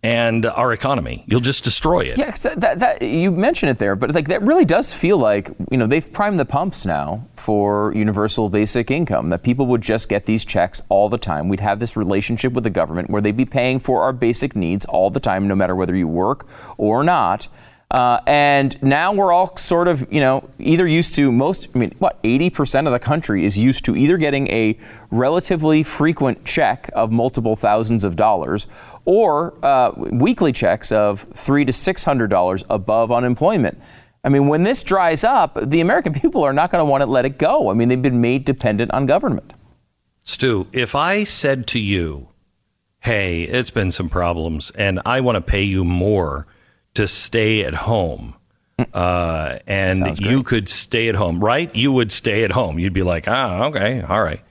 and 0.05 0.45
our 0.45 0.71
economy. 0.71 1.23
You'll 1.27 1.39
just 1.39 1.63
destroy 1.63 2.01
it. 2.01 2.19
Yeah, 2.19 2.29
that, 2.31 2.79
that, 2.79 3.01
you 3.01 3.31
mentioned 3.31 3.71
it 3.71 3.79
there, 3.79 3.95
but 3.95 4.13
like 4.13 4.27
that 4.27 4.43
really 4.43 4.63
does 4.65 4.93
feel 4.93 5.17
like 5.17 5.49
you 5.71 5.77
know 5.77 5.87
they've 5.87 6.11
primed 6.11 6.39
the 6.39 6.45
pumps 6.45 6.85
now 6.85 7.27
for 7.35 7.91
universal 7.95 8.49
basic 8.49 8.91
income. 8.91 9.29
That 9.29 9.41
people 9.41 9.65
would 9.65 9.81
just 9.81 10.07
get 10.07 10.27
these 10.27 10.45
checks 10.45 10.83
all 10.89 11.09
the 11.09 11.17
time. 11.17 11.49
We'd 11.49 11.59
have 11.59 11.79
this 11.79 11.97
relationship 11.97 12.53
with 12.53 12.63
the 12.63 12.69
government 12.69 13.09
where 13.09 13.21
they'd 13.21 13.35
be 13.35 13.45
paying 13.45 13.79
for 13.79 14.03
our 14.03 14.13
basic 14.13 14.55
needs 14.55 14.85
all 14.85 15.09
the 15.09 15.19
time, 15.19 15.47
no 15.47 15.55
matter 15.55 15.75
whether 15.75 15.95
you 15.95 16.07
work 16.07 16.47
or 16.77 17.03
not. 17.03 17.47
Uh, 17.91 18.19
and 18.25 18.81
now 18.81 19.13
we're 19.13 19.31
all 19.31 19.55
sort 19.57 19.87
of, 19.87 20.11
you 20.11 20.19
know, 20.19 20.49
either 20.57 20.87
used 20.87 21.13
to 21.15 21.31
most, 21.31 21.67
I 21.75 21.77
mean, 21.77 21.93
what, 21.99 22.21
80% 22.23 22.87
of 22.87 22.91
the 22.91 22.99
country 22.99 23.45
is 23.45 23.57
used 23.57 23.85
to 23.85 23.95
either 23.95 24.17
getting 24.17 24.47
a 24.47 24.77
relatively 25.11 25.83
frequent 25.83 26.43
check 26.45 26.89
of 26.93 27.11
multiple 27.11 27.55
thousands 27.55 28.03
of 28.03 28.15
dollars 28.15 28.67
or 29.05 29.53
uh, 29.63 29.91
weekly 29.95 30.51
checks 30.51 30.91
of 30.91 31.27
three 31.33 31.63
to 31.63 31.71
$600 31.71 32.63
above 32.69 33.11
unemployment. 33.11 33.79
I 34.23 34.29
mean, 34.29 34.47
when 34.47 34.63
this 34.63 34.81
dries 34.83 35.23
up, 35.23 35.59
the 35.61 35.79
American 35.79 36.13
people 36.19 36.43
are 36.43 36.53
not 36.53 36.71
going 36.71 36.83
to 36.83 36.89
want 36.89 37.01
to 37.01 37.09
let 37.09 37.25
it 37.25 37.37
go. 37.37 37.69
I 37.69 37.75
mean, 37.75 37.87
they've 37.87 38.01
been 38.01 38.19
made 38.19 38.45
dependent 38.45 38.91
on 38.91 39.05
government. 39.05 39.53
Stu, 40.23 40.67
if 40.73 40.95
I 40.95 41.23
said 41.23 41.67
to 41.67 41.79
you, 41.79 42.29
hey, 43.01 43.43
it's 43.43 43.69
been 43.69 43.91
some 43.91 44.09
problems 44.09 44.71
and 44.71 44.99
I 45.05 45.21
want 45.21 45.35
to 45.35 45.41
pay 45.41 45.61
you 45.61 45.85
more 45.85 46.47
to 46.95 47.07
stay 47.07 47.63
at 47.63 47.73
home. 47.73 48.35
Uh, 48.93 49.59
and 49.67 50.19
you 50.19 50.43
could 50.43 50.67
stay 50.67 51.07
at 51.07 51.15
home, 51.15 51.41
right? 51.41 51.73
You 51.73 51.93
would 51.93 52.11
stay 52.11 52.43
at 52.43 52.51
home. 52.51 52.77
You'd 52.77 52.93
be 52.93 53.03
like, 53.03 53.25
ah, 53.27 53.65
okay, 53.65 54.01
all 54.01 54.21
right. 54.21 54.41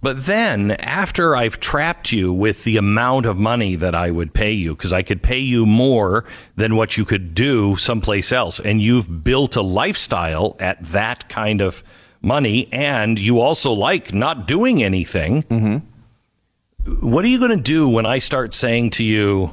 But 0.00 0.26
then, 0.26 0.70
after 0.70 1.34
I've 1.34 1.58
trapped 1.58 2.12
you 2.12 2.32
with 2.32 2.62
the 2.62 2.76
amount 2.76 3.26
of 3.26 3.36
money 3.36 3.74
that 3.74 3.96
I 3.96 4.12
would 4.12 4.32
pay 4.32 4.52
you, 4.52 4.76
because 4.76 4.92
I 4.92 5.02
could 5.02 5.22
pay 5.22 5.40
you 5.40 5.66
more 5.66 6.24
than 6.54 6.76
what 6.76 6.96
you 6.96 7.04
could 7.04 7.34
do 7.34 7.74
someplace 7.74 8.30
else, 8.30 8.60
and 8.60 8.80
you've 8.80 9.24
built 9.24 9.56
a 9.56 9.62
lifestyle 9.62 10.56
at 10.60 10.82
that 10.84 11.28
kind 11.28 11.60
of 11.60 11.82
money, 12.22 12.68
and 12.72 13.18
you 13.18 13.40
also 13.40 13.72
like 13.72 14.14
not 14.14 14.46
doing 14.46 14.84
anything, 14.84 15.42
mm-hmm. 15.42 17.08
what 17.08 17.24
are 17.24 17.28
you 17.28 17.40
going 17.40 17.56
to 17.56 17.62
do 17.62 17.88
when 17.88 18.06
I 18.06 18.20
start 18.20 18.54
saying 18.54 18.90
to 18.90 19.04
you, 19.04 19.50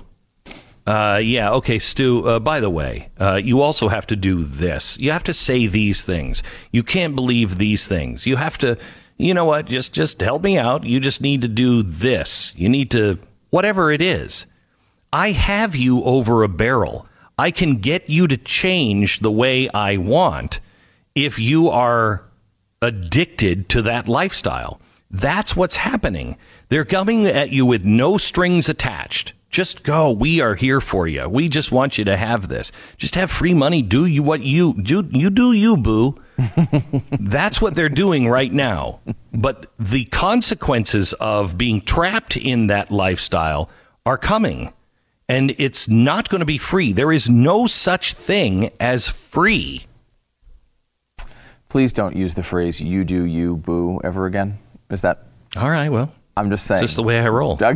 uh, 0.85 1.19
yeah, 1.21 1.51
okay, 1.51 1.79
Stu, 1.79 2.27
uh, 2.27 2.39
by 2.39 2.59
the 2.59 2.69
way, 2.69 3.09
uh, 3.19 3.35
you 3.35 3.61
also 3.61 3.87
have 3.87 4.05
to 4.07 4.15
do 4.15 4.43
this. 4.43 4.97
You 4.99 5.11
have 5.11 5.23
to 5.23 5.33
say 5.33 5.65
these 5.65 6.03
things. 6.03 6.43
You 6.71 6.83
can't 6.83 7.15
believe 7.15 7.57
these 7.57 7.87
things. 7.87 8.25
You 8.25 8.35
have 8.35 8.57
to, 8.59 8.77
you 9.17 9.33
know 9.33 9.45
what, 9.45 9.65
just, 9.65 9.93
just 9.93 10.21
help 10.21 10.43
me 10.43 10.57
out. 10.57 10.83
You 10.83 10.99
just 10.99 11.21
need 11.21 11.41
to 11.41 11.47
do 11.47 11.81
this. 11.81 12.53
You 12.55 12.69
need 12.69 12.91
to, 12.91 13.17
whatever 13.49 13.91
it 13.91 14.01
is. 14.01 14.45
I 15.11 15.31
have 15.31 15.75
you 15.75 16.03
over 16.03 16.43
a 16.43 16.49
barrel. 16.49 17.07
I 17.37 17.51
can 17.51 17.77
get 17.77 18.09
you 18.09 18.27
to 18.27 18.37
change 18.37 19.21
the 19.21 19.31
way 19.31 19.69
I 19.69 19.97
want 19.97 20.59
if 21.15 21.39
you 21.39 21.69
are 21.69 22.25
addicted 22.81 23.69
to 23.69 23.81
that 23.81 24.07
lifestyle. 24.07 24.79
That's 25.09 25.55
what's 25.55 25.77
happening. 25.77 26.37
They're 26.69 26.85
coming 26.85 27.25
at 27.25 27.49
you 27.49 27.65
with 27.65 27.85
no 27.85 28.17
strings 28.17 28.69
attached. 28.69 29.33
Just 29.55 29.83
go. 29.83 30.11
We 30.11 30.41
are 30.41 30.55
here 30.55 30.81
for 30.81 31.07
you. 31.07 31.29
We 31.29 31.47
just 31.47 31.71
want 31.71 31.97
you 31.97 32.03
to 32.03 32.17
have 32.17 32.49
this. 32.49 32.73
Just 32.97 33.15
have 33.15 33.31
free 33.31 33.53
money. 33.53 33.81
Do 33.81 34.05
you 34.05 34.21
what 34.21 34.41
you 34.41 34.73
do? 34.73 35.07
You 35.13 35.29
do 35.29 35.53
you, 35.53 35.77
boo. 35.77 36.21
That's 37.21 37.61
what 37.61 37.73
they're 37.73 37.87
doing 37.87 38.27
right 38.27 38.51
now. 38.51 38.99
But 39.33 39.71
the 39.79 40.03
consequences 40.11 41.13
of 41.21 41.57
being 41.57 41.79
trapped 41.79 42.35
in 42.35 42.67
that 42.67 42.91
lifestyle 42.91 43.69
are 44.05 44.17
coming. 44.17 44.73
And 45.29 45.55
it's 45.57 45.87
not 45.87 46.27
going 46.27 46.41
to 46.41 46.45
be 46.45 46.57
free. 46.57 46.91
There 46.91 47.13
is 47.13 47.29
no 47.29 47.65
such 47.65 48.11
thing 48.11 48.71
as 48.77 49.07
free. 49.07 49.85
Please 51.69 51.93
don't 51.93 52.17
use 52.17 52.35
the 52.35 52.43
phrase 52.43 52.81
you 52.81 53.05
do 53.05 53.23
you, 53.23 53.55
boo, 53.55 54.01
ever 54.03 54.25
again. 54.25 54.57
Is 54.89 55.01
that? 55.01 55.23
All 55.55 55.69
right, 55.69 55.87
well. 55.87 56.13
I'm 56.37 56.49
just 56.49 56.67
saying. 56.67 56.83
It's 56.83 56.91
just 56.91 56.97
the 56.97 57.03
way 57.03 57.17
I 57.17 57.29
roll. 57.29 57.57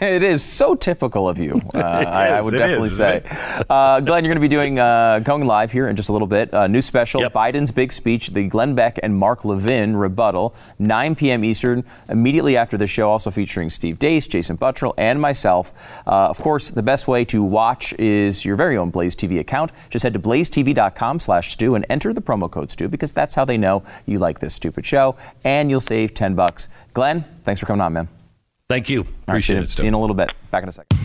It 0.00 0.24
is 0.24 0.42
so 0.42 0.74
typical 0.74 1.28
of 1.28 1.38
you. 1.38 1.62
Uh, 1.74 1.80
I, 1.80 2.28
I, 2.28 2.40
would 2.40 2.52
definitely 2.52 2.88
is, 2.88 2.96
say. 2.96 3.22
Uh, 3.68 3.98
Glenn, 4.00 4.24
you're 4.24 4.32
going 4.32 4.36
to 4.36 4.40
be 4.40 4.48
doing 4.48 4.78
uh, 4.78 5.18
going 5.18 5.44
live 5.44 5.72
here 5.72 5.88
in 5.88 5.96
just 5.96 6.08
a 6.08 6.12
little 6.12 6.28
bit. 6.28 6.54
Uh, 6.54 6.66
new 6.68 6.80
special: 6.80 7.20
yep. 7.20 7.32
Biden's 7.32 7.72
big 7.72 7.92
speech, 7.92 8.28
the 8.28 8.46
Glenn 8.46 8.74
Beck 8.74 8.98
and 9.02 9.16
Mark 9.16 9.44
Levin 9.44 9.96
rebuttal, 9.96 10.54
9 10.78 11.14
p.m. 11.16 11.44
Eastern. 11.44 11.84
Immediately 12.08 12.56
after 12.56 12.76
the 12.76 12.86
show, 12.86 13.10
also 13.10 13.30
featuring 13.30 13.70
Steve 13.70 13.98
Deace, 13.98 14.28
Jason 14.28 14.56
Buttrill, 14.56 14.94
and 14.96 15.20
myself. 15.20 15.72
Uh, 16.06 16.28
of 16.28 16.38
course, 16.38 16.70
the 16.70 16.82
best 16.82 17.08
way 17.08 17.24
to 17.24 17.42
watch 17.42 17.92
is 17.94 18.44
your 18.44 18.54
very 18.56 18.76
own 18.76 18.90
Blaze 18.90 19.16
TV 19.16 19.40
account. 19.40 19.72
Just 19.90 20.04
head 20.04 20.14
to 20.14 20.20
blazetv.com 20.20 21.18
slash 21.18 21.50
Stu 21.52 21.74
and 21.74 21.84
enter 21.90 22.12
the 22.12 22.22
promo 22.22 22.48
code 22.48 22.70
Stu 22.70 22.88
because 22.88 23.12
that's 23.12 23.34
how 23.34 23.44
they 23.44 23.58
know 23.58 23.82
you 24.06 24.18
like 24.20 24.38
this 24.38 24.54
stupid 24.54 24.86
show, 24.86 25.16
and 25.42 25.70
you'll 25.70 25.80
save 25.80 26.14
10 26.14 26.34
bucks. 26.34 26.68
Glenn, 26.92 27.24
thanks 27.42 27.60
for 27.60 27.66
coming 27.66 27.80
on. 27.80 27.93
Thank 28.66 28.88
you. 28.88 29.02
Appreciate 29.28 29.56
right, 29.56 29.64
it. 29.64 29.70
See 29.70 29.82
you 29.82 29.88
in 29.88 29.94
a 29.94 30.00
little 30.00 30.16
bit. 30.16 30.32
Back 30.50 30.62
in 30.62 30.70
a 30.70 30.72
second. 30.72 30.98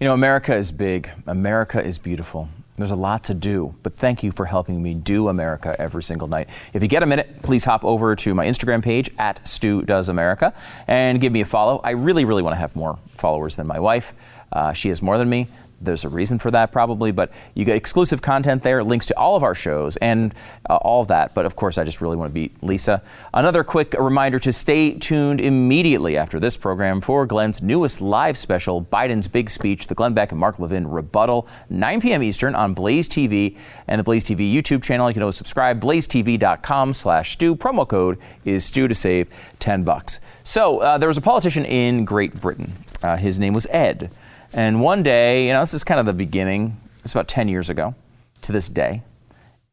You 0.00 0.06
know, 0.06 0.14
America 0.14 0.54
is 0.54 0.72
big. 0.72 1.10
America 1.26 1.84
is 1.84 1.98
beautiful. 1.98 2.48
There's 2.76 2.90
a 2.90 2.96
lot 2.96 3.24
to 3.24 3.34
do, 3.34 3.74
but 3.82 3.94
thank 3.94 4.22
you 4.22 4.32
for 4.32 4.46
helping 4.46 4.82
me 4.82 4.94
do 4.94 5.28
America 5.28 5.76
every 5.78 6.02
single 6.02 6.28
night. 6.28 6.48
If 6.72 6.82
you 6.82 6.88
get 6.88 7.02
a 7.02 7.06
minute, 7.06 7.42
please 7.42 7.64
hop 7.64 7.84
over 7.84 8.14
to 8.16 8.34
my 8.34 8.46
Instagram 8.46 8.82
page 8.82 9.10
at 9.18 9.46
Stu 9.46 9.82
Does 9.82 10.08
America 10.08 10.54
and 10.86 11.20
give 11.20 11.32
me 11.32 11.42
a 11.42 11.46
follow. 11.46 11.80
I 11.84 11.90
really, 11.90 12.24
really 12.24 12.42
want 12.42 12.54
to 12.54 12.58
have 12.58 12.76
more 12.76 12.98
followers 13.14 13.56
than 13.56 13.66
my 13.66 13.78
wife. 13.78 14.14
Uh, 14.52 14.72
she 14.72 14.88
has 14.90 15.02
more 15.02 15.18
than 15.18 15.28
me. 15.28 15.48
There's 15.80 16.04
a 16.04 16.08
reason 16.08 16.38
for 16.38 16.50
that, 16.50 16.72
probably, 16.72 17.12
but 17.12 17.30
you 17.54 17.64
get 17.64 17.76
exclusive 17.76 18.22
content 18.22 18.62
there, 18.62 18.82
links 18.82 19.06
to 19.06 19.18
all 19.18 19.36
of 19.36 19.42
our 19.42 19.54
shows, 19.54 19.96
and 19.98 20.34
uh, 20.70 20.76
all 20.76 21.02
of 21.02 21.08
that. 21.08 21.34
But 21.34 21.44
of 21.44 21.54
course, 21.54 21.76
I 21.76 21.84
just 21.84 22.00
really 22.00 22.16
want 22.16 22.30
to 22.30 22.34
beat 22.34 22.62
Lisa. 22.62 23.02
Another 23.34 23.62
quick 23.62 23.94
reminder 23.98 24.38
to 24.38 24.52
stay 24.52 24.94
tuned 24.94 25.40
immediately 25.40 26.16
after 26.16 26.40
this 26.40 26.56
program 26.56 27.00
for 27.02 27.26
Glenn's 27.26 27.62
newest 27.62 28.00
live 28.00 28.38
special, 28.38 28.82
Biden's 28.82 29.28
Big 29.28 29.50
Speech, 29.50 29.88
the 29.88 29.94
Glenn 29.94 30.14
Beck 30.14 30.30
and 30.30 30.40
Mark 30.40 30.58
Levin 30.58 30.88
Rebuttal, 30.88 31.46
9 31.68 32.00
p.m. 32.00 32.22
Eastern 32.22 32.54
on 32.54 32.72
Blaze 32.72 33.08
TV 33.08 33.56
and 33.86 33.98
the 33.98 34.04
Blaze 34.04 34.24
TV 34.24 34.52
YouTube 34.52 34.82
channel. 34.82 35.10
You 35.10 35.14
can 35.14 35.22
always 35.22 35.36
subscribe, 35.36 35.80
blazetv.com 35.80 36.94
slash 36.94 37.32
Stu. 37.32 37.54
Promo 37.54 37.86
code 37.86 38.18
is 38.46 38.64
Stu 38.64 38.88
to 38.88 38.94
save 38.94 39.28
10 39.58 39.82
bucks. 39.82 40.20
So 40.42 40.78
uh, 40.78 40.96
there 40.96 41.08
was 41.08 41.18
a 41.18 41.22
politician 41.22 41.64
in 41.64 42.04
Great 42.04 42.40
Britain. 42.40 42.72
Uh, 43.02 43.16
his 43.16 43.38
name 43.38 43.52
was 43.52 43.66
Ed. 43.70 44.10
And 44.56 44.80
one 44.80 45.02
day, 45.02 45.46
you 45.46 45.52
know, 45.52 45.60
this 45.60 45.74
is 45.74 45.84
kind 45.84 46.00
of 46.00 46.06
the 46.06 46.14
beginning, 46.14 46.80
it's 47.04 47.12
about 47.12 47.28
10 47.28 47.46
years 47.48 47.68
ago 47.68 47.94
to 48.42 48.52
this 48.52 48.68
day. 48.68 49.02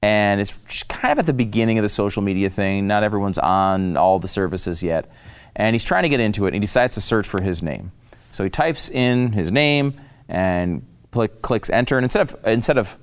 And 0.01 0.41
it's 0.41 0.83
kind 0.83 1.13
of 1.13 1.19
at 1.19 1.25
the 1.25 1.33
beginning 1.33 1.77
of 1.77 1.83
the 1.83 1.89
social 1.89 2.21
media 2.21 2.49
thing. 2.49 2.85
Not 2.85 3.03
everyone's 3.03 3.37
on 3.37 3.95
all 3.95 4.19
the 4.19 4.27
services 4.27 4.83
yet. 4.83 5.09
And 5.55 5.73
he's 5.73 5.85
trying 5.85 6.03
to 6.03 6.09
get 6.09 6.19
into 6.19 6.45
it, 6.45 6.49
and 6.49 6.55
he 6.55 6.59
decides 6.59 6.95
to 6.95 7.01
search 7.01 7.25
for 7.25 7.41
his 7.41 7.63
name. 7.63 7.93
So 8.31 8.43
he 8.43 8.49
types 8.49 8.89
in 8.89 9.31
his 9.31 9.51
name 9.51 9.93
and 10.27 10.85
clicks 11.41 11.69
enter. 11.69 11.97
And 11.97 12.03
instead 12.03 12.29
of, 12.29 12.35
instead 12.45 12.77
of 12.77 12.97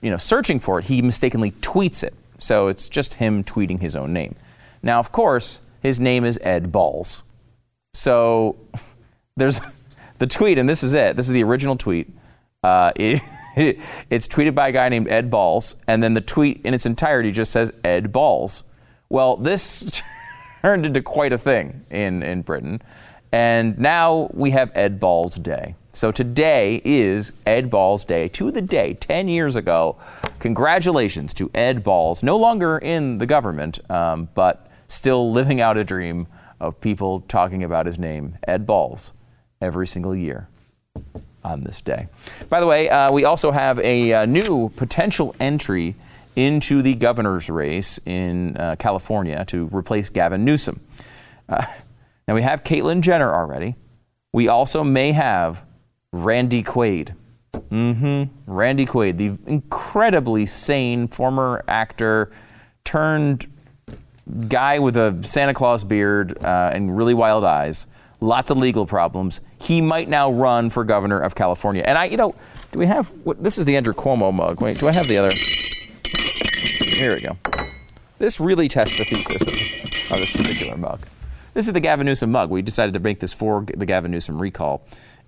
you 0.00 0.10
know, 0.10 0.16
searching 0.16 0.60
for 0.60 0.78
it, 0.78 0.86
he 0.86 1.02
mistakenly 1.02 1.50
tweets 1.60 2.02
it. 2.02 2.14
So 2.38 2.68
it's 2.68 2.88
just 2.88 3.14
him 3.14 3.44
tweeting 3.44 3.80
his 3.82 3.96
own 3.96 4.14
name. 4.14 4.36
Now, 4.82 4.98
of 4.98 5.12
course, 5.12 5.60
his 5.82 6.00
name 6.00 6.24
is 6.24 6.38
Ed 6.42 6.72
Balls. 6.72 7.22
So 7.92 8.56
there's 9.36 9.60
the 10.20 10.26
tweet, 10.26 10.58
and 10.58 10.68
this 10.68 10.84
is 10.84 10.94
it. 10.94 11.16
This 11.16 11.26
is 11.26 11.32
the 11.32 11.42
original 11.42 11.76
tweet. 11.76 12.08
Uh, 12.62 12.92
it, 12.96 13.80
it's 14.10 14.28
tweeted 14.28 14.54
by 14.54 14.68
a 14.68 14.72
guy 14.72 14.88
named 14.88 15.08
Ed 15.08 15.30
Balls, 15.30 15.74
and 15.88 16.02
then 16.02 16.14
the 16.14 16.20
tweet 16.20 16.60
in 16.62 16.74
its 16.74 16.86
entirety 16.86 17.32
just 17.32 17.50
says 17.50 17.72
Ed 17.82 18.12
Balls. 18.12 18.62
Well, 19.08 19.36
this 19.36 20.02
turned 20.62 20.86
into 20.86 21.02
quite 21.02 21.32
a 21.32 21.38
thing 21.38 21.84
in, 21.90 22.22
in 22.22 22.42
Britain, 22.42 22.82
and 23.32 23.78
now 23.78 24.30
we 24.34 24.50
have 24.50 24.70
Ed 24.74 25.00
Balls 25.00 25.36
Day. 25.36 25.74
So 25.92 26.12
today 26.12 26.82
is 26.84 27.32
Ed 27.46 27.70
Balls 27.70 28.04
Day 28.04 28.28
to 28.28 28.50
the 28.50 28.60
day, 28.60 28.94
10 28.94 29.26
years 29.26 29.56
ago. 29.56 29.96
Congratulations 30.38 31.32
to 31.34 31.50
Ed 31.54 31.82
Balls, 31.82 32.22
no 32.22 32.36
longer 32.36 32.76
in 32.78 33.18
the 33.18 33.26
government, 33.26 33.80
um, 33.90 34.28
but 34.34 34.68
still 34.86 35.32
living 35.32 35.62
out 35.62 35.78
a 35.78 35.82
dream 35.82 36.26
of 36.60 36.78
people 36.80 37.22
talking 37.22 37.64
about 37.64 37.86
his 37.86 37.98
name, 37.98 38.36
Ed 38.46 38.66
Balls 38.66 39.12
every 39.60 39.86
single 39.86 40.14
year 40.14 40.48
on 41.44 41.62
this 41.62 41.80
day. 41.80 42.08
By 42.48 42.60
the 42.60 42.66
way, 42.66 42.88
uh, 42.88 43.12
we 43.12 43.24
also 43.24 43.50
have 43.50 43.78
a, 43.78 44.10
a, 44.10 44.22
uh, 44.22 44.26
new 44.26 44.68
potential 44.70 45.34
entry 45.40 45.94
into 46.36 46.82
the 46.82 46.94
governor's 46.94 47.48
race 47.48 47.98
in 48.06 48.56
uh, 48.56 48.76
California 48.78 49.44
to 49.46 49.68
replace 49.72 50.08
Gavin 50.08 50.44
Newsom. 50.44 50.80
Uh, 51.48 51.64
now, 52.28 52.34
we 52.34 52.42
have 52.42 52.62
Caitlyn 52.62 53.00
Jenner 53.00 53.34
already, 53.34 53.76
we 54.32 54.48
also 54.48 54.84
may 54.84 55.12
have 55.12 55.64
Randy 56.12 56.62
Quaid. 56.62 57.14
Mm-hmm. 57.52 58.52
Randy 58.52 58.86
Quaid, 58.86 59.16
the 59.16 59.50
incredibly 59.50 60.46
sane 60.46 61.08
former 61.08 61.64
actor 61.66 62.30
turned 62.84 63.46
guy 64.48 64.78
with 64.78 64.96
a 64.96 65.18
Santa 65.22 65.54
Claus 65.54 65.82
beard 65.82 66.44
uh, 66.44 66.70
and 66.72 66.96
really 66.96 67.14
wild 67.14 67.44
eyes, 67.44 67.88
lots 68.20 68.50
of 68.50 68.58
legal 68.58 68.86
problems. 68.86 69.40
He 69.60 69.80
might 69.80 70.08
now 70.08 70.30
run 70.30 70.70
for 70.70 70.84
governor 70.84 71.20
of 71.20 71.34
California. 71.34 71.82
And 71.84 71.98
I, 71.98 72.06
you 72.06 72.16
know, 72.16 72.34
do 72.72 72.78
we 72.78 72.86
have 72.86 73.08
what? 73.24 73.42
This 73.42 73.58
is 73.58 73.64
the 73.64 73.76
Andrew 73.76 73.94
Cuomo 73.94 74.32
mug. 74.32 74.60
Wait, 74.60 74.78
do 74.78 74.88
I 74.88 74.92
have 74.92 75.08
the 75.08 75.18
other? 75.18 75.30
Here 76.96 77.14
we 77.14 77.20
go. 77.20 77.36
This 78.18 78.38
really 78.38 78.68
tests 78.68 78.98
the 78.98 79.04
thesis 79.04 80.10
of 80.10 80.18
this 80.18 80.36
particular 80.36 80.76
mug. 80.76 81.00
This 81.54 81.66
is 81.66 81.72
the 81.72 81.80
Gavin 81.80 82.06
Newsom 82.06 82.30
mug. 82.30 82.50
We 82.50 82.62
decided 82.62 82.94
to 82.94 83.00
make 83.00 83.20
this 83.20 83.32
for 83.32 83.64
the 83.74 83.86
Gavin 83.86 84.10
Newsom 84.10 84.40
recall. 84.40 84.82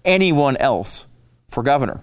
Anyone 0.04 0.56
else 0.58 1.06
for 1.48 1.62
governor? 1.62 2.02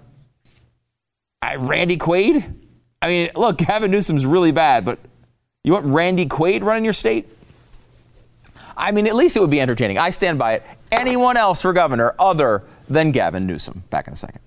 I, 1.41 1.55
Randy 1.55 1.97
Quaid? 1.97 2.55
I 3.01 3.07
mean, 3.07 3.29
look, 3.35 3.59
Gavin 3.59 3.91
Newsom's 3.91 4.25
really 4.25 4.51
bad, 4.51 4.83
but 4.83 4.99
you 5.63 5.73
want 5.73 5.85
Randy 5.85 6.25
Quaid 6.25 6.63
running 6.63 6.83
your 6.83 6.93
state? 6.93 7.29
I 8.79 8.91
mean, 8.91 9.07
at 9.07 9.15
least 9.15 9.35
it 9.35 9.41
would 9.41 9.49
be 9.49 9.59
entertaining. 9.59 9.97
I 9.97 10.09
stand 10.09 10.39
by 10.39 10.53
it. 10.53 10.63
Anyone 10.89 11.35
else 11.35 11.61
for 11.61 11.73
governor 11.73 12.15
other 12.17 12.63
than 12.87 13.11
Gavin 13.11 13.45
Newsom? 13.45 13.83
Back 13.89 14.07
in 14.07 14.13
a 14.13 14.15
second. 14.15 14.39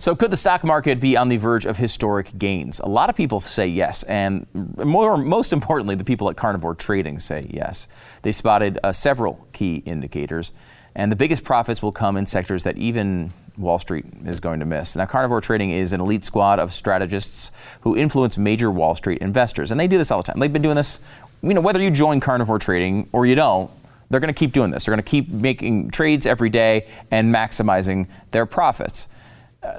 So, 0.00 0.16
could 0.16 0.32
the 0.32 0.36
stock 0.38 0.64
market 0.64 0.98
be 0.98 1.14
on 1.18 1.28
the 1.28 1.36
verge 1.36 1.66
of 1.66 1.76
historic 1.76 2.36
gains? 2.38 2.80
A 2.80 2.88
lot 2.88 3.10
of 3.10 3.16
people 3.16 3.42
say 3.42 3.66
yes, 3.66 4.02
and 4.04 4.46
more, 4.54 5.18
most 5.18 5.52
importantly, 5.52 5.94
the 5.94 6.04
people 6.04 6.30
at 6.30 6.38
Carnivore 6.38 6.74
Trading 6.74 7.20
say 7.20 7.44
yes. 7.50 7.86
They 8.22 8.32
spotted 8.32 8.78
uh, 8.82 8.92
several 8.92 9.46
key 9.52 9.82
indicators, 9.84 10.52
and 10.94 11.10
the 11.10 11.16
biggest 11.16 11.44
profits 11.44 11.82
will 11.82 11.92
come 11.92 12.16
in 12.16 12.26
sectors 12.26 12.64
that 12.64 12.78
even 12.78 13.32
Wall 13.56 13.78
Street 13.78 14.04
is 14.24 14.40
going 14.40 14.60
to 14.60 14.66
miss. 14.66 14.96
Now, 14.96 15.06
Carnivore 15.06 15.40
Trading 15.40 15.70
is 15.70 15.92
an 15.92 16.00
elite 16.00 16.24
squad 16.24 16.58
of 16.58 16.72
strategists 16.72 17.52
who 17.82 17.96
influence 17.96 18.38
major 18.38 18.70
Wall 18.70 18.94
Street 18.94 19.18
investors, 19.18 19.70
and 19.70 19.78
they 19.78 19.86
do 19.86 19.98
this 19.98 20.10
all 20.10 20.22
the 20.22 20.24
time. 20.24 20.40
They've 20.40 20.52
been 20.52 20.62
doing 20.62 20.76
this, 20.76 21.00
you 21.42 21.54
know, 21.54 21.60
whether 21.60 21.80
you 21.80 21.90
join 21.90 22.20
Carnivore 22.20 22.58
Trading 22.58 23.08
or 23.12 23.26
you 23.26 23.34
don't, 23.34 23.70
they're 24.08 24.20
going 24.20 24.32
to 24.32 24.38
keep 24.38 24.52
doing 24.52 24.70
this. 24.70 24.84
They're 24.84 24.92
going 24.94 25.04
to 25.04 25.08
keep 25.08 25.28
making 25.28 25.90
trades 25.90 26.26
every 26.26 26.50
day 26.50 26.88
and 27.10 27.32
maximizing 27.32 28.08
their 28.32 28.46
profits 28.46 29.08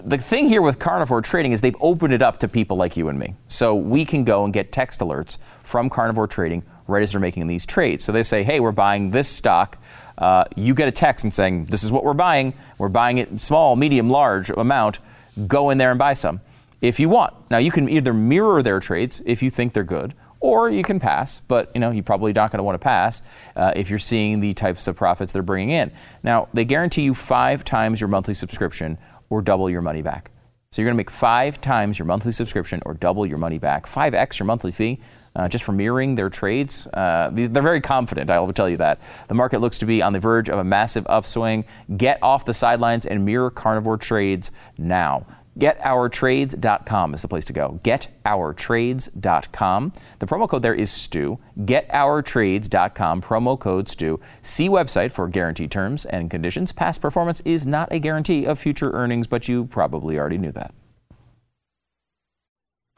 the 0.03 0.17
thing 0.17 0.47
here 0.47 0.61
with 0.61 0.77
carnivore 0.79 1.21
trading 1.21 1.51
is 1.51 1.61
they've 1.61 1.75
opened 1.81 2.13
it 2.13 2.21
up 2.21 2.39
to 2.39 2.47
people 2.47 2.77
like 2.77 2.95
you 2.95 3.07
and 3.07 3.17
me. 3.17 3.35
So 3.47 3.73
we 3.75 4.05
can 4.05 4.23
go 4.23 4.45
and 4.45 4.53
get 4.53 4.71
text 4.71 4.99
alerts 4.99 5.37
from 5.63 5.89
carnivore 5.89 6.27
trading 6.27 6.63
right 6.91 7.01
as 7.01 7.11
they're 7.11 7.19
making 7.19 7.47
these 7.47 7.65
trades. 7.65 8.03
So 8.03 8.11
they 8.11 8.23
say, 8.23 8.43
hey, 8.43 8.59
we're 8.59 8.71
buying 8.71 9.11
this 9.11 9.27
stock. 9.27 9.77
Uh, 10.17 10.45
you 10.55 10.75
get 10.75 10.87
a 10.87 10.91
text 10.91 11.23
and 11.23 11.33
saying, 11.33 11.65
this 11.65 11.83
is 11.83 11.91
what 11.91 12.03
we're 12.03 12.13
buying. 12.13 12.53
We're 12.77 12.89
buying 12.89 13.17
it 13.17 13.41
small, 13.41 13.75
medium, 13.75 14.09
large 14.09 14.49
amount. 14.51 14.99
Go 15.47 15.69
in 15.69 15.77
there 15.77 15.89
and 15.89 15.97
buy 15.97 16.13
some 16.13 16.41
if 16.81 16.99
you 16.99 17.09
want. 17.09 17.33
Now 17.49 17.59
you 17.59 17.71
can 17.71 17.87
either 17.87 18.13
mirror 18.13 18.61
their 18.61 18.79
trades 18.79 19.21
if 19.25 19.41
you 19.41 19.49
think 19.49 19.73
they're 19.73 19.83
good, 19.83 20.13
or 20.39 20.69
you 20.69 20.83
can 20.83 20.99
pass, 20.99 21.39
but 21.39 21.71
you 21.73 21.79
know 21.79 21.91
you're 21.91 22.03
probably 22.03 22.33
not 22.33 22.51
going 22.51 22.57
to 22.57 22.63
want 22.63 22.75
to 22.75 22.83
pass 22.83 23.21
uh, 23.55 23.71
if 23.75 23.89
you're 23.89 23.99
seeing 23.99 24.39
the 24.39 24.53
types 24.53 24.87
of 24.87 24.95
profits 24.95 25.31
they're 25.31 25.43
bringing 25.43 25.69
in. 25.69 25.91
Now 26.23 26.49
they 26.53 26.65
guarantee 26.65 27.03
you 27.03 27.13
five 27.13 27.63
times 27.63 28.01
your 28.01 28.07
monthly 28.07 28.33
subscription 28.33 28.97
or 29.29 29.41
double 29.41 29.69
your 29.69 29.81
money 29.81 30.01
back. 30.01 30.31
So 30.71 30.81
you're 30.81 30.87
going 30.87 30.95
to 30.95 30.99
make 30.99 31.11
five 31.11 31.59
times 31.59 31.99
your 31.99 32.05
monthly 32.05 32.31
subscription 32.31 32.81
or 32.85 32.93
double 32.93 33.25
your 33.25 33.37
money 33.37 33.59
back, 33.59 33.85
5x 33.85 34.39
your 34.39 34.45
monthly 34.45 34.71
fee. 34.71 35.01
Uh, 35.33 35.47
just 35.47 35.63
for 35.63 35.71
mirroring 35.71 36.15
their 36.15 36.29
trades. 36.29 36.87
Uh, 36.87 37.29
they're 37.31 37.63
very 37.63 37.79
confident, 37.79 38.29
I 38.29 38.41
will 38.41 38.51
tell 38.51 38.67
you 38.67 38.75
that. 38.77 38.99
The 39.29 39.33
market 39.33 39.61
looks 39.61 39.77
to 39.77 39.85
be 39.85 40.01
on 40.01 40.11
the 40.11 40.19
verge 40.19 40.49
of 40.49 40.59
a 40.59 40.63
massive 40.65 41.07
upswing. 41.07 41.63
Get 41.95 42.19
off 42.21 42.43
the 42.43 42.53
sidelines 42.53 43.05
and 43.05 43.23
mirror 43.23 43.49
carnivore 43.49 43.97
trades 43.97 44.51
now. 44.77 45.25
GetOurTrades.com 45.57 47.13
is 47.13 47.21
the 47.21 47.27
place 47.27 47.45
to 47.45 47.53
go. 47.53 47.79
GetOurTrades.com. 47.83 49.93
The 50.19 50.25
promo 50.25 50.49
code 50.49 50.61
there 50.61 50.73
is 50.73 50.89
STU. 50.91 51.35
GetOurTrades.com, 51.59 53.21
promo 53.21 53.59
code 53.59 53.89
STU. 53.89 54.17
See 54.41 54.69
website 54.69 55.11
for 55.11 55.27
guaranteed 55.27 55.71
terms 55.71 56.05
and 56.05 56.31
conditions. 56.31 56.71
Past 56.71 57.01
performance 57.01 57.41
is 57.41 57.67
not 57.67 57.91
a 57.91 57.99
guarantee 57.99 58.45
of 58.45 58.59
future 58.59 58.91
earnings, 58.91 59.27
but 59.27 59.49
you 59.49 59.65
probably 59.65 60.17
already 60.17 60.37
knew 60.37 60.51
that. 60.51 60.73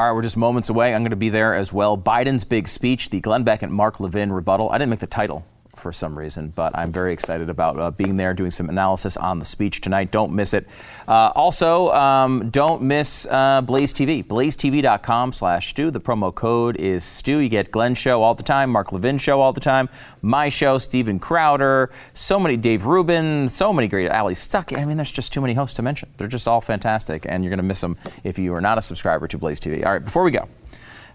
All 0.04 0.10
right, 0.10 0.16
we're 0.16 0.22
just 0.22 0.36
moments 0.36 0.68
away. 0.68 0.94
I'm 0.94 1.02
going 1.02 1.12
to 1.12 1.16
be 1.16 1.30
there 1.30 1.56
as 1.56 1.72
well. 1.72 1.98
Biden's 1.98 2.44
big 2.44 2.68
speech, 2.68 3.10
the 3.10 3.22
Glenn 3.22 3.46
Beck 3.46 3.62
and 3.62 3.72
Mark 3.72 4.02
Levin 4.02 4.34
rebuttal. 4.34 4.70
I 4.70 4.78
didn't 4.78 4.90
make 4.90 5.00
the 5.00 5.08
title 5.08 5.46
for 5.84 5.94
some 5.94 6.18
reason, 6.18 6.54
but 6.56 6.76
I'm 6.76 6.92
very 6.92 7.14
excited 7.14 7.50
about 7.50 7.78
uh, 7.78 7.92
being 7.92 8.16
there, 8.18 8.34
doing 8.34 8.52
some 8.52 8.70
analysis 8.70 9.18
on 9.18 9.38
the 9.40 9.46
speech 9.46 9.82
tonight. 9.82 10.10
Don't 10.10 10.34
miss 10.34 10.54
it. 10.54 10.66
Uh, 11.08 11.32
also, 11.36 11.92
um, 11.92 12.50
don't 12.50 12.82
miss 12.82 13.28
uh, 13.30 13.62
Blaze 13.62 13.94
TV. 13.94 14.24
BlazeTV.com 14.24 15.34
slash 15.34 15.70
Stu. 15.70 15.92
The 15.92 16.00
promo 16.00 16.34
code 16.34 16.78
is 16.78 17.04
Stu. 17.04 17.38
You 17.40 17.50
get 17.50 17.70
Glenn 17.70 17.94
show 17.94 18.24
all 18.24 18.34
the 18.34 18.44
time, 18.44 18.72
Mark 18.72 18.94
Levin 18.94 19.18
show 19.18 19.42
all 19.42 19.52
the 19.52 19.60
time, 19.60 19.90
my 20.22 20.48
show, 20.50 20.78
Steven 20.78 21.20
Crowder, 21.20 21.92
so 22.14 22.40
many 22.40 22.56
Dave 22.56 22.86
Rubin, 22.86 23.50
so 23.50 23.74
many 23.74 23.90
great 23.90 24.10
Allie 24.10 24.34
Stuckey. 24.34 24.78
I 24.78 24.86
mean, 24.86 24.98
there's 24.98 25.12
just 25.12 25.34
too 25.34 25.42
many 25.42 25.54
hosts 25.54 25.76
to 25.76 25.82
mention. 25.82 26.10
They're 26.18 26.28
just 26.28 26.48
all 26.48 26.62
fantastic, 26.62 27.26
and 27.28 27.44
you're 27.44 27.52
going 27.52 27.58
to 27.58 27.64
miss 27.64 27.82
them 27.82 27.98
if 28.24 28.40
you 28.40 28.54
are 28.56 28.62
not 28.62 28.78
a 28.78 28.82
subscriber 28.82 29.28
to 29.28 29.38
Blaze 29.38 29.60
TV. 29.60 29.86
All 29.86 29.92
right, 29.92 30.04
before 30.04 30.24
we 30.24 30.32
go, 30.32 30.48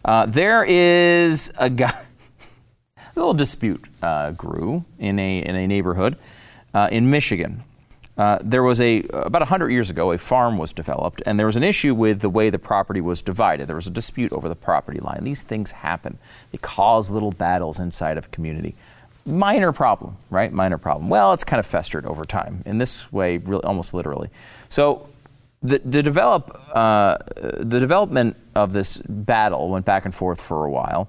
uh, 0.04 0.26
there 0.26 0.62
is 0.64 1.50
a 1.58 1.70
guy 1.70 1.98
a 3.18 3.20
little 3.20 3.34
dispute 3.34 3.84
uh, 4.00 4.30
grew 4.30 4.84
in 4.98 5.18
a, 5.18 5.40
in 5.40 5.56
a 5.56 5.66
neighborhood 5.66 6.16
uh, 6.72 6.88
in 6.90 7.10
Michigan. 7.10 7.64
Uh, 8.16 8.38
there 8.42 8.62
was 8.62 8.80
a 8.80 9.00
about 9.12 9.42
100 9.42 9.70
years 9.70 9.90
ago 9.90 10.10
a 10.10 10.18
farm 10.18 10.58
was 10.58 10.72
developed 10.72 11.22
and 11.24 11.38
there 11.38 11.46
was 11.46 11.54
an 11.54 11.62
issue 11.62 11.94
with 11.94 12.20
the 12.20 12.28
way 12.28 12.50
the 12.50 12.58
property 12.58 13.00
was 13.00 13.22
divided. 13.22 13.68
There 13.68 13.76
was 13.76 13.86
a 13.86 13.92
dispute 13.92 14.32
over 14.32 14.48
the 14.48 14.56
property 14.56 14.98
line. 14.98 15.22
These 15.22 15.42
things 15.42 15.70
happen. 15.70 16.18
They 16.50 16.58
cause 16.58 17.10
little 17.10 17.30
battles 17.30 17.78
inside 17.78 18.18
of 18.18 18.26
a 18.26 18.28
community. 18.28 18.74
Minor 19.24 19.72
problem 19.72 20.16
right? 20.30 20.52
Minor 20.52 20.78
problem. 20.78 21.08
Well 21.08 21.32
it's 21.32 21.44
kind 21.44 21.60
of 21.60 21.66
festered 21.66 22.06
over 22.06 22.24
time 22.24 22.62
in 22.66 22.78
this 22.78 23.12
way 23.12 23.36
really 23.36 23.62
almost 23.62 23.94
literally. 23.94 24.30
So 24.68 25.08
the, 25.62 25.80
the 25.84 26.02
develop 26.02 26.60
uh, 26.74 27.18
the 27.36 27.78
development 27.78 28.36
of 28.56 28.72
this 28.72 28.96
battle 28.96 29.68
went 29.70 29.86
back 29.86 30.04
and 30.04 30.14
forth 30.14 30.40
for 30.40 30.64
a 30.64 30.70
while 30.70 31.08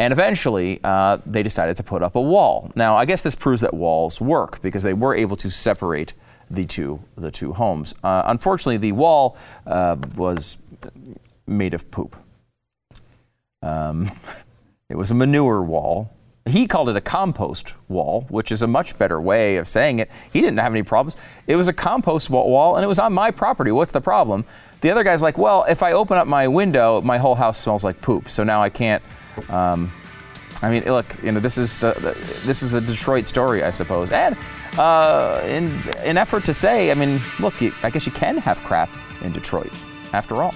and 0.00 0.14
eventually, 0.14 0.80
uh, 0.82 1.18
they 1.26 1.42
decided 1.42 1.76
to 1.76 1.82
put 1.82 2.02
up 2.02 2.16
a 2.16 2.20
wall. 2.22 2.72
Now, 2.74 2.96
I 2.96 3.04
guess 3.04 3.20
this 3.20 3.34
proves 3.34 3.60
that 3.60 3.74
walls 3.74 4.18
work 4.18 4.62
because 4.62 4.82
they 4.82 4.94
were 4.94 5.14
able 5.14 5.36
to 5.36 5.50
separate 5.50 6.14
the 6.50 6.64
two 6.64 7.00
the 7.18 7.30
two 7.30 7.52
homes. 7.52 7.92
Uh, 8.02 8.22
unfortunately, 8.24 8.78
the 8.78 8.92
wall 8.92 9.36
uh, 9.66 9.96
was 10.16 10.56
made 11.46 11.74
of 11.74 11.90
poop. 11.90 12.16
Um, 13.62 14.10
it 14.88 14.96
was 14.96 15.10
a 15.10 15.14
manure 15.14 15.60
wall. 15.60 16.10
He 16.46 16.66
called 16.66 16.88
it 16.88 16.96
a 16.96 17.02
compost 17.02 17.74
wall, 17.86 18.24
which 18.30 18.50
is 18.50 18.62
a 18.62 18.66
much 18.66 18.96
better 18.96 19.20
way 19.20 19.58
of 19.58 19.68
saying 19.68 19.98
it. 19.98 20.10
He 20.32 20.40
didn't 20.40 20.60
have 20.60 20.72
any 20.72 20.82
problems. 20.82 21.14
It 21.46 21.56
was 21.56 21.68
a 21.68 21.74
compost 21.74 22.30
wall, 22.30 22.76
and 22.76 22.82
it 22.82 22.88
was 22.88 22.98
on 22.98 23.12
my 23.12 23.30
property. 23.30 23.70
What's 23.70 23.92
the 23.92 24.00
problem? 24.00 24.46
The 24.80 24.90
other 24.90 25.04
guy's 25.04 25.22
like, 25.22 25.36
well, 25.36 25.66
if 25.68 25.82
I 25.82 25.92
open 25.92 26.16
up 26.16 26.26
my 26.26 26.48
window, 26.48 27.02
my 27.02 27.18
whole 27.18 27.34
house 27.34 27.58
smells 27.58 27.84
like 27.84 28.00
poop, 28.00 28.30
so 28.30 28.42
now 28.44 28.62
I 28.62 28.70
can't 28.70 29.02
um, 29.48 29.90
I 30.62 30.70
mean, 30.70 30.84
look, 30.84 31.06
you 31.22 31.32
know, 31.32 31.40
this 31.40 31.56
is 31.56 31.78
the, 31.78 31.92
the, 31.94 32.12
this 32.46 32.62
is 32.62 32.74
a 32.74 32.80
Detroit 32.80 33.26
story, 33.26 33.62
I 33.62 33.70
suppose, 33.70 34.12
and 34.12 34.36
uh, 34.78 35.40
in 35.46 35.72
an 35.98 36.18
effort 36.18 36.44
to 36.44 36.54
say, 36.54 36.90
I 36.90 36.94
mean, 36.94 37.20
look, 37.38 37.60
you, 37.60 37.72
I 37.82 37.90
guess 37.90 38.06
you 38.06 38.12
can 38.12 38.36
have 38.38 38.62
crap 38.62 38.90
in 39.22 39.32
Detroit, 39.32 39.72
after 40.12 40.42
all. 40.42 40.54